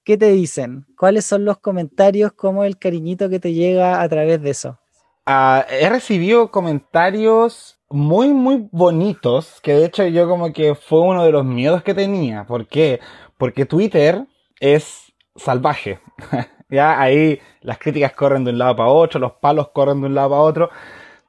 ¿qué 0.04 0.16
te 0.16 0.30
dicen? 0.30 0.86
¿Cuáles 0.96 1.24
son 1.24 1.44
los 1.44 1.58
comentarios? 1.58 2.32
¿Cómo 2.32 2.64
el 2.64 2.78
cariñito 2.78 3.28
que 3.28 3.40
te 3.40 3.52
llega 3.52 4.00
a 4.02 4.08
través 4.08 4.42
de 4.42 4.50
eso? 4.50 4.78
Ah, 5.26 5.66
he 5.70 5.88
recibido 5.88 6.50
comentarios 6.50 7.78
muy, 7.88 8.28
muy 8.28 8.68
bonitos, 8.72 9.60
que 9.62 9.74
de 9.74 9.84
hecho 9.84 10.06
yo 10.06 10.28
como 10.28 10.52
que 10.52 10.74
fue 10.74 11.00
uno 11.00 11.24
de 11.24 11.32
los 11.32 11.44
miedos 11.44 11.82
que 11.82 11.94
tenía. 11.94 12.44
¿Por 12.46 12.66
qué? 12.66 13.00
Porque 13.36 13.66
Twitter 13.66 14.26
es 14.60 15.12
salvaje. 15.36 16.00
ya 16.70 17.00
ahí 17.00 17.40
las 17.62 17.78
críticas 17.78 18.12
corren 18.12 18.44
de 18.44 18.50
un 18.52 18.58
lado 18.58 18.76
para 18.76 18.88
otro, 18.88 19.20
los 19.20 19.32
palos 19.32 19.68
corren 19.70 20.00
de 20.00 20.06
un 20.06 20.14
lado 20.14 20.30
para 20.30 20.42
otro. 20.42 20.70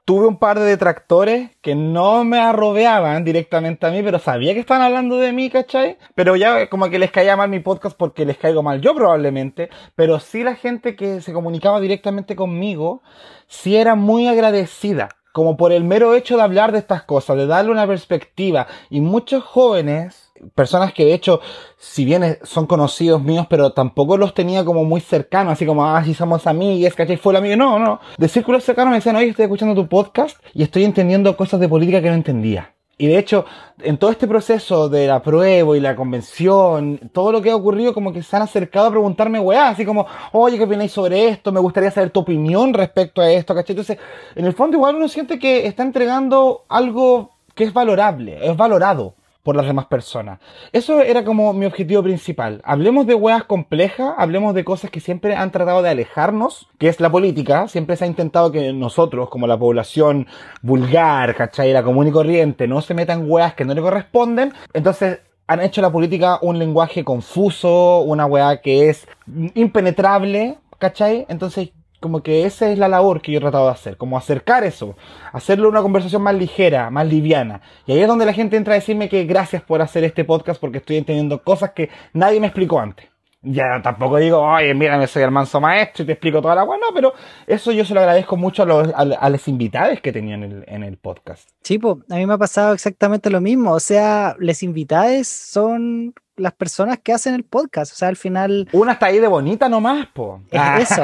Tuve 0.03 0.27
un 0.27 0.37
par 0.39 0.59
de 0.59 0.65
detractores 0.65 1.51
que 1.61 1.75
no 1.75 2.23
me 2.23 2.39
arrobeaban 2.39 3.23
directamente 3.23 3.85
a 3.85 3.91
mí, 3.91 4.01
pero 4.03 4.19
sabía 4.19 4.53
que 4.53 4.59
estaban 4.59 4.83
hablando 4.83 5.17
de 5.17 5.31
mí, 5.31 5.49
¿cachai? 5.49 5.97
Pero 6.15 6.35
ya 6.35 6.69
como 6.69 6.89
que 6.89 6.99
les 6.99 7.11
caía 7.11 7.37
mal 7.37 7.49
mi 7.49 7.59
podcast 7.59 7.95
porque 7.95 8.25
les 8.25 8.37
caigo 8.37 8.63
mal 8.63 8.81
yo 8.81 8.95
probablemente, 8.95 9.69
pero 9.95 10.19
sí 10.19 10.43
la 10.43 10.55
gente 10.55 10.95
que 10.95 11.21
se 11.21 11.33
comunicaba 11.33 11.79
directamente 11.79 12.35
conmigo, 12.35 13.03
sí 13.47 13.77
era 13.77 13.95
muy 13.95 14.27
agradecida 14.27 15.09
como 15.33 15.57
por 15.57 15.71
el 15.71 15.83
mero 15.83 16.15
hecho 16.15 16.37
de 16.37 16.43
hablar 16.43 16.71
de 16.71 16.79
estas 16.79 17.03
cosas, 17.03 17.37
de 17.37 17.47
darle 17.47 17.71
una 17.71 17.87
perspectiva. 17.87 18.67
Y 18.89 19.01
muchos 19.01 19.43
jóvenes 19.43 20.31
personas 20.55 20.93
que 20.93 21.05
de 21.05 21.13
hecho, 21.13 21.41
si 21.77 22.05
bien 22.05 22.37
son 22.43 22.65
conocidos 22.65 23.21
míos, 23.21 23.47
pero 23.49 23.73
tampoco 23.73 24.17
los 24.17 24.33
tenía 24.33 24.65
como 24.65 24.83
muy 24.83 25.01
cercanos, 25.01 25.53
así 25.53 25.65
como, 25.65 25.85
ah, 25.85 26.03
si 26.03 26.13
somos 26.13 26.47
amigos, 26.47 26.93
¿cachai? 26.95 27.17
Fue 27.17 27.33
el 27.33 27.37
amigo. 27.37 27.55
No, 27.55 27.79
no. 27.79 27.99
De 28.17 28.27
círculos 28.27 28.63
cercanos 28.63 28.91
me 28.91 28.97
decían, 28.97 29.15
oye, 29.15 29.29
estoy 29.29 29.43
escuchando 29.43 29.75
tu 29.75 29.87
podcast 29.87 30.37
y 30.53 30.63
estoy 30.63 30.83
entendiendo 30.83 31.35
cosas 31.37 31.59
de 31.59 31.69
política 31.69 32.01
que 32.01 32.09
no 32.09 32.15
entendía. 32.15 32.73
Y 33.01 33.07
de 33.07 33.17
hecho, 33.17 33.45
en 33.79 33.97
todo 33.97 34.11
este 34.11 34.27
proceso 34.27 34.87
de 34.87 35.07
la 35.07 35.23
prueba 35.23 35.75
y 35.75 35.79
la 35.79 35.95
convención, 35.95 36.99
todo 37.11 37.31
lo 37.31 37.41
que 37.41 37.49
ha 37.49 37.55
ocurrido, 37.55 37.95
como 37.95 38.13
que 38.13 38.21
se 38.21 38.35
han 38.35 38.43
acercado 38.43 38.85
a 38.85 38.91
preguntarme, 38.91 39.39
weá, 39.39 39.69
así 39.69 39.85
como, 39.85 40.05
oye, 40.33 40.59
¿qué 40.59 40.65
opináis 40.65 40.91
sobre 40.91 41.27
esto? 41.29 41.51
Me 41.51 41.59
gustaría 41.59 41.89
saber 41.89 42.11
tu 42.11 42.19
opinión 42.19 42.75
respecto 42.75 43.19
a 43.19 43.31
esto, 43.31 43.55
¿cachai? 43.55 43.73
Entonces, 43.73 43.97
en 44.35 44.45
el 44.45 44.53
fondo 44.53 44.77
igual 44.77 44.97
uno 44.97 45.07
siente 45.07 45.39
que 45.39 45.65
está 45.65 45.81
entregando 45.81 46.65
algo 46.69 47.31
que 47.55 47.63
es 47.63 47.73
valorable, 47.73 48.37
es 48.47 48.55
valorado 48.55 49.15
por 49.43 49.55
las 49.55 49.65
demás 49.65 49.85
personas. 49.85 50.39
Eso 50.71 51.01
era 51.01 51.23
como 51.23 51.53
mi 51.53 51.65
objetivo 51.65 52.03
principal. 52.03 52.61
Hablemos 52.63 53.07
de 53.07 53.15
weas 53.15 53.43
complejas, 53.43 54.13
hablemos 54.17 54.53
de 54.53 54.63
cosas 54.63 54.91
que 54.91 54.99
siempre 54.99 55.35
han 55.35 55.51
tratado 55.51 55.81
de 55.81 55.89
alejarnos, 55.89 56.67
que 56.77 56.87
es 56.87 56.99
la 56.99 57.09
política. 57.09 57.67
Siempre 57.67 57.95
se 57.95 58.05
ha 58.05 58.07
intentado 58.07 58.51
que 58.51 58.73
nosotros, 58.73 59.29
como 59.29 59.47
la 59.47 59.57
población 59.57 60.27
vulgar, 60.61 61.35
¿cachai? 61.35 61.73
La 61.73 61.83
común 61.83 62.07
y 62.07 62.11
corriente, 62.11 62.67
no 62.67 62.81
se 62.81 62.93
metan 62.93 63.29
weas 63.29 63.55
que 63.55 63.65
no 63.65 63.73
le 63.73 63.81
corresponden. 63.81 64.53
Entonces, 64.73 65.19
han 65.47 65.61
hecho 65.61 65.81
la 65.81 65.91
política 65.91 66.39
un 66.41 66.59
lenguaje 66.59 67.03
confuso, 67.03 67.99
una 68.01 68.25
wea 68.25 68.61
que 68.61 68.89
es 68.89 69.07
impenetrable, 69.53 70.57
¿cachai? 70.77 71.25
Entonces 71.27 71.71
como 72.01 72.23
que 72.23 72.45
esa 72.45 72.69
es 72.69 72.77
la 72.77 72.89
labor 72.89 73.21
que 73.21 73.31
yo 73.31 73.37
he 73.37 73.41
tratado 73.41 73.67
de 73.67 73.71
hacer, 73.71 73.95
como 73.95 74.17
acercar 74.17 74.65
eso, 74.65 74.97
hacerlo 75.31 75.69
una 75.69 75.81
conversación 75.81 76.21
más 76.23 76.35
ligera, 76.35 76.89
más 76.89 77.07
liviana. 77.07 77.61
Y 77.85 77.93
ahí 77.93 78.01
es 78.01 78.07
donde 78.07 78.25
la 78.25 78.33
gente 78.33 78.57
entra 78.57 78.73
a 78.73 78.79
decirme 78.79 79.07
que 79.07 79.23
gracias 79.23 79.61
por 79.61 79.81
hacer 79.81 80.03
este 80.03 80.25
podcast 80.25 80.59
porque 80.59 80.79
estoy 80.79 80.97
entendiendo 80.97 81.41
cosas 81.43 81.71
que 81.71 81.89
nadie 82.11 82.41
me 82.41 82.47
explicó 82.47 82.79
antes. 82.79 83.07
Ya 83.43 83.81
tampoco 83.81 84.17
digo, 84.17 84.39
oye, 84.39 84.73
mira, 84.75 85.05
soy 85.07 85.23
el 85.23 85.31
manso 85.31 85.59
maestro 85.59 86.03
y 86.03 86.05
te 86.05 86.11
explico 86.11 86.41
toda 86.41 86.53
la 86.53 86.61
agua, 86.61 86.77
no, 86.77 86.93
pero 86.93 87.13
eso 87.47 87.71
yo 87.71 87.85
se 87.85 87.93
lo 87.93 87.99
agradezco 88.01 88.37
mucho 88.37 88.63
a 88.63 88.65
los, 88.67 88.89
a, 88.93 89.29
los 89.29 89.47
invitados 89.47 89.99
que 90.01 90.11
tenían 90.11 90.43
en 90.43 90.51
el, 90.51 90.65
en 90.67 90.83
el 90.83 90.97
podcast. 90.97 91.49
Sí, 91.63 91.79
pues, 91.79 91.97
a 92.09 92.15
mí 92.15 92.25
me 92.27 92.33
ha 92.33 92.37
pasado 92.37 92.73
exactamente 92.73 93.31
lo 93.31 93.41
mismo. 93.41 93.71
O 93.71 93.79
sea, 93.79 94.35
les 94.39 94.61
invitados 94.61 95.27
son 95.27 96.13
las 96.41 96.53
personas 96.53 96.99
que 96.99 97.13
hacen 97.13 97.33
el 97.33 97.43
podcast. 97.43 97.93
O 97.93 97.95
sea, 97.95 98.07
al 98.07 98.17
final. 98.17 98.67
Una 98.73 98.93
está 98.93 99.07
ahí 99.07 99.19
de 99.19 99.27
bonita 99.27 99.69
nomás, 99.69 100.07
po. 100.07 100.41
Es 100.49 100.91
eso. 100.91 101.03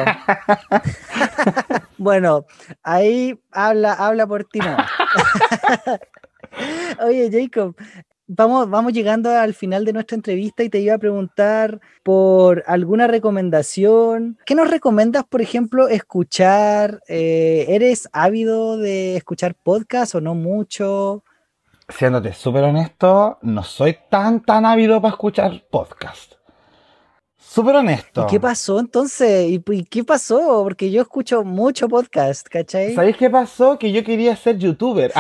bueno, 1.97 2.45
ahí 2.83 3.39
habla, 3.51 3.93
habla 3.93 4.27
por 4.27 4.43
ti 4.45 4.59
no. 4.59 4.77
Oye, 7.05 7.29
Jacob, 7.31 7.75
vamos, 8.27 8.69
vamos 8.69 8.93
llegando 8.93 9.29
al 9.29 9.53
final 9.53 9.85
de 9.85 9.93
nuestra 9.93 10.15
entrevista 10.15 10.63
y 10.63 10.69
te 10.69 10.79
iba 10.79 10.95
a 10.95 10.99
preguntar 10.99 11.79
por 12.03 12.63
alguna 12.67 13.07
recomendación. 13.07 14.37
¿Qué 14.45 14.55
nos 14.55 14.69
recomiendas, 14.69 15.23
por 15.23 15.41
ejemplo, 15.41 15.87
escuchar? 15.87 17.01
Eh, 17.07 17.65
¿Eres 17.69 18.09
ávido 18.11 18.77
de 18.77 19.17
escuchar 19.17 19.55
podcast 19.55 20.15
o 20.15 20.21
no 20.21 20.35
mucho? 20.35 21.23
Siéndote 21.89 22.33
súper 22.33 22.63
honesto, 22.63 23.37
no 23.41 23.63
soy 23.63 23.97
tan, 24.09 24.41
tan 24.41 24.65
ávido 24.65 25.01
para 25.01 25.13
escuchar 25.13 25.63
podcast. 25.69 26.33
Súper 27.39 27.77
honesto. 27.77 28.23
¿Y 28.23 28.29
qué 28.29 28.39
pasó 28.41 28.79
entonces? 28.79 29.49
¿Y, 29.49 29.63
y 29.71 29.83
qué 29.85 30.03
pasó? 30.03 30.63
Porque 30.63 30.91
yo 30.91 31.01
escucho 31.01 31.43
mucho 31.43 31.87
podcast, 31.87 32.45
¿cachai? 32.47 32.93
¿Sabéis 32.93 33.15
qué 33.15 33.29
pasó? 33.29 33.79
Que 33.79 33.91
yo 33.91 34.03
quería 34.03 34.35
ser 34.35 34.57
youtuber. 34.57 35.13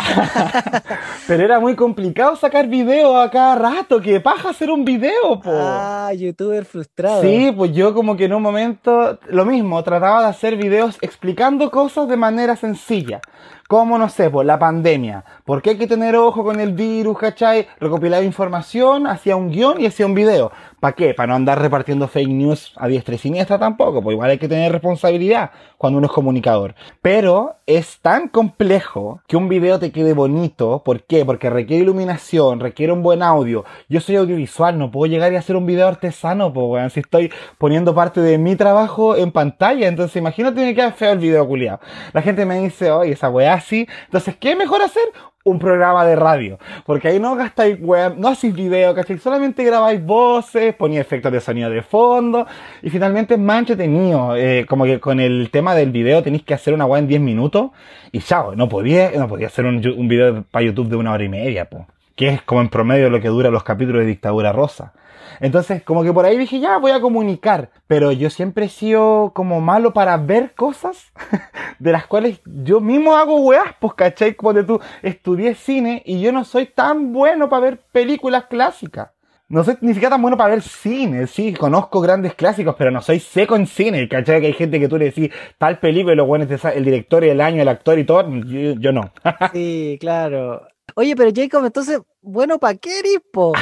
Pero 1.27 1.43
era 1.43 1.59
muy 1.59 1.75
complicado 1.75 2.35
sacar 2.35 2.67
video 2.67 3.17
a 3.19 3.31
cada 3.31 3.55
rato. 3.55 4.01
Que 4.01 4.19
paja 4.19 4.49
hacer 4.49 4.69
un 4.69 4.83
video, 4.83 5.39
po. 5.39 5.51
Ah, 5.51 6.11
youtuber 6.13 6.65
frustrado. 6.65 7.21
Sí, 7.21 7.51
pues 7.55 7.71
yo 7.71 7.93
como 7.93 8.17
que 8.17 8.25
en 8.25 8.33
un 8.33 8.43
momento, 8.43 9.17
lo 9.29 9.45
mismo, 9.45 9.81
trataba 9.83 10.23
de 10.23 10.27
hacer 10.27 10.57
videos 10.57 10.97
explicando 11.01 11.71
cosas 11.71 12.09
de 12.09 12.17
manera 12.17 12.57
sencilla. 12.57 13.21
Como, 13.67 13.97
no 13.97 14.07
sé, 14.07 14.29
pues 14.29 14.47
la 14.47 14.57
pandemia. 14.57 15.25
¿Por 15.43 15.61
qué 15.61 15.71
hay 15.71 15.77
que 15.77 15.87
tener 15.87 16.15
ojo 16.15 16.41
con 16.41 16.61
el 16.61 16.71
virus, 16.71 17.17
cachai? 17.17 17.67
Recopilaba 17.81 18.23
información, 18.23 19.07
hacía 19.07 19.35
un 19.35 19.51
guion 19.51 19.81
y 19.81 19.85
hacía 19.85 20.05
un 20.05 20.13
video. 20.13 20.53
¿Para 20.79 20.95
qué? 20.95 21.13
Para 21.13 21.27
no 21.27 21.35
andar 21.35 21.59
repartiendo 21.59 22.07
fake 22.07 22.29
news 22.29 22.71
a 22.77 22.87
diestra 22.87 23.15
y 23.15 23.17
siniestra 23.17 23.59
tampoco, 23.59 24.01
pues 24.01 24.13
igual 24.13 24.29
hay 24.29 24.37
que 24.37 24.47
tener 24.47 24.71
responsabilidad 24.71 25.51
cuando 25.77 25.97
uno 25.97 26.07
es 26.07 26.13
comunicador. 26.13 26.75
Pero 27.01 27.55
es 27.65 27.99
tan 27.99 28.29
complejo 28.29 29.21
que 29.27 29.35
un 29.35 29.49
video 29.49 29.79
te 29.79 29.91
quede 29.91 30.13
bonito. 30.13 30.83
¿Por 30.85 31.03
qué? 31.03 31.25
Porque 31.25 31.49
requiere 31.49 31.83
iluminación, 31.83 32.61
requiere 32.61 32.93
un 32.93 33.03
buen 33.03 33.21
audio. 33.21 33.65
Yo 33.89 33.99
soy 33.99 34.15
audiovisual, 34.15 34.77
no 34.77 34.91
puedo 34.91 35.11
llegar 35.11 35.33
y 35.33 35.35
hacer 35.35 35.57
un 35.57 35.65
video 35.65 35.87
artesano, 35.87 36.53
pues 36.53 36.67
weón, 36.67 36.89
si 36.89 37.01
estoy 37.01 37.33
poniendo 37.57 37.93
parte 37.93 38.21
de 38.21 38.37
mi 38.37 38.55
trabajo 38.55 39.17
en 39.17 39.31
pantalla. 39.31 39.87
Entonces 39.87 40.15
imagínate 40.15 40.61
que 40.61 40.75
queda 40.75 40.91
feo 40.93 41.11
el 41.11 41.19
video 41.19 41.45
culiado. 41.45 41.81
La 42.13 42.21
gente 42.21 42.45
me 42.45 42.61
dice, 42.61 42.91
oye, 42.91 43.11
esa 43.11 43.29
weá 43.29 43.56
así. 43.57 43.87
Entonces, 44.05 44.35
¿qué 44.37 44.55
mejor 44.55 44.81
hacer? 44.81 45.03
un 45.47 45.59
programa 45.59 46.05
de 46.05 46.15
radio. 46.15 46.59
Porque 46.85 47.07
ahí 47.07 47.19
no 47.19 47.35
gastáis 47.35 47.79
web, 47.79 48.15
no 48.17 48.27
hacéis 48.27 48.53
video, 48.53 48.93
¿cachai? 48.93 49.17
Solamente 49.17 49.63
grabáis 49.63 50.03
voces, 50.03 50.75
ponéis 50.75 51.01
efectos 51.01 51.31
de 51.31 51.39
sonido 51.39 51.69
de 51.69 51.81
fondo. 51.81 52.45
Y 52.81 52.89
finalmente 52.89 53.35
es 53.35 53.39
más 53.39 53.59
entretenido. 53.59 54.35
Eh, 54.35 54.65
como 54.67 54.85
que 54.85 54.99
con 54.99 55.19
el 55.19 55.49
tema 55.49 55.73
del 55.73 55.91
video 55.91 56.21
tenéis 56.21 56.43
que 56.43 56.53
hacer 56.53 56.73
una 56.73 56.85
web 56.85 57.03
en 57.03 57.07
10 57.07 57.21
minutos. 57.21 57.71
Y 58.11 58.19
chao, 58.19 58.55
no 58.55 58.67
podía, 58.67 59.11
no 59.11 59.27
podía 59.27 59.47
hacer 59.47 59.65
un, 59.65 59.75
un 59.75 60.07
video 60.07 60.43
para 60.51 60.65
YouTube 60.65 60.89
de 60.89 60.97
una 60.97 61.13
hora 61.13 61.23
y 61.23 61.29
media, 61.29 61.65
po. 61.69 61.87
Que 62.15 62.29
es 62.29 62.41
como 62.41 62.61
en 62.61 62.69
promedio 62.69 63.09
lo 63.09 63.21
que 63.21 63.27
dura 63.29 63.49
los 63.49 63.63
capítulos 63.63 64.01
de 64.01 64.07
Dictadura 64.07 64.51
Rosa. 64.51 64.93
Entonces, 65.39 65.83
como 65.83 66.03
que 66.03 66.13
por 66.13 66.25
ahí 66.25 66.37
dije, 66.37 66.59
ya 66.59 66.77
voy 66.77 66.91
a 66.91 67.01
comunicar. 67.01 67.69
Pero 67.87 68.11
yo 68.11 68.29
siempre 68.29 68.65
he 68.65 68.69
sido 68.69 69.31
como 69.33 69.61
malo 69.61 69.93
para 69.93 70.17
ver 70.17 70.53
cosas 70.55 71.11
de 71.79 71.91
las 71.91 72.07
cuales 72.07 72.41
yo 72.45 72.81
mismo 72.81 73.15
hago 73.15 73.39
weas, 73.41 73.75
pues, 73.79 73.93
¿cachai? 73.93 74.35
Como 74.35 74.53
de 74.53 74.63
tú 74.63 74.79
estudié 75.01 75.55
cine 75.55 76.01
y 76.05 76.21
yo 76.21 76.31
no 76.31 76.43
soy 76.45 76.67
tan 76.67 77.13
bueno 77.13 77.49
para 77.49 77.61
ver 77.61 77.79
películas 77.91 78.45
clásicas. 78.45 79.09
No 79.49 79.63
soy 79.63 79.77
ni 79.79 79.93
siquiera 79.93 80.15
tan 80.15 80.21
bueno 80.21 80.35
para 80.35 80.49
ver 80.49 80.61
cine, 80.61 81.25
sí, 81.25 81.53
conozco 81.53 82.01
grandes 82.01 82.35
clásicos, 82.35 82.75
pero 82.77 82.91
no 82.91 83.01
soy 83.01 83.21
seco 83.21 83.55
en 83.55 83.65
cine, 83.65 84.09
¿cachai? 84.09 84.41
Que 84.41 84.47
hay 84.47 84.53
gente 84.53 84.77
que 84.77 84.89
tú 84.89 84.97
le 84.97 85.05
decís 85.05 85.31
tal 85.57 85.79
película 85.79 86.11
y 86.11 86.17
lo 86.17 86.25
bueno 86.25 86.43
es 86.43 86.65
el 86.65 86.83
director 86.83 87.23
y 87.23 87.29
el 87.29 87.39
año, 87.39 87.61
el 87.61 87.69
actor 87.69 87.97
y 87.97 88.03
todo, 88.03 88.29
yo, 88.29 88.73
yo 88.77 88.91
no. 88.91 89.13
sí, 89.53 89.97
claro. 90.01 90.67
Oye, 90.95 91.15
pero 91.15 91.31
Jacob, 91.33 91.63
entonces, 91.63 91.99
bueno, 92.21 92.59
¿para 92.59 92.77
qué 92.77 92.99
eres, 92.99 93.21
po? 93.31 93.53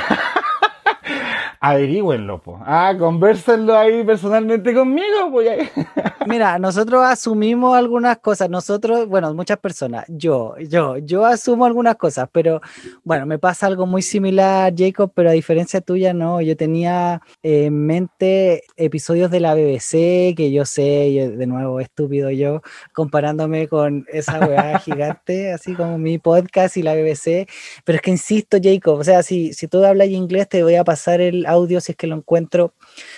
Averígüenlo, 1.68 2.44
po. 2.44 2.60
Ah, 2.64 2.94
conversenlo 2.96 3.76
ahí 3.76 4.04
personalmente 4.04 4.72
conmigo, 4.72 5.32
pues. 5.32 5.72
Mira, 6.28 6.60
nosotros 6.60 7.04
asumimos 7.04 7.76
algunas 7.76 8.20
cosas. 8.20 8.52
Nosotros, 8.52 9.08
bueno, 9.08 9.34
muchas 9.34 9.58
personas. 9.58 10.06
Yo, 10.08 10.56
yo, 10.60 11.00
yo 11.00 11.26
asumo 11.26 11.66
algunas 11.66 11.96
cosas, 11.96 12.30
pero 12.32 12.62
bueno, 13.04 13.26
me 13.26 13.40
pasa 13.40 13.66
algo 13.66 13.88
muy 13.88 14.04
similar, 14.04 14.74
Jacob, 14.78 15.12
pero 15.16 15.32
a 15.32 15.34
diferencia 15.34 15.82
tuya, 15.82 16.14
no. 16.14 16.40
Yo 16.40 16.56
tenía 16.56 17.24
en 17.42 17.84
mente 17.88 18.62
episodios 18.78 19.32
de 19.32 19.40
la 19.40 19.56
BBC, 19.56 20.36
que 20.36 20.52
yo 20.52 20.66
sé, 20.66 21.16
yo, 21.16 21.32
de 21.32 21.48
nuevo, 21.48 21.80
estúpido 21.80 22.30
yo, 22.30 22.62
comparándome 22.94 23.68
con 23.68 24.06
esa 24.14 24.38
weá 24.38 24.78
gigante, 24.86 25.52
así 25.52 25.74
como 25.74 25.98
mi 25.98 26.20
podcast 26.20 26.78
y 26.78 26.84
la 26.84 26.94
BBC. 26.94 27.48
Pero 27.84 27.96
es 27.96 28.02
que 28.04 28.12
insisto, 28.12 28.58
Jacob, 28.62 29.00
o 29.00 29.04
sea, 29.04 29.24
si, 29.24 29.52
si 29.54 29.68
tú 29.68 29.84
hablas 29.84 30.10
inglés, 30.10 30.48
te 30.48 30.62
voy 30.62 30.76
a 30.76 30.84
pasar 30.84 31.22
el 31.22 31.55
audio 31.56 31.82
si 31.82 31.94
es 31.94 31.98
que 31.98 32.08
lo 32.08 32.16
encuentro. 32.16 32.74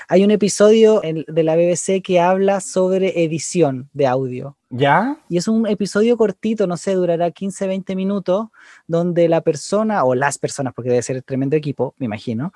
Hay 0.08 0.24
un 0.24 0.32
episodio 0.32 1.04
en, 1.04 1.26
de 1.28 1.44
la 1.44 1.56
BBC 1.56 2.02
que 2.02 2.20
habla 2.20 2.62
sobre 2.62 3.24
edición 3.24 3.90
de 3.94 4.08
audio. 4.08 4.56
¿Ya? 4.70 5.18
Y 5.30 5.38
es 5.38 5.48
un 5.48 5.68
episodio 5.68 6.18
cortito, 6.18 6.68
no 6.68 6.78
sé, 6.78 6.94
durará 6.94 7.32
15, 7.32 7.68
20 7.68 7.96
minutos, 7.96 8.48
donde 8.86 9.30
la 9.30 9.42
persona, 9.42 10.04
o 10.04 10.14
las 10.14 10.38
personas, 10.38 10.74
porque 10.74 10.90
debe 10.90 11.02
ser 11.02 11.22
tremendo 11.24 11.56
equipo, 11.56 11.94
me 11.98 12.06
imagino, 12.06 12.54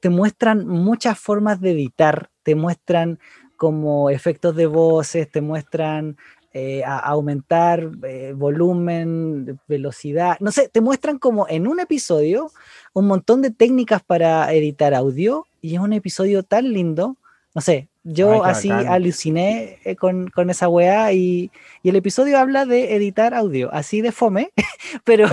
te 0.00 0.10
muestran 0.10 0.66
muchas 0.66 1.18
formas 1.18 1.60
de 1.60 1.70
editar, 1.70 2.28
te 2.42 2.54
muestran 2.54 3.18
como 3.56 4.10
efectos 4.10 4.56
de 4.56 4.66
voces, 4.66 5.30
te 5.30 5.40
muestran 5.40 6.16
eh, 6.54 6.82
a 6.84 6.98
aumentar 7.00 7.90
eh, 8.04 8.32
volumen, 8.36 9.58
velocidad, 9.68 10.36
no 10.40 10.50
sé, 10.52 10.68
te 10.68 10.80
muestran 10.80 11.18
como 11.18 11.46
en 11.48 11.66
un 11.66 11.80
episodio 11.80 12.50
un 12.92 13.06
montón 13.06 13.42
de 13.42 13.50
técnicas 13.50 14.02
para 14.02 14.52
editar 14.52 14.94
audio 14.94 15.46
y 15.60 15.74
es 15.74 15.80
un 15.80 15.92
episodio 15.92 16.42
tan 16.44 16.72
lindo, 16.72 17.16
no 17.54 17.60
sé, 17.60 17.88
yo 18.04 18.44
Ay, 18.44 18.50
así 18.52 18.68
bacán. 18.68 18.92
aluciné 18.92 19.78
eh, 19.84 19.96
con, 19.96 20.28
con 20.28 20.50
esa 20.50 20.68
weá 20.68 21.12
y, 21.12 21.50
y 21.82 21.88
el 21.88 21.96
episodio 21.96 22.38
habla 22.38 22.66
de 22.66 22.94
editar 22.94 23.32
audio, 23.34 23.70
así 23.72 24.00
de 24.02 24.12
fome, 24.12 24.52
pero, 25.04 25.26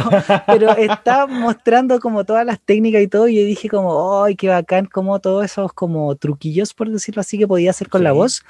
pero 0.47 0.71
está 0.77 1.27
mostrando 1.27 1.99
como 1.99 2.23
todas 2.23 2.45
las 2.45 2.59
técnicas 2.61 3.01
y 3.01 3.07
todo 3.07 3.27
y 3.27 3.35
yo 3.39 3.45
dije 3.45 3.69
como, 3.69 4.23
¡ay, 4.23 4.35
qué 4.35 4.47
bacán! 4.47 4.85
Como 4.85 5.19
todos 5.19 5.45
esos 5.45 5.73
como 5.73 6.15
truquillos, 6.15 6.73
por 6.73 6.89
decirlo 6.89 7.19
así, 7.21 7.37
que 7.37 7.47
podía 7.47 7.71
hacer 7.71 7.89
con 7.89 8.03
la 8.03 8.11
Sí. 8.11 8.15
voz. 8.17 8.43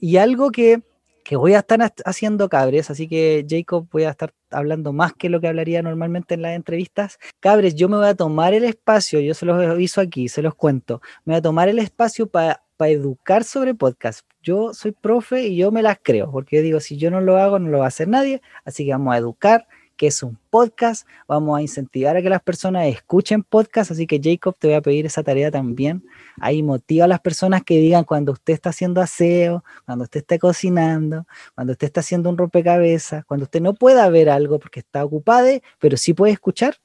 Y 0.00 0.16
algo 0.16 0.50
que, 0.50 0.82
que 1.24 1.36
voy 1.36 1.54
a 1.54 1.60
estar 1.60 1.82
ha- 1.82 1.92
haciendo 2.04 2.48
cabres, 2.48 2.90
así 2.90 3.08
que 3.08 3.44
Jacob 3.48 3.88
voy 3.90 4.04
a 4.04 4.10
estar 4.10 4.32
hablando 4.50 4.92
más 4.92 5.14
que 5.14 5.28
lo 5.30 5.40
que 5.40 5.48
hablaría 5.48 5.82
normalmente 5.82 6.34
en 6.34 6.42
las 6.42 6.54
entrevistas. 6.54 7.18
Cabres, 7.40 7.74
yo 7.74 7.88
me 7.88 7.96
voy 7.96 8.06
a 8.06 8.14
tomar 8.14 8.54
el 8.54 8.64
espacio, 8.64 9.20
yo 9.20 9.34
se 9.34 9.46
los 9.46 9.60
aviso 9.66 10.00
aquí, 10.00 10.28
se 10.28 10.42
los 10.42 10.54
cuento, 10.54 11.00
me 11.24 11.32
voy 11.32 11.38
a 11.38 11.42
tomar 11.42 11.68
el 11.68 11.78
espacio 11.80 12.28
para 12.28 12.60
educar 12.80 13.44
sobre 13.44 13.74
podcast. 13.74 14.20
Yo 14.42 14.74
soy 14.74 14.92
profe 14.92 15.46
y 15.46 15.56
yo 15.56 15.72
me 15.72 15.82
las 15.82 15.98
creo, 16.02 16.30
porque 16.30 16.60
digo, 16.62 16.78
si 16.80 16.96
yo 16.98 17.10
no 17.10 17.20
lo 17.20 17.38
hago, 17.38 17.58
no 17.58 17.70
lo 17.70 17.78
va 17.78 17.86
a 17.86 17.88
hacer 17.88 18.08
nadie, 18.08 18.42
así 18.64 18.84
que 18.84 18.92
vamos 18.92 19.14
a 19.14 19.18
educar 19.18 19.66
que 19.96 20.08
es 20.08 20.22
un 20.22 20.38
podcast, 20.50 21.06
vamos 21.28 21.58
a 21.58 21.62
incentivar 21.62 22.16
a 22.16 22.22
que 22.22 22.28
las 22.28 22.42
personas 22.42 22.86
escuchen 22.86 23.42
podcast, 23.42 23.90
así 23.90 24.06
que 24.06 24.20
Jacob, 24.22 24.56
te 24.58 24.68
voy 24.68 24.76
a 24.76 24.80
pedir 24.80 25.06
esa 25.06 25.22
tarea 25.22 25.50
también. 25.50 26.04
Ahí 26.40 26.62
motiva 26.62 27.04
a 27.04 27.08
las 27.08 27.20
personas 27.20 27.62
que 27.62 27.78
digan 27.78 28.04
cuando 28.04 28.32
usted 28.32 28.54
está 28.54 28.70
haciendo 28.70 29.00
aseo, 29.00 29.64
cuando 29.86 30.04
usted 30.04 30.20
está 30.20 30.38
cocinando, 30.38 31.26
cuando 31.54 31.72
usted 31.72 31.86
está 31.86 32.00
haciendo 32.00 32.30
un 32.30 32.38
rompecabezas, 32.38 33.24
cuando 33.24 33.44
usted 33.44 33.60
no 33.60 33.74
pueda 33.74 34.08
ver 34.08 34.28
algo 34.30 34.58
porque 34.58 34.80
está 34.80 35.04
ocupado, 35.04 35.48
pero 35.78 35.96
sí 35.96 36.14
puede 36.14 36.32
escuchar, 36.32 36.76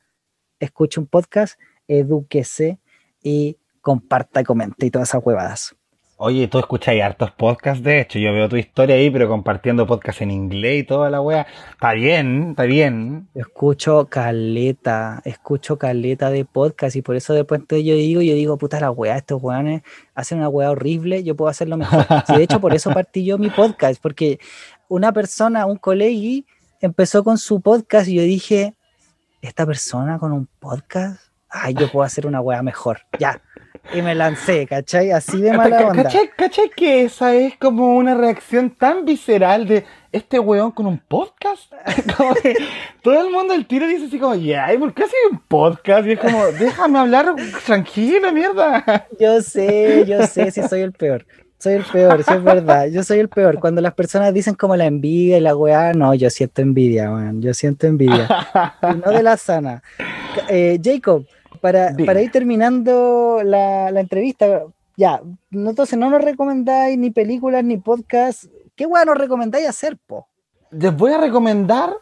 escuche 0.59 0.99
un 0.99 1.07
podcast, 1.07 1.59
edúquese 1.87 2.79
y 3.23 3.57
comparta 3.81 4.41
y 4.41 4.43
comente 4.43 4.85
y 4.85 4.91
todas 4.91 5.09
esas 5.09 5.21
huevadas. 5.23 5.78
Oye, 6.21 6.49
tú 6.49 6.59
escuchas 6.59 6.95
hartos 7.01 7.31
podcasts, 7.31 7.81
de 7.81 8.01
hecho. 8.01 8.19
Yo 8.19 8.33
veo 8.33 8.49
tu 8.49 8.57
historia 8.57 8.97
ahí, 8.97 9.09
pero 9.09 9.29
compartiendo 9.29 9.87
podcasts 9.87 10.21
en 10.21 10.31
inglés 10.31 10.81
y 10.81 10.83
toda 10.83 11.09
la 11.09 11.21
wea. 11.21 11.47
Está 11.71 11.93
bien, 11.93 12.49
está 12.49 12.63
bien. 12.63 13.29
Escucho 13.33 14.05
caleta, 14.07 15.21
escucho 15.23 15.77
caleta 15.77 16.29
de 16.29 16.43
podcast 16.43 16.97
y 16.97 17.01
por 17.01 17.15
eso 17.15 17.33
después 17.33 17.61
yo 17.69 17.95
digo, 17.95 18.21
yo 18.21 18.33
digo, 18.33 18.57
puta 18.57 18.81
la 18.81 18.91
weá, 18.91 19.15
estos 19.15 19.41
weones 19.41 19.81
hacen 20.13 20.39
una 20.39 20.49
weá 20.49 20.71
horrible, 20.71 21.23
yo 21.23 21.37
puedo 21.37 21.49
hacerlo 21.49 21.77
mejor. 21.77 22.05
De 22.27 22.43
hecho, 22.43 22.59
por 22.59 22.73
eso 22.73 22.91
partí 22.91 23.23
yo 23.23 23.37
mi 23.37 23.49
podcast, 23.49 24.01
porque 24.01 24.39
una 24.89 25.13
persona, 25.13 25.65
un 25.67 25.77
colegui, 25.77 26.45
empezó 26.81 27.23
con 27.23 27.37
su 27.37 27.61
podcast 27.61 28.09
y 28.09 28.15
yo 28.15 28.23
dije, 28.23 28.73
esta 29.41 29.65
persona 29.65 30.19
con 30.19 30.33
un 30.33 30.49
podcast, 30.59 31.21
ay, 31.47 31.75
yo 31.75 31.89
puedo 31.89 32.03
hacer 32.03 32.27
una 32.27 32.41
weá 32.41 32.61
mejor, 32.61 32.99
ya. 33.17 33.41
Y 33.93 34.01
me 34.01 34.15
lancé, 34.15 34.67
¿cachai? 34.67 35.11
Así 35.11 35.41
de 35.41 35.53
mala 35.53 35.87
onda. 35.87 36.03
¿Cachai, 36.03 36.29
¿Cachai 36.35 36.69
que 36.69 37.03
esa 37.03 37.33
es 37.33 37.57
como 37.57 37.95
una 37.95 38.15
reacción 38.15 38.69
tan 38.69 39.05
visceral 39.05 39.67
de 39.67 39.85
este 40.11 40.39
weón 40.39 40.71
con 40.71 40.85
un 40.85 40.99
podcast? 40.99 41.71
Como 42.17 42.33
que 42.35 42.55
todo 43.01 43.25
el 43.25 43.31
mundo 43.31 43.53
al 43.53 43.65
tiro 43.65 43.87
dice 43.87 44.05
así 44.05 44.19
como, 44.19 44.35
ya, 44.35 44.73
¿y 44.73 44.77
por 44.77 44.93
qué 44.93 45.03
hace 45.03 45.15
un 45.31 45.39
podcast? 45.39 46.07
Y 46.07 46.11
es 46.11 46.19
como, 46.19 46.45
déjame 46.47 46.99
hablar 46.99 47.35
tranquilo, 47.65 48.31
mierda. 48.31 49.07
Yo 49.19 49.41
sé, 49.41 50.05
yo 50.07 50.25
sé 50.27 50.51
si 50.51 50.61
soy 50.63 50.81
el 50.81 50.91
peor. 50.91 51.25
Soy 51.57 51.73
el 51.73 51.83
peor, 51.83 52.23
sí 52.23 52.33
es 52.33 52.43
verdad. 52.43 52.87
Yo 52.87 53.03
soy 53.03 53.19
el 53.19 53.27
peor. 53.27 53.59
Cuando 53.59 53.81
las 53.81 53.93
personas 53.93 54.33
dicen 54.33 54.55
como 54.55 54.77
la 54.77 54.85
envidia 54.85 55.37
y 55.37 55.41
la 55.41 55.55
weá, 55.57 55.91
no, 55.91 56.13
yo 56.15 56.29
siento 56.29 56.61
envidia, 56.61 57.09
man. 57.09 57.41
Yo 57.41 57.53
siento 57.53 57.85
envidia. 57.85 58.29
Y 58.81 58.95
no 58.95 59.11
de 59.11 59.21
la 59.21 59.35
sana. 59.35 59.83
Eh, 60.47 60.79
Jacob, 60.81 61.25
para, 61.61 61.95
para 62.05 62.21
ir 62.21 62.31
terminando 62.31 63.41
la, 63.43 63.91
la 63.91 63.99
entrevista, 63.99 64.63
ya, 64.95 65.21
no, 65.49 65.69
entonces 65.69 65.97
no 65.97 66.09
nos 66.09 66.23
recomendáis 66.23 66.97
ni 66.97 67.11
películas 67.11 67.63
ni 67.63 67.77
podcasts. 67.77 68.49
¿Qué 68.75 68.85
weá 68.85 69.05
nos 69.05 69.17
recomendáis 69.17 69.67
hacer, 69.67 69.97
po? 69.97 70.27
Les 70.71 70.95
voy 70.95 71.13
a 71.13 71.17
recomendar 71.17 71.93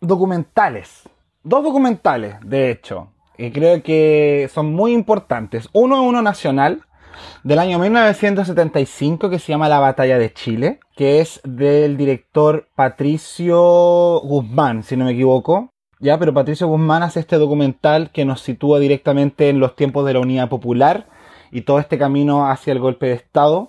documentales. 0.00 1.02
Dos 1.42 1.64
documentales, 1.64 2.36
de 2.44 2.70
hecho, 2.70 3.12
que 3.36 3.52
creo 3.52 3.82
que 3.82 4.50
son 4.52 4.72
muy 4.74 4.92
importantes. 4.92 5.68
Uno 5.72 6.02
es 6.02 6.08
uno 6.08 6.20
nacional, 6.22 6.84
del 7.42 7.58
año 7.58 7.78
1975 7.78 9.30
que 9.30 9.38
se 9.38 9.52
llama 9.52 9.68
La 9.68 9.78
Batalla 9.78 10.18
de 10.18 10.32
Chile, 10.32 10.80
que 10.96 11.20
es 11.20 11.40
del 11.44 11.96
director 11.96 12.68
Patricio 12.74 14.20
Guzmán, 14.20 14.82
si 14.82 14.96
no 14.96 15.04
me 15.04 15.12
equivoco. 15.12 15.72
Ya, 16.02 16.18
pero 16.18 16.32
Patricio 16.32 16.66
Guzmán 16.66 17.02
hace 17.02 17.20
este 17.20 17.36
documental 17.36 18.10
que 18.10 18.24
nos 18.24 18.40
sitúa 18.40 18.78
directamente 18.78 19.50
en 19.50 19.60
los 19.60 19.76
tiempos 19.76 20.06
de 20.06 20.14
la 20.14 20.20
Unidad 20.20 20.48
Popular 20.48 21.06
y 21.52 21.60
todo 21.60 21.78
este 21.78 21.98
camino 21.98 22.50
hacia 22.50 22.72
el 22.72 22.78
golpe 22.78 23.06
de 23.06 23.12
Estado. 23.12 23.68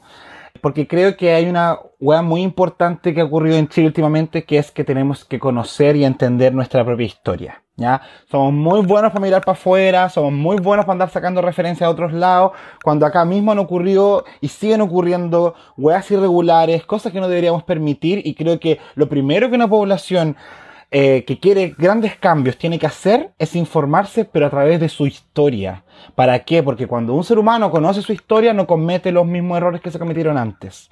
Porque 0.61 0.87
creo 0.87 1.17
que 1.17 1.33
hay 1.33 1.49
una 1.49 1.77
hueá 1.99 2.21
muy 2.21 2.41
importante 2.41 3.13
que 3.13 3.19
ha 3.19 3.25
ocurrido 3.25 3.57
en 3.57 3.67
Chile 3.67 3.87
últimamente, 3.87 4.45
que 4.45 4.59
es 4.59 4.71
que 4.71 4.85
tenemos 4.85 5.25
que 5.25 5.39
conocer 5.39 5.97
y 5.97 6.05
entender 6.05 6.53
nuestra 6.53 6.85
propia 6.85 7.05
historia. 7.05 7.63
¿Ya? 7.75 8.01
Somos 8.29 8.53
muy 8.53 8.85
buenos 8.85 9.11
para 9.11 9.25
mirar 9.25 9.43
para 9.43 9.57
afuera, 9.57 10.07
somos 10.07 10.31
muy 10.31 10.57
buenos 10.57 10.85
para 10.85 10.93
andar 10.93 11.09
sacando 11.09 11.41
referencias 11.41 11.87
a 11.87 11.89
otros 11.89 12.13
lados, 12.13 12.51
cuando 12.83 13.05
acá 13.05 13.25
mismo 13.25 13.51
han 13.51 13.59
ocurrido 13.59 14.23
y 14.39 14.49
siguen 14.49 14.81
ocurriendo 14.81 15.55
hueás 15.77 16.11
irregulares, 16.11 16.85
cosas 16.85 17.11
que 17.11 17.19
no 17.19 17.27
deberíamos 17.27 17.63
permitir, 17.63 18.21
y 18.23 18.35
creo 18.35 18.59
que 18.59 18.79
lo 18.93 19.09
primero 19.09 19.49
que 19.49 19.55
una 19.55 19.69
población 19.69 20.37
eh, 20.93 21.23
que 21.25 21.39
quiere 21.39 21.73
grandes 21.77 22.17
cambios 22.17 22.57
tiene 22.57 22.77
que 22.77 22.85
hacer 22.85 23.31
es 23.39 23.55
informarse, 23.55 24.25
pero 24.25 24.45
a 24.45 24.49
través 24.49 24.77
de 24.81 24.89
su 24.89 25.07
historia. 25.07 25.85
¿Para 26.15 26.39
qué? 26.39 26.61
Porque 26.61 26.85
cuando 26.85 27.13
un 27.13 27.23
ser 27.23 27.39
humano 27.39 27.71
conoce 27.71 28.01
su 28.01 28.11
historia 28.11 28.53
no 28.53 28.67
comete 28.67 29.13
los 29.13 29.25
mismos 29.25 29.57
errores 29.57 29.79
que 29.79 29.89
se 29.89 29.99
cometieron 29.99 30.37
antes. 30.37 30.89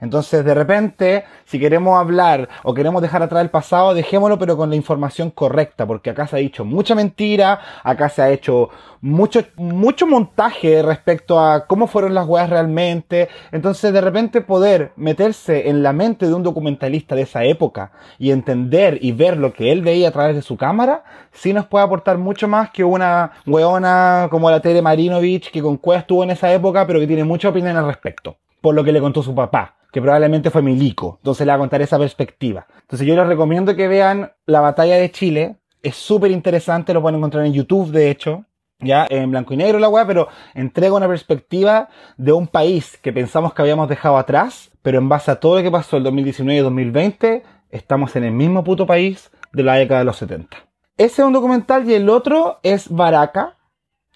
Entonces, 0.00 0.44
de 0.44 0.54
repente, 0.54 1.24
si 1.44 1.58
queremos 1.58 1.98
hablar 1.98 2.48
o 2.62 2.74
queremos 2.74 3.02
dejar 3.02 3.22
atrás 3.22 3.42
el 3.42 3.50
pasado, 3.50 3.94
dejémoslo, 3.94 4.38
pero 4.38 4.56
con 4.56 4.70
la 4.70 4.76
información 4.76 5.30
correcta, 5.30 5.86
porque 5.86 6.10
acá 6.10 6.26
se 6.26 6.36
ha 6.36 6.38
dicho 6.38 6.64
mucha 6.64 6.94
mentira, 6.94 7.60
acá 7.82 8.08
se 8.08 8.22
ha 8.22 8.30
hecho 8.30 8.70
mucho, 9.00 9.40
mucho 9.56 10.06
montaje 10.06 10.82
respecto 10.82 11.40
a 11.40 11.66
cómo 11.66 11.86
fueron 11.86 12.14
las 12.14 12.26
weas 12.26 12.50
realmente. 12.50 13.28
Entonces, 13.52 13.92
de 13.92 14.00
repente, 14.00 14.40
poder 14.40 14.92
meterse 14.96 15.68
en 15.68 15.82
la 15.82 15.92
mente 15.92 16.26
de 16.26 16.34
un 16.34 16.42
documentalista 16.42 17.14
de 17.14 17.22
esa 17.22 17.44
época 17.44 17.92
y 18.18 18.30
entender 18.30 18.98
y 19.00 19.12
ver 19.12 19.36
lo 19.36 19.52
que 19.52 19.72
él 19.72 19.82
veía 19.82 20.08
a 20.08 20.12
través 20.12 20.34
de 20.34 20.42
su 20.42 20.56
cámara, 20.56 21.04
sí 21.32 21.52
nos 21.52 21.66
puede 21.66 21.84
aportar 21.84 22.18
mucho 22.18 22.48
más 22.48 22.70
que 22.70 22.84
una 22.84 23.32
weona 23.46 24.28
como 24.30 24.50
la 24.50 24.60
Tere 24.60 24.82
Marinovich, 24.82 25.50
que 25.50 25.62
con 25.62 25.76
Cueva 25.76 26.00
estuvo 26.00 26.24
en 26.24 26.30
esa 26.30 26.52
época, 26.52 26.86
pero 26.86 27.00
que 27.00 27.06
tiene 27.06 27.24
mucha 27.24 27.48
opinión 27.48 27.76
al 27.76 27.86
respecto, 27.86 28.36
por 28.60 28.74
lo 28.74 28.84
que 28.84 28.92
le 28.92 29.00
contó 29.00 29.22
su 29.22 29.34
papá 29.34 29.74
que 29.96 30.02
probablemente 30.02 30.50
fue 30.50 30.60
milico. 30.60 31.16
Entonces 31.22 31.46
le 31.46 31.52
va 31.52 31.56
a 31.56 31.58
contar 31.58 31.80
esa 31.80 31.98
perspectiva. 31.98 32.66
Entonces 32.82 33.08
yo 33.08 33.16
les 33.16 33.26
recomiendo 33.26 33.74
que 33.74 33.88
vean 33.88 34.30
la 34.44 34.60
batalla 34.60 34.96
de 34.96 35.10
Chile. 35.10 35.56
Es 35.82 35.96
súper 35.96 36.32
interesante, 36.32 36.92
lo 36.92 37.00
pueden 37.00 37.16
encontrar 37.16 37.46
en 37.46 37.54
YouTube, 37.54 37.90
de 37.92 38.10
hecho. 38.10 38.44
Ya, 38.78 39.06
en 39.08 39.30
blanco 39.30 39.54
y 39.54 39.56
negro 39.56 39.78
la 39.78 39.88
weá, 39.88 40.06
pero 40.06 40.28
entrega 40.52 40.94
una 40.94 41.08
perspectiva 41.08 41.88
de 42.18 42.32
un 42.32 42.46
país 42.46 42.98
que 43.00 43.10
pensamos 43.10 43.54
que 43.54 43.62
habíamos 43.62 43.88
dejado 43.88 44.18
atrás, 44.18 44.70
pero 44.82 44.98
en 44.98 45.08
base 45.08 45.30
a 45.30 45.40
todo 45.40 45.56
lo 45.56 45.62
que 45.62 45.70
pasó 45.70 45.96
el 45.96 46.02
2019 46.02 46.60
y 46.60 46.62
2020, 46.62 47.42
estamos 47.70 48.16
en 48.16 48.24
el 48.24 48.32
mismo 48.32 48.64
puto 48.64 48.86
país 48.86 49.30
de 49.54 49.62
la 49.62 49.76
década 49.76 50.00
de 50.00 50.04
los 50.04 50.18
70. 50.18 50.58
Ese 50.98 51.22
es 51.22 51.26
un 51.26 51.32
documental 51.32 51.88
y 51.88 51.94
el 51.94 52.10
otro 52.10 52.58
es 52.62 52.90
Baraka, 52.90 53.56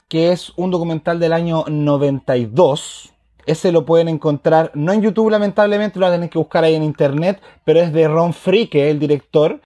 que 0.09 0.31
es 0.31 0.53
un 0.57 0.71
documental 0.71 1.19
del 1.19 1.33
año 1.33 1.65
92 1.69 3.10
ese 3.47 3.73
lo 3.73 3.85
pueden 3.85 4.09
encontrar, 4.09 4.71
no 4.75 4.93
en 4.93 5.03
YouTube 5.03 5.31
lamentablemente, 5.31 5.99
lo 5.99 6.11
tener 6.11 6.31
que 6.31 6.39
buscar 6.39 6.65
ahí 6.65 6.75
en 6.75 6.83
internet, 6.83 7.41
pero 7.65 7.81
es 7.81 7.93
de 7.93 8.09
Ron 8.09 8.33
Frike, 8.33 8.91
el 8.91 8.99
director. 8.99 9.61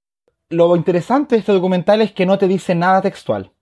Lo 0.51 0.75
interesante 0.77 1.35
de 1.35 1.41
este 1.41 1.53
documental 1.53 2.01
es 2.01 2.13
que 2.13 2.27
no 2.27 2.39
te 2.39 2.49
dice 2.49 2.75
nada 2.75 3.03
textual, 3.03 3.53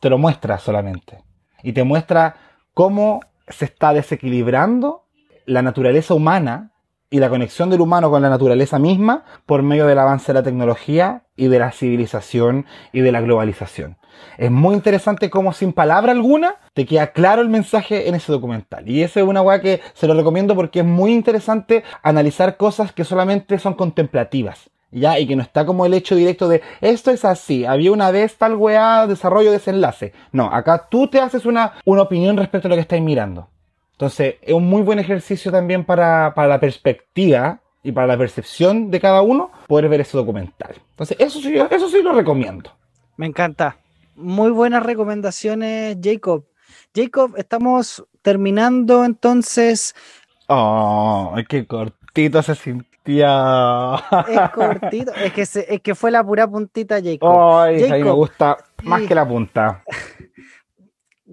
te 0.00 0.10
lo 0.10 0.18
muestra 0.18 0.58
solamente. 0.58 1.22
Y 1.62 1.72
te 1.72 1.84
muestra 1.84 2.36
cómo 2.74 3.20
se 3.48 3.66
está 3.66 3.92
desequilibrando 3.92 5.04
la 5.46 5.62
naturaleza 5.62 6.14
humana 6.14 6.72
y 7.10 7.18
la 7.18 7.28
conexión 7.28 7.68
del 7.68 7.82
humano 7.82 8.10
con 8.10 8.22
la 8.22 8.30
naturaleza 8.30 8.78
misma 8.78 9.24
por 9.44 9.62
medio 9.62 9.86
del 9.86 9.98
avance 9.98 10.32
de 10.32 10.38
la 10.38 10.42
tecnología 10.42 11.24
y 11.36 11.48
de 11.48 11.58
la 11.58 11.70
civilización 11.70 12.66
y 12.92 13.00
de 13.00 13.12
la 13.12 13.20
globalización. 13.20 13.98
Es 14.38 14.50
muy 14.50 14.74
interesante 14.74 15.30
cómo 15.30 15.52
sin 15.52 15.72
palabra 15.72 16.12
alguna 16.12 16.56
te 16.74 16.86
queda 16.86 17.08
claro 17.12 17.42
el 17.42 17.48
mensaje 17.48 18.08
en 18.08 18.14
ese 18.14 18.32
documental. 18.32 18.88
Y 18.88 19.02
esa 19.02 19.20
es 19.20 19.26
una 19.26 19.42
weá 19.42 19.60
que 19.60 19.80
se 19.94 20.06
lo 20.06 20.14
recomiendo 20.14 20.54
porque 20.54 20.80
es 20.80 20.84
muy 20.84 21.12
interesante 21.12 21.84
analizar 22.02 22.56
cosas 22.56 22.92
que 22.92 23.04
solamente 23.04 23.58
son 23.58 23.74
contemplativas. 23.74 24.70
¿Ya? 24.94 25.18
Y 25.18 25.26
que 25.26 25.36
no 25.36 25.42
está 25.42 25.64
como 25.64 25.86
el 25.86 25.94
hecho 25.94 26.14
directo 26.14 26.48
de 26.48 26.60
esto 26.82 27.10
es 27.10 27.24
así, 27.24 27.64
había 27.64 27.92
una 27.92 28.10
vez 28.10 28.36
tal 28.36 28.56
weá, 28.56 29.06
desarrollo, 29.06 29.50
desenlace. 29.50 30.12
No, 30.32 30.52
acá 30.52 30.86
tú 30.90 31.08
te 31.08 31.18
haces 31.18 31.46
una, 31.46 31.72
una 31.86 32.02
opinión 32.02 32.36
respecto 32.36 32.68
a 32.68 32.70
lo 32.70 32.74
que 32.74 32.82
estáis 32.82 33.02
mirando. 33.02 33.48
Entonces, 33.92 34.34
es 34.42 34.52
un 34.52 34.66
muy 34.66 34.82
buen 34.82 34.98
ejercicio 34.98 35.50
también 35.50 35.84
para, 35.84 36.34
para 36.34 36.48
la 36.48 36.60
perspectiva 36.60 37.60
y 37.82 37.92
para 37.92 38.06
la 38.06 38.18
percepción 38.18 38.90
de 38.90 39.00
cada 39.00 39.22
uno 39.22 39.50
poder 39.66 39.88
ver 39.88 40.02
ese 40.02 40.16
documental. 40.16 40.74
Entonces, 40.90 41.16
eso 41.20 41.40
sí, 41.40 41.54
eso 41.70 41.88
sí 41.88 42.02
lo 42.02 42.12
recomiendo. 42.12 42.70
Me 43.16 43.26
encanta. 43.26 43.76
Muy 44.14 44.50
buenas 44.50 44.82
recomendaciones, 44.82 45.96
Jacob. 46.02 46.44
Jacob, 46.94 47.34
estamos 47.36 48.04
terminando 48.20 49.04
entonces. 49.04 49.94
Oh, 50.48 51.34
qué 51.48 51.66
cortito 51.66 52.42
se 52.42 52.54
sentía. 52.54 53.94
Es 54.28 54.50
cortito, 54.50 55.12
es 55.14 55.32
que, 55.32 55.42
es 55.42 55.80
que 55.80 55.94
fue 55.94 56.10
la 56.10 56.22
pura 56.22 56.46
puntita, 56.46 57.00
Jacob. 57.02 57.58
Ay, 57.58 57.84
a 57.84 57.94
mí 57.94 58.04
me 58.04 58.10
gusta 58.10 58.58
más 58.82 59.02
que 59.02 59.14
la 59.14 59.26
punta. 59.26 59.82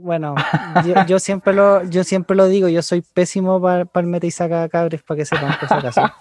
Bueno, 0.01 0.34
yo, 1.07 1.19
siempre 1.19 1.53
lo, 1.53 1.84
yo 1.84 2.05
siempre 2.05 2.36
lo 2.38 2.47
digo, 2.47 2.69
yo 2.69 2.82
soy 2.82 3.01
pésimo 3.01 3.61
para 3.61 3.86
el 3.95 4.05
meta 4.05 4.25
y 4.27 4.32
saca 4.32 4.69
cabres 4.69 5.03
para 5.03 5.17
que 5.17 5.25
sepan, 5.25 5.57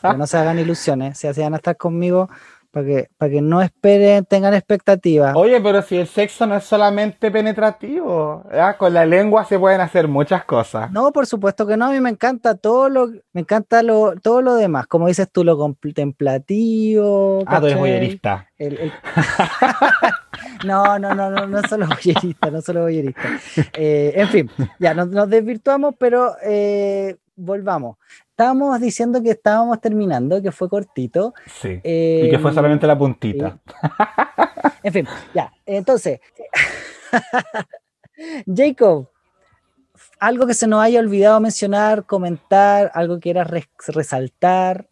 por 0.03 0.19
no 0.19 0.27
se 0.27 0.37
hagan 0.37 0.59
ilusiones, 0.59 1.19
si 1.19 1.29
van 1.29 1.55
a 1.55 1.59
estar 1.59 1.77
conmigo, 1.77 2.29
para 2.71 2.87
que, 2.87 3.09
para 3.17 3.31
que 3.31 3.41
no 3.41 3.63
esperen, 3.63 4.25
tengan 4.25 4.55
expectativas. 4.55 5.35
Oye, 5.37 5.61
pero 5.61 5.83
si 5.83 5.97
el 5.97 6.07
sexo 6.07 6.47
no 6.47 6.57
es 6.57 6.65
solamente 6.65 7.31
penetrativo, 7.31 8.45
con 8.79 8.95
la 8.95 9.07
lengua 9.07 9.45
se 9.45 9.59
pueden 9.59 9.81
hacer 9.81 10.09
muchas 10.09 10.45
cosas. 10.45 10.91
No, 10.93 11.13
por 11.13 11.27
supuesto 11.27 11.67
que 11.67 11.77
no, 11.77 11.87
a 11.87 11.91
mí 11.91 12.01
me 12.01 12.11
encanta 12.11 12.57
todo 12.57 12.89
lo, 12.89 13.09
me 13.33 13.41
encanta 13.41 13.83
lo, 13.83 14.15
todo 14.17 14.43
lo 14.43 14.55
demás, 14.55 14.87
como 14.87 15.09
dices 15.09 15.29
tú, 15.31 15.45
lo 15.45 15.57
contemplativo. 15.57 17.43
Ah, 17.47 17.61
tú 17.61 17.67
eres 17.67 17.79
boyerista. 17.79 18.47
no, 20.65 20.99
no, 20.99 21.15
no, 21.15 21.31
no, 21.31 21.47
no 21.47 21.63
solo 21.69 21.87
boyerista, 21.87 22.51
no 22.51 22.61
solo 22.61 22.83
boyerista. 22.83 23.23
Eh, 23.75 24.13
en 24.17 24.29
fin, 24.29 24.51
ya 24.79 24.95
nos, 24.95 25.09
nos 25.09 25.31
desvirtuamos, 25.31 25.95
pero 25.99 26.37
eh, 26.43 27.17
volvamos 27.39 27.97
estábamos 28.39 28.81
diciendo 28.81 29.21
que 29.21 29.31
estábamos 29.31 29.81
terminando, 29.81 30.41
que 30.41 30.53
fue 30.53 30.69
cortito. 30.69 31.35
Sí. 31.47 31.81
y 31.83 32.31
que 32.31 32.39
fue 32.41 32.55
solamente 32.55 32.87
la 32.87 32.97
puntita. 32.97 33.59
En 34.85 34.93
fin, 34.93 35.09
ya. 35.35 35.53
Entonces, 35.67 36.21
Jacob, 38.47 39.09
algo 40.21 40.47
que 40.47 40.55
se 40.55 40.69
nos 40.69 40.81
haya 40.81 41.01
olvidado 41.01 41.41
mencionar, 41.41 42.07
comentar, 42.07 42.93
algo 42.95 43.17
que 43.17 43.23
quieras 43.23 43.51
resaltar. 43.89 44.89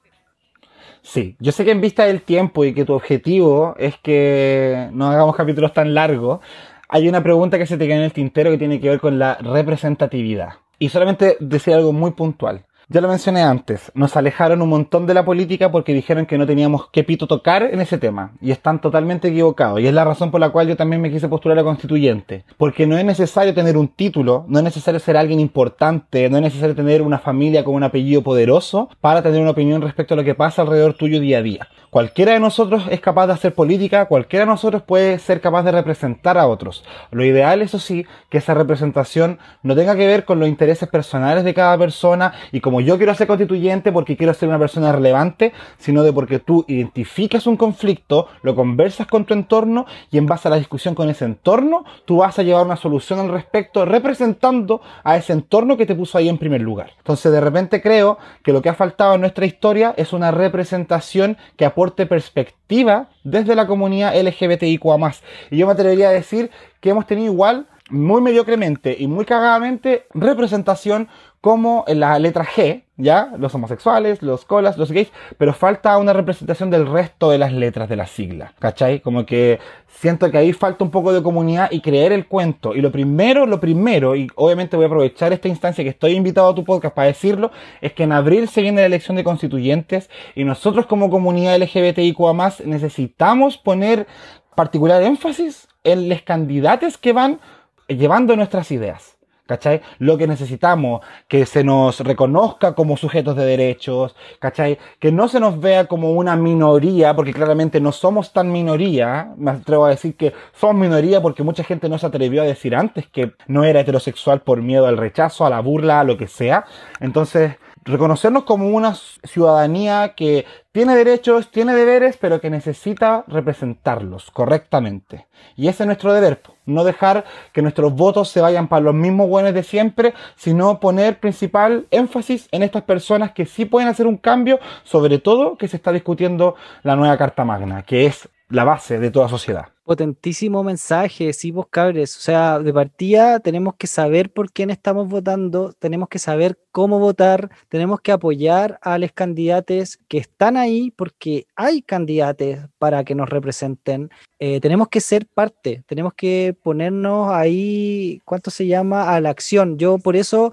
Sí, 1.03 1.37
yo 1.39 1.53
sé 1.53 1.65
que 1.65 1.71
en 1.71 1.81
vista 1.81 2.05
del 2.05 2.23
tiempo 2.23 2.65
y 2.65 2.75
que 2.75 2.85
tu 2.85 2.95
objetivo 2.95 3.77
es 3.79 3.97
que 3.99 4.89
no 4.93 5.07
hagamos 5.07 5.37
capítulos 5.37 5.73
tan 5.73 5.95
largos, 5.95 6.41
hay 6.89 7.09
una 7.09 7.23
pregunta 7.23 7.59
que 7.59 7.67
se 7.67 7.77
te 7.77 7.87
queda 7.87 7.99
en 7.99 8.03
el 8.03 8.13
tintero 8.13 8.51
que 8.51 8.59
tiene 8.59 8.81
que 8.81 8.89
ver 8.89 8.99
con 8.99 9.21
la 9.21 9.37
representatividad. 9.37 10.55
Y 10.79 10.91
solamente 10.91 11.37
decir 11.41 11.75
algo 11.75 11.93
muy 11.93 12.13
puntual. 12.13 12.67
Ya 12.89 13.01
lo 13.01 13.09
mencioné 13.09 13.43
antes, 13.43 13.91
nos 13.95 14.17
alejaron 14.17 14.63
un 14.63 14.69
montón 14.69 15.09
de 15.09 15.15
la 15.15 15.25
política 15.25 15.73
porque 15.73 15.93
dijeron 15.93 16.25
que 16.25 16.39
no 16.39 16.47
teníamos 16.47 16.89
que 16.91 17.03
pito 17.03 17.27
tocar 17.27 17.65
en 17.65 17.81
ese 17.81 17.99
tema. 17.99 18.35
Y 18.41 18.53
están 18.53 18.81
totalmente 18.81 19.27
equivocados. 19.27 19.81
Y 19.81 19.89
es 19.89 19.93
la 19.93 20.05
razón 20.05 20.31
por 20.31 20.41
la 20.41 20.51
cual 20.51 20.69
yo 20.69 20.77
también 20.77 21.03
me 21.03 21.11
quise 21.11 21.27
postular 21.27 21.59
a 21.59 21.65
constituyente. 21.65 22.45
Porque 22.57 22.87
no 22.87 22.97
es 22.97 23.05
necesario 23.05 23.55
tener 23.55 23.77
un 23.77 23.89
título, 23.89 24.45
no 24.47 24.59
es 24.59 24.65
necesario 24.65 25.01
ser 25.01 25.17
alguien 25.17 25.41
importante, 25.41 26.31
no 26.31 26.37
es 26.37 26.43
necesario 26.45 26.77
tener 26.77 27.03
una 27.03 27.19
familia 27.19 27.65
con 27.65 27.75
un 27.75 27.83
apellido 27.83 28.23
poderoso 28.23 28.89
para 29.01 29.21
tener 29.21 29.41
una 29.41 29.51
opinión 29.51 29.83
respecto 29.83 30.15
a 30.15 30.19
lo 30.19 30.23
que 30.23 30.37
pasa 30.37 30.63
alrededor 30.63 30.95
tuyo 30.95 31.19
día 31.19 31.39
a 31.39 31.43
día. 31.43 31.69
Cualquiera 31.97 32.33
de 32.33 32.41
nosotros 32.41 32.85
es 32.91 33.01
capaz 33.01 33.27
de 33.27 33.33
hacer 33.33 33.55
política, 33.55 34.05
cualquiera 34.05 34.45
de 34.45 34.51
nosotros 34.51 34.83
puede 34.83 35.19
ser 35.19 35.41
capaz 35.41 35.63
de 35.63 35.73
representar 35.73 36.37
a 36.37 36.47
otros. 36.47 36.85
Lo 37.11 37.25
ideal, 37.25 37.63
eso 37.63 37.79
sí, 37.79 38.05
que 38.29 38.37
esa 38.37 38.53
representación 38.53 39.39
no 39.63 39.75
tenga 39.75 39.97
que 39.97 40.07
ver 40.07 40.27
con 40.27 40.39
los 40.39 40.47
intereses 40.47 40.91
personales 40.91 41.43
de 41.43 41.55
cada 41.55 41.79
persona 41.79 42.35
y 42.53 42.61
como 42.61 42.83
yo 42.83 42.99
quiero 42.99 43.15
ser 43.15 43.27
constituyente 43.27 43.93
porque 43.93 44.15
quiero 44.15 44.35
ser 44.35 44.51
una 44.51 44.59
persona 44.59 44.93
relevante, 44.93 45.55
sino 45.79 46.03
de 46.03 46.13
porque 46.13 46.39
tú 46.39 46.67
identificas 46.69 47.47
un 47.47 47.57
conflicto, 47.57 48.29
lo 48.43 48.55
conversas 48.55 49.07
con 49.07 49.25
tu 49.25 49.33
entorno 49.33 49.87
y 50.11 50.19
en 50.19 50.27
base 50.27 50.49
a 50.49 50.51
la 50.51 50.59
discusión 50.59 50.95
con 50.95 51.09
ese 51.09 51.25
entorno, 51.25 51.87
tú 52.05 52.19
vas 52.19 52.39
a 52.39 52.43
llevar 52.43 52.67
una 52.67 52.77
solución 52.77 53.21
al 53.21 53.31
respecto 53.31 53.87
representando 53.87 54.83
a 55.03 55.17
ese 55.17 55.33
entorno 55.33 55.79
que 55.79 55.87
te 55.87 55.95
puso 55.95 56.19
ahí 56.19 56.29
en 56.29 56.37
primer 56.37 56.61
lugar. 56.61 56.91
Entonces 56.99 57.33
de 57.33 57.41
repente 57.41 57.81
creo 57.81 58.19
que 58.43 58.53
lo 58.53 58.61
que 58.61 58.69
ha 58.69 58.75
faltado 58.75 59.15
en 59.15 59.23
nuestra 59.23 59.47
historia 59.47 59.95
es 59.97 60.13
una 60.13 60.31
representación 60.31 61.39
que 61.57 61.65
perspectiva 61.95 63.09
desde 63.23 63.55
la 63.55 63.67
comunidad 63.67 64.15
LGBTIQA+. 64.21 65.15
Y 65.51 65.59
yo 65.59 65.67
me 65.67 65.73
atrevería 65.73 66.09
a 66.09 66.13
decir 66.13 66.51
que 66.81 66.91
hemos 66.91 67.07
tenido 67.07 67.33
igual 67.33 67.69
muy 67.91 68.21
mediocremente 68.21 68.97
y 68.99 69.07
muy 69.07 69.25
cagadamente 69.25 70.07
representación 70.13 71.09
como 71.41 71.85
en 71.87 72.01
la 72.01 72.19
letra 72.19 72.45
G, 72.45 72.86
¿ya? 72.97 73.33
Los 73.39 73.55
homosexuales, 73.55 74.23
los 74.23 74.45
colas, 74.45 74.79
los 74.79 74.91
gays, 74.91 75.13
pero 75.39 75.53
falta 75.53 75.99
una 75.99 76.13
representación 76.13 76.71
del 76.71 76.87
resto 76.87 77.31
de 77.31 77.39
las 77.39 77.53
letras 77.53 77.89
de 77.89 77.97
la 77.97 78.07
sigla, 78.07 78.55
¿cachai? 78.59 79.01
Como 79.01 79.27
que 79.27 79.59
siento 79.89 80.31
que 80.31 80.39
ahí 80.39 80.53
falta 80.53 80.85
un 80.85 80.91
poco 80.91 81.13
de 81.13 81.23
comunidad 81.23 81.71
y 81.71 81.81
creer 81.81 82.13
el 82.13 82.27
cuento. 82.27 82.75
Y 82.75 82.81
lo 82.81 82.91
primero, 82.91 83.47
lo 83.47 83.61
primero, 83.61 84.17
y 84.17 84.29
obviamente 84.35 84.77
voy 84.77 84.85
a 84.85 84.89
aprovechar 84.89 85.33
esta 85.33 85.49
instancia 85.49 85.85
que 85.85 85.91
estoy 85.91 86.13
invitado 86.13 86.49
a 86.49 86.55
tu 86.55 86.65
podcast 86.65 86.95
para 86.95 87.09
decirlo, 87.09 87.51
es 87.81 87.93
que 87.93 88.05
en 88.05 88.13
abril 88.13 88.49
se 88.49 88.63
viene 88.63 88.81
la 88.81 88.87
elección 88.87 89.17
de 89.17 89.25
constituyentes 89.25 90.11
y 90.35 90.45
nosotros 90.45 90.87
como 90.87 91.11
comunidad 91.11 91.59
LGBTIQA+, 91.59 92.55
necesitamos 92.65 93.59
poner 93.59 94.07
particular 94.55 95.03
énfasis 95.03 95.69
en 95.85 96.09
los 96.09 96.23
candidatos 96.23 96.99
que 96.99 97.13
van 97.13 97.41
llevando 97.89 98.35
nuestras 98.37 98.71
ideas. 98.71 99.16
¿Cachai? 99.47 99.81
Lo 99.99 100.19
que 100.19 100.27
necesitamos, 100.27 101.03
que 101.29 101.47
se 101.47 101.63
nos 101.63 102.01
reconozca 102.01 102.75
como 102.75 102.97
sujetos 102.97 103.37
de 103.37 103.45
derechos, 103.45 104.17
¿cachai? 104.41 104.79
Que 104.99 105.13
no 105.13 105.29
se 105.29 105.39
nos 105.39 105.61
vea 105.61 105.87
como 105.87 106.13
una 106.13 106.35
minoría, 106.37 107.15
porque 107.15 107.33
claramente 107.33 107.81
no 107.81 107.93
somos 107.93 108.33
tan 108.33 108.51
minoría, 108.51 109.33
me 109.37 109.53
atrevo 109.53 109.85
a 109.85 109.91
decir 109.91 110.17
que 110.17 110.33
somos 110.53 110.77
minoría 110.77 111.23
porque 111.23 111.45
mucha 111.45 111.63
gente 111.63 111.89
no 111.89 111.99
se 111.99 112.07
atrevió 112.07 112.43
a 112.43 112.47
decir 112.47 112.75
antes 112.75 113.07
que 113.07 113.33
no 113.47 113.65
era 113.65 113.81
heterosexual 113.81 114.41
por 114.41 114.63
miedo 114.63 114.87
al 114.87 114.97
rechazo, 114.97 115.47
a 115.47 115.51
la 115.51 115.61
burla, 115.61 116.01
a 116.01 116.05
lo 116.05 116.17
que 116.17 116.27
sea. 116.27 116.65
Entonces, 117.01 117.57
reconocernos 117.87 118.45
como 118.45 118.69
una 118.69 118.95
ciudadanía 118.95 120.15
que 120.15 120.45
tiene 120.73 120.95
derechos, 120.97 121.51
tiene 121.51 121.75
deberes, 121.75 122.19
pero 122.19 122.41
que 122.41 122.51
necesita 122.51 123.25
representarlos 123.29 124.31
correctamente. 124.31 125.27
Y 125.57 125.69
ese 125.69 125.85
es 125.85 125.87
nuestro 125.87 126.13
deber, 126.13 126.43
no 126.67 126.85
dejar 126.85 127.25
que 127.53 127.63
nuestros 127.63 127.95
votos 127.95 128.29
se 128.29 128.41
vayan 128.41 128.69
para 128.69 128.83
los 128.83 128.95
mismos 128.95 129.29
buenos 129.29 129.55
de 129.55 129.63
siempre, 129.63 130.13
sino 130.35 130.81
poner 130.81 131.21
principal 131.21 131.87
énfasis 131.91 132.49
en 132.51 132.63
estas 132.63 132.83
personas 132.83 133.33
que 133.33 133.47
sí 133.47 133.65
pueden 133.65 133.89
hacer 133.89 134.07
un 134.07 134.19
cambio, 134.19 134.59
sobre 134.83 135.19
todo 135.19 135.57
que 135.57 135.69
se 135.69 135.77
está 135.77 135.93
discutiendo 135.93 136.57
la 136.83 136.97
nueva 136.97 137.17
Carta 137.17 137.45
Magna, 137.45 137.83
que 137.83 138.07
es 138.07 138.29
la 138.49 138.65
base 138.65 138.99
de 138.99 139.11
toda 139.11 139.29
sociedad 139.29 139.69
potentísimo 139.87 140.65
mensaje, 140.65 141.33
sí, 141.33 141.53
vos 141.53 141.69
cabres. 141.71 142.17
O 142.17 142.21
sea, 142.21 142.59
de 142.59 142.73
partida 142.75 143.39
tenemos 143.39 143.77
que 143.77 143.87
saber 143.87 144.33
por 144.33 144.51
quién 144.51 144.71
estamos 144.71 145.09
votando, 145.09 145.73
tenemos 145.79 146.09
que 146.09 146.19
saber 146.19 146.59
cómo 146.73 146.99
votar, 146.99 147.51
tenemos 147.69 148.01
que 148.01 148.11
apoyar 148.11 148.81
a 148.83 148.99
los 148.99 149.13
candidatos 149.13 149.99
que 150.09 150.19
están 150.19 150.57
ahí 150.57 150.91
porque 150.91 151.47
hay 151.55 151.83
candidatos 151.83 152.69
para 152.79 153.05
que 153.05 153.15
nos 153.15 153.31
representen. 153.31 154.11
Eh, 154.41 154.61
tenemos 154.61 154.89
que 154.89 155.01
ser 155.01 155.27
parte, 155.27 155.85
tenemos 155.87 156.15
que 156.15 156.57
ponernos 156.65 157.31
ahí, 157.31 158.21
¿cuánto 158.25 158.51
se 158.51 158.67
llama? 158.67 159.15
A 159.15 159.21
la 159.21 159.31
acción. 159.31 159.79
Yo 159.79 159.99
por 159.99 160.17
eso 160.17 160.53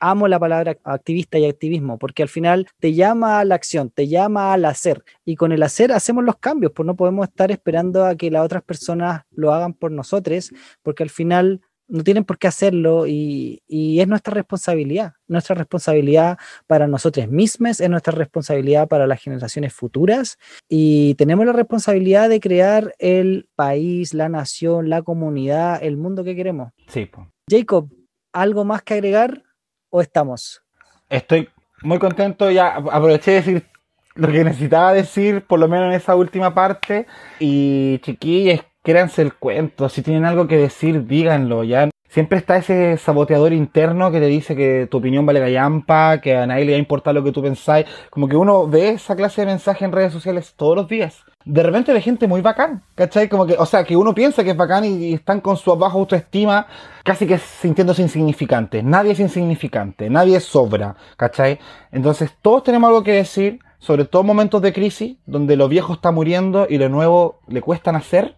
amo 0.00 0.26
la 0.26 0.40
palabra 0.40 0.76
activista 0.84 1.38
y 1.38 1.46
activismo, 1.46 1.98
porque 1.98 2.22
al 2.22 2.28
final 2.28 2.66
te 2.80 2.94
llama 2.94 3.38
a 3.38 3.44
la 3.44 3.54
acción, 3.54 3.90
te 3.90 4.08
llama 4.08 4.52
al 4.52 4.64
hacer, 4.64 5.04
y 5.24 5.36
con 5.36 5.52
el 5.52 5.62
hacer 5.62 5.92
hacemos 5.92 6.24
los 6.24 6.38
cambios, 6.38 6.72
pues 6.74 6.86
no 6.86 6.96
podemos 6.96 7.28
estar 7.28 7.50
esperando 7.50 8.04
a 8.04 8.16
que 8.16 8.30
las 8.30 8.44
otras 8.44 8.62
personas 8.62 9.22
lo 9.30 9.52
hagan 9.52 9.74
por 9.74 9.92
nosotros, 9.92 10.50
porque 10.82 11.02
al 11.02 11.10
final 11.10 11.60
no 11.90 12.04
tienen 12.04 12.24
por 12.24 12.38
qué 12.38 12.46
hacerlo 12.46 13.06
y, 13.06 13.60
es 13.68 14.08
nuestra 14.08 14.32
responsabilidad, 14.32 15.14
nuestra 15.26 15.54
responsabilidad 15.56 16.38
para 16.66 16.86
nosotros 16.86 17.28
mismos, 17.28 17.80
es 17.80 17.90
nuestra 17.90 18.12
responsabilidad 18.12 18.88
para 18.88 19.06
las 19.06 19.20
generaciones 19.20 19.74
futuras 19.74 20.38
y 20.68 21.14
tenemos 21.16 21.44
la 21.44 21.52
responsabilidad 21.52 22.28
de 22.28 22.40
crear 22.40 22.94
el 22.98 23.48
país, 23.56 24.14
la 24.14 24.28
nación, 24.28 24.88
la 24.88 25.02
comunidad, 25.02 25.82
el 25.82 25.96
mundo 25.96 26.24
que 26.24 26.36
queremos. 26.36 26.72
Sí. 26.86 27.10
Jacob, 27.50 27.90
¿algo 28.32 28.64
más 28.64 28.82
que 28.82 28.94
agregar? 28.94 29.42
O 29.90 30.00
estamos? 30.00 30.62
Estoy 31.08 31.48
muy 31.82 31.98
contento, 31.98 32.50
ya 32.50 32.76
aproveché 32.76 33.32
de 33.32 33.36
decir 33.36 33.66
lo 34.14 34.28
que 34.28 34.44
necesitaba 34.44 34.92
decir, 34.92 35.46
por 35.46 35.58
lo 35.58 35.68
menos 35.68 35.86
en 35.86 35.92
esa 35.92 36.14
última 36.14 36.54
parte. 36.54 37.06
Y 37.38 37.98
chiquillas, 38.00 38.60
créanse 38.82 39.22
el 39.22 39.34
cuento, 39.34 39.88
si 39.88 40.02
tienen 40.02 40.24
algo 40.24 40.46
que 40.46 40.56
decir, 40.56 41.06
díganlo, 41.06 41.64
ya. 41.64 41.90
Siempre 42.08 42.38
está 42.38 42.56
ese 42.56 42.96
saboteador 42.96 43.52
interno 43.52 44.10
que 44.10 44.18
te 44.18 44.26
dice 44.26 44.56
que 44.56 44.88
tu 44.90 44.98
opinión 44.98 45.24
vale 45.26 45.38
gallampa, 45.38 46.20
que 46.20 46.36
a 46.36 46.44
nadie 46.44 46.64
le 46.64 46.72
va 46.72 46.76
a 46.76 46.80
importar 46.80 47.14
lo 47.14 47.22
que 47.22 47.30
tú 47.30 47.40
pensáis. 47.40 47.86
Como 48.10 48.28
que 48.28 48.36
uno 48.36 48.66
ve 48.66 48.90
esa 48.90 49.14
clase 49.14 49.42
de 49.42 49.46
mensaje 49.46 49.84
en 49.84 49.92
redes 49.92 50.12
sociales 50.12 50.54
todos 50.56 50.76
los 50.76 50.88
días 50.88 51.24
de 51.44 51.62
repente 51.62 51.92
de 51.92 52.02
gente 52.02 52.26
muy 52.28 52.42
bacán, 52.42 52.82
¿cachai? 52.94 53.28
Como 53.28 53.46
que, 53.46 53.54
o 53.54 53.64
sea, 53.64 53.84
que 53.84 53.96
uno 53.96 54.14
piensa 54.14 54.44
que 54.44 54.50
es 54.50 54.56
bacán 54.56 54.84
y, 54.84 55.14
están 55.14 55.40
con 55.40 55.56
su 55.56 55.74
baja 55.74 55.96
autoestima, 55.96 56.66
casi 57.02 57.26
que 57.26 57.38
sintiéndose 57.38 58.02
insignificantes. 58.02 58.84
Nadie 58.84 59.12
es 59.12 59.20
insignificante, 59.20 60.10
nadie 60.10 60.38
sobra, 60.40 60.96
¿cachai? 61.16 61.58
Entonces, 61.92 62.32
todos 62.42 62.64
tenemos 62.64 62.88
algo 62.88 63.02
que 63.02 63.12
decir, 63.12 63.60
sobre 63.78 64.04
todo 64.04 64.22
momentos 64.22 64.60
de 64.60 64.72
crisis, 64.72 65.16
donde 65.26 65.56
lo 65.56 65.68
viejo 65.68 65.94
está 65.94 66.10
muriendo 66.10 66.66
y 66.68 66.76
lo 66.76 66.88
nuevo 66.88 67.40
le 67.48 67.62
cuesta 67.62 67.90
nacer. 67.90 68.36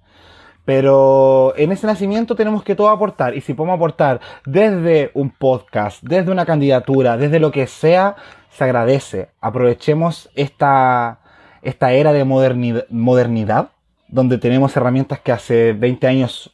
Pero 0.64 1.55
en 1.57 1.72
ese 1.72 1.88
nacimiento 1.88 2.36
tenemos 2.36 2.62
que 2.62 2.76
todo 2.76 2.88
aportar. 2.90 3.36
Y 3.36 3.40
si 3.40 3.53
podemos 3.53 3.74
aportar 3.74 4.20
desde 4.46 5.11
un 5.14 5.30
podcast, 5.30 6.00
desde 6.05 6.30
una 6.30 6.46
candidatura, 6.46 7.16
desde 7.16 7.40
lo 7.40 7.50
que 7.50 7.66
sea, 7.66 8.14
se 8.48 8.62
agradece. 8.62 9.30
Aprovechemos 9.40 10.30
esta, 10.36 11.18
esta 11.62 11.92
era 11.92 12.12
de 12.12 12.24
modernidad, 12.24 13.70
donde 14.08 14.38
tenemos 14.38 14.76
herramientas 14.76 15.20
que 15.20 15.32
hace 15.32 15.72
20 15.72 16.06
años 16.06 16.52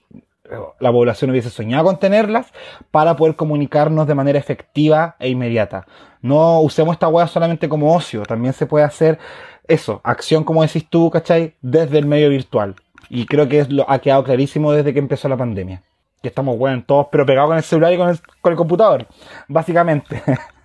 eh, 0.51 0.57
la 0.79 0.93
población 0.93 1.31
hubiese 1.31 1.51
soñado 1.51 1.85
con 1.85 1.99
tenerlas 1.99 2.47
para 2.91 3.17
poder 3.17 3.35
comunicarnos 3.35 4.07
de 4.07 4.15
manera 4.15 4.39
efectiva 4.39 5.17
e 5.19 5.31
inmediata. 5.31 5.87
No 6.21 6.61
usemos 6.61 6.95
esta 6.95 7.09
web 7.09 7.27
solamente 7.29 7.69
como 7.69 7.95
ocio, 7.95 8.23
también 8.23 8.53
se 8.53 8.67
puede 8.67 8.85
hacer 8.85 9.19
eso, 9.67 10.01
acción 10.05 10.45
como 10.45 10.63
decís 10.63 10.87
tú, 10.89 11.11
¿cachai? 11.11 11.55
Desde 11.61 11.99
el 11.99 12.07
medio 12.07 12.31
virtual. 12.31 12.75
Y 13.11 13.27
creo 13.27 13.49
que 13.49 13.61
es 13.61 13.71
lo, 13.71 13.89
ha 13.91 13.99
quedado 13.99 14.25
clarísimo 14.25 14.73
desde 14.73 14.93
que 14.93 14.99
empezó 14.99 15.29
la 15.29 15.37
pandemia. 15.37 15.83
Que 16.23 16.29
estamos, 16.29 16.59
bueno, 16.59 16.83
todos 16.87 17.07
pero 17.11 17.25
pegados 17.25 17.49
con 17.49 17.57
el 17.57 17.63
celular 17.63 17.93
y 17.93 17.97
con 17.97 18.09
el, 18.09 18.19
con 18.41 18.53
el 18.53 18.57
computador, 18.57 19.07
básicamente. 19.47 20.23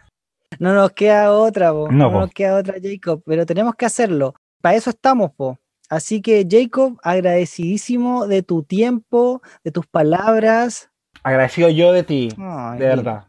No 0.60 0.74
nos 0.74 0.92
queda 0.92 1.32
otra, 1.32 1.72
No, 1.72 1.90
nos 1.90 2.32
queda 2.32 2.58
otra, 2.58 2.76
Jacob, 2.82 3.22
pero 3.26 3.46
tenemos 3.46 3.76
que 3.76 3.86
hacerlo. 3.86 4.34
Para 4.62 4.76
eso 4.76 4.90
estamos, 4.90 5.32
po. 5.32 5.60
Así 5.90 6.22
que, 6.22 6.48
Jacob, 6.50 6.98
agradecidísimo 7.04 8.28
de 8.28 8.42
tu 8.42 8.64
tiempo, 8.64 9.42
de 9.64 9.72
tus 9.72 9.86
palabras. 9.86 10.90
Agradecido 11.24 11.70
yo 11.70 11.92
de 11.92 12.04
ti, 12.04 12.30
de 12.30 12.86
verdad. 12.86 13.26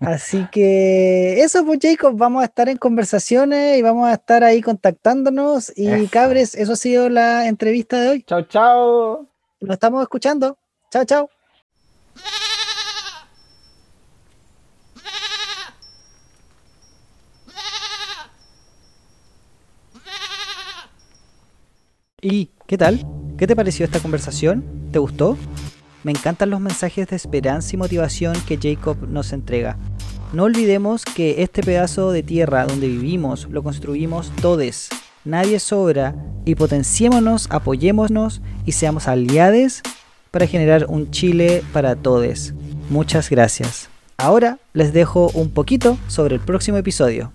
Así 0.00 0.46
que 0.52 1.40
eso, 1.40 1.64
pues 1.64 1.78
Jacob, 1.80 2.14
vamos 2.16 2.42
a 2.42 2.46
estar 2.46 2.68
en 2.68 2.76
conversaciones 2.76 3.78
y 3.78 3.82
vamos 3.82 4.08
a 4.08 4.14
estar 4.14 4.44
ahí 4.44 4.60
contactándonos. 4.60 5.72
Y 5.76 6.06
cabres, 6.08 6.54
eso 6.54 6.72
ha 6.72 6.76
sido 6.76 7.08
la 7.08 7.48
entrevista 7.48 8.00
de 8.00 8.08
hoy. 8.08 8.22
Chao, 8.22 8.42
chao. 8.42 9.26
Nos 9.60 9.74
estamos 9.74 10.02
escuchando. 10.02 10.58
Chao, 10.90 11.04
chao. 11.04 11.30
¿Y 22.24 22.48
qué 22.66 22.78
tal? 22.78 23.06
¿Qué 23.36 23.46
te 23.46 23.54
pareció 23.54 23.84
esta 23.84 24.00
conversación? 24.00 24.64
¿Te 24.90 24.98
gustó? 24.98 25.36
Me 26.04 26.10
encantan 26.10 26.48
los 26.48 26.58
mensajes 26.58 27.06
de 27.06 27.16
esperanza 27.16 27.68
y 27.74 27.76
motivación 27.76 28.34
que 28.48 28.56
Jacob 28.56 28.96
nos 29.06 29.34
entrega. 29.34 29.76
No 30.32 30.44
olvidemos 30.44 31.04
que 31.04 31.42
este 31.42 31.62
pedazo 31.62 32.12
de 32.12 32.22
tierra 32.22 32.64
donde 32.64 32.88
vivimos 32.88 33.46
lo 33.50 33.62
construimos 33.62 34.32
todos. 34.40 34.88
Nadie 35.26 35.58
sobra 35.58 36.14
y 36.46 36.54
potenciémonos, 36.54 37.46
apoyémonos 37.50 38.40
y 38.64 38.72
seamos 38.72 39.06
aliados 39.06 39.82
para 40.30 40.46
generar 40.46 40.86
un 40.88 41.10
Chile 41.10 41.62
para 41.74 41.94
todos. 41.94 42.54
Muchas 42.88 43.28
gracias. 43.28 43.90
Ahora 44.16 44.58
les 44.72 44.94
dejo 44.94 45.30
un 45.34 45.50
poquito 45.50 45.98
sobre 46.08 46.36
el 46.36 46.40
próximo 46.40 46.78
episodio 46.78 47.34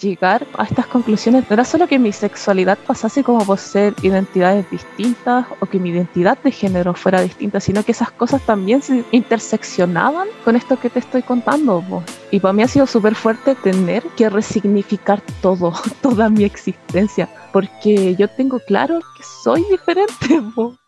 llegar 0.00 0.46
a 0.58 0.64
estas 0.64 0.86
conclusiones 0.86 1.44
no 1.48 1.54
era 1.54 1.64
solo 1.64 1.86
que 1.86 1.98
mi 1.98 2.12
sexualidad 2.12 2.78
pasase 2.86 3.24
como 3.24 3.44
por 3.44 3.58
ser 3.58 3.94
identidades 4.02 4.70
distintas 4.70 5.46
o 5.60 5.66
que 5.66 5.78
mi 5.78 5.90
identidad 5.90 6.38
de 6.42 6.50
género 6.50 6.94
fuera 6.94 7.20
distinta, 7.22 7.60
sino 7.60 7.82
que 7.82 7.92
esas 7.92 8.10
cosas 8.10 8.42
también 8.42 8.82
se 8.82 9.04
interseccionaban 9.12 10.28
con 10.44 10.56
esto 10.56 10.78
que 10.78 10.90
te 10.90 10.98
estoy 10.98 11.22
contando. 11.22 11.82
Y 12.30 12.40
para 12.40 12.52
mí 12.52 12.62
ha 12.62 12.68
sido 12.68 12.86
súper 12.86 13.14
fuerte 13.14 13.54
tener 13.54 14.02
que 14.16 14.28
resignificar 14.28 15.22
todo, 15.40 15.72
toda 16.02 16.28
mi 16.28 16.44
existencia, 16.44 17.28
porque 17.52 18.14
yo 18.16 18.28
tengo 18.28 18.58
claro 18.60 19.00
que 19.16 19.22
soy 19.42 19.64
diferente. 19.70 20.42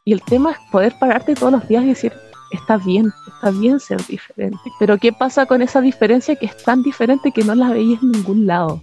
Y 0.04 0.12
el 0.12 0.22
tema 0.22 0.52
es 0.52 0.58
poder 0.70 0.94
pararte 0.98 1.34
todos 1.34 1.52
los 1.52 1.68
días 1.68 1.84
y 1.84 1.88
decir, 1.88 2.12
está 2.50 2.76
bien, 2.78 3.12
está 3.26 3.50
bien 3.50 3.80
ser 3.80 4.04
diferente. 4.06 4.58
Pero 4.78 4.98
¿qué 4.98 5.12
pasa 5.12 5.46
con 5.46 5.62
esa 5.62 5.80
diferencia 5.80 6.36
que 6.36 6.46
es 6.46 6.56
tan 6.62 6.82
diferente 6.82 7.32
que 7.32 7.44
no 7.44 7.54
la 7.54 7.70
veis 7.70 8.00
en 8.02 8.12
ningún 8.12 8.46
lado? 8.46 8.82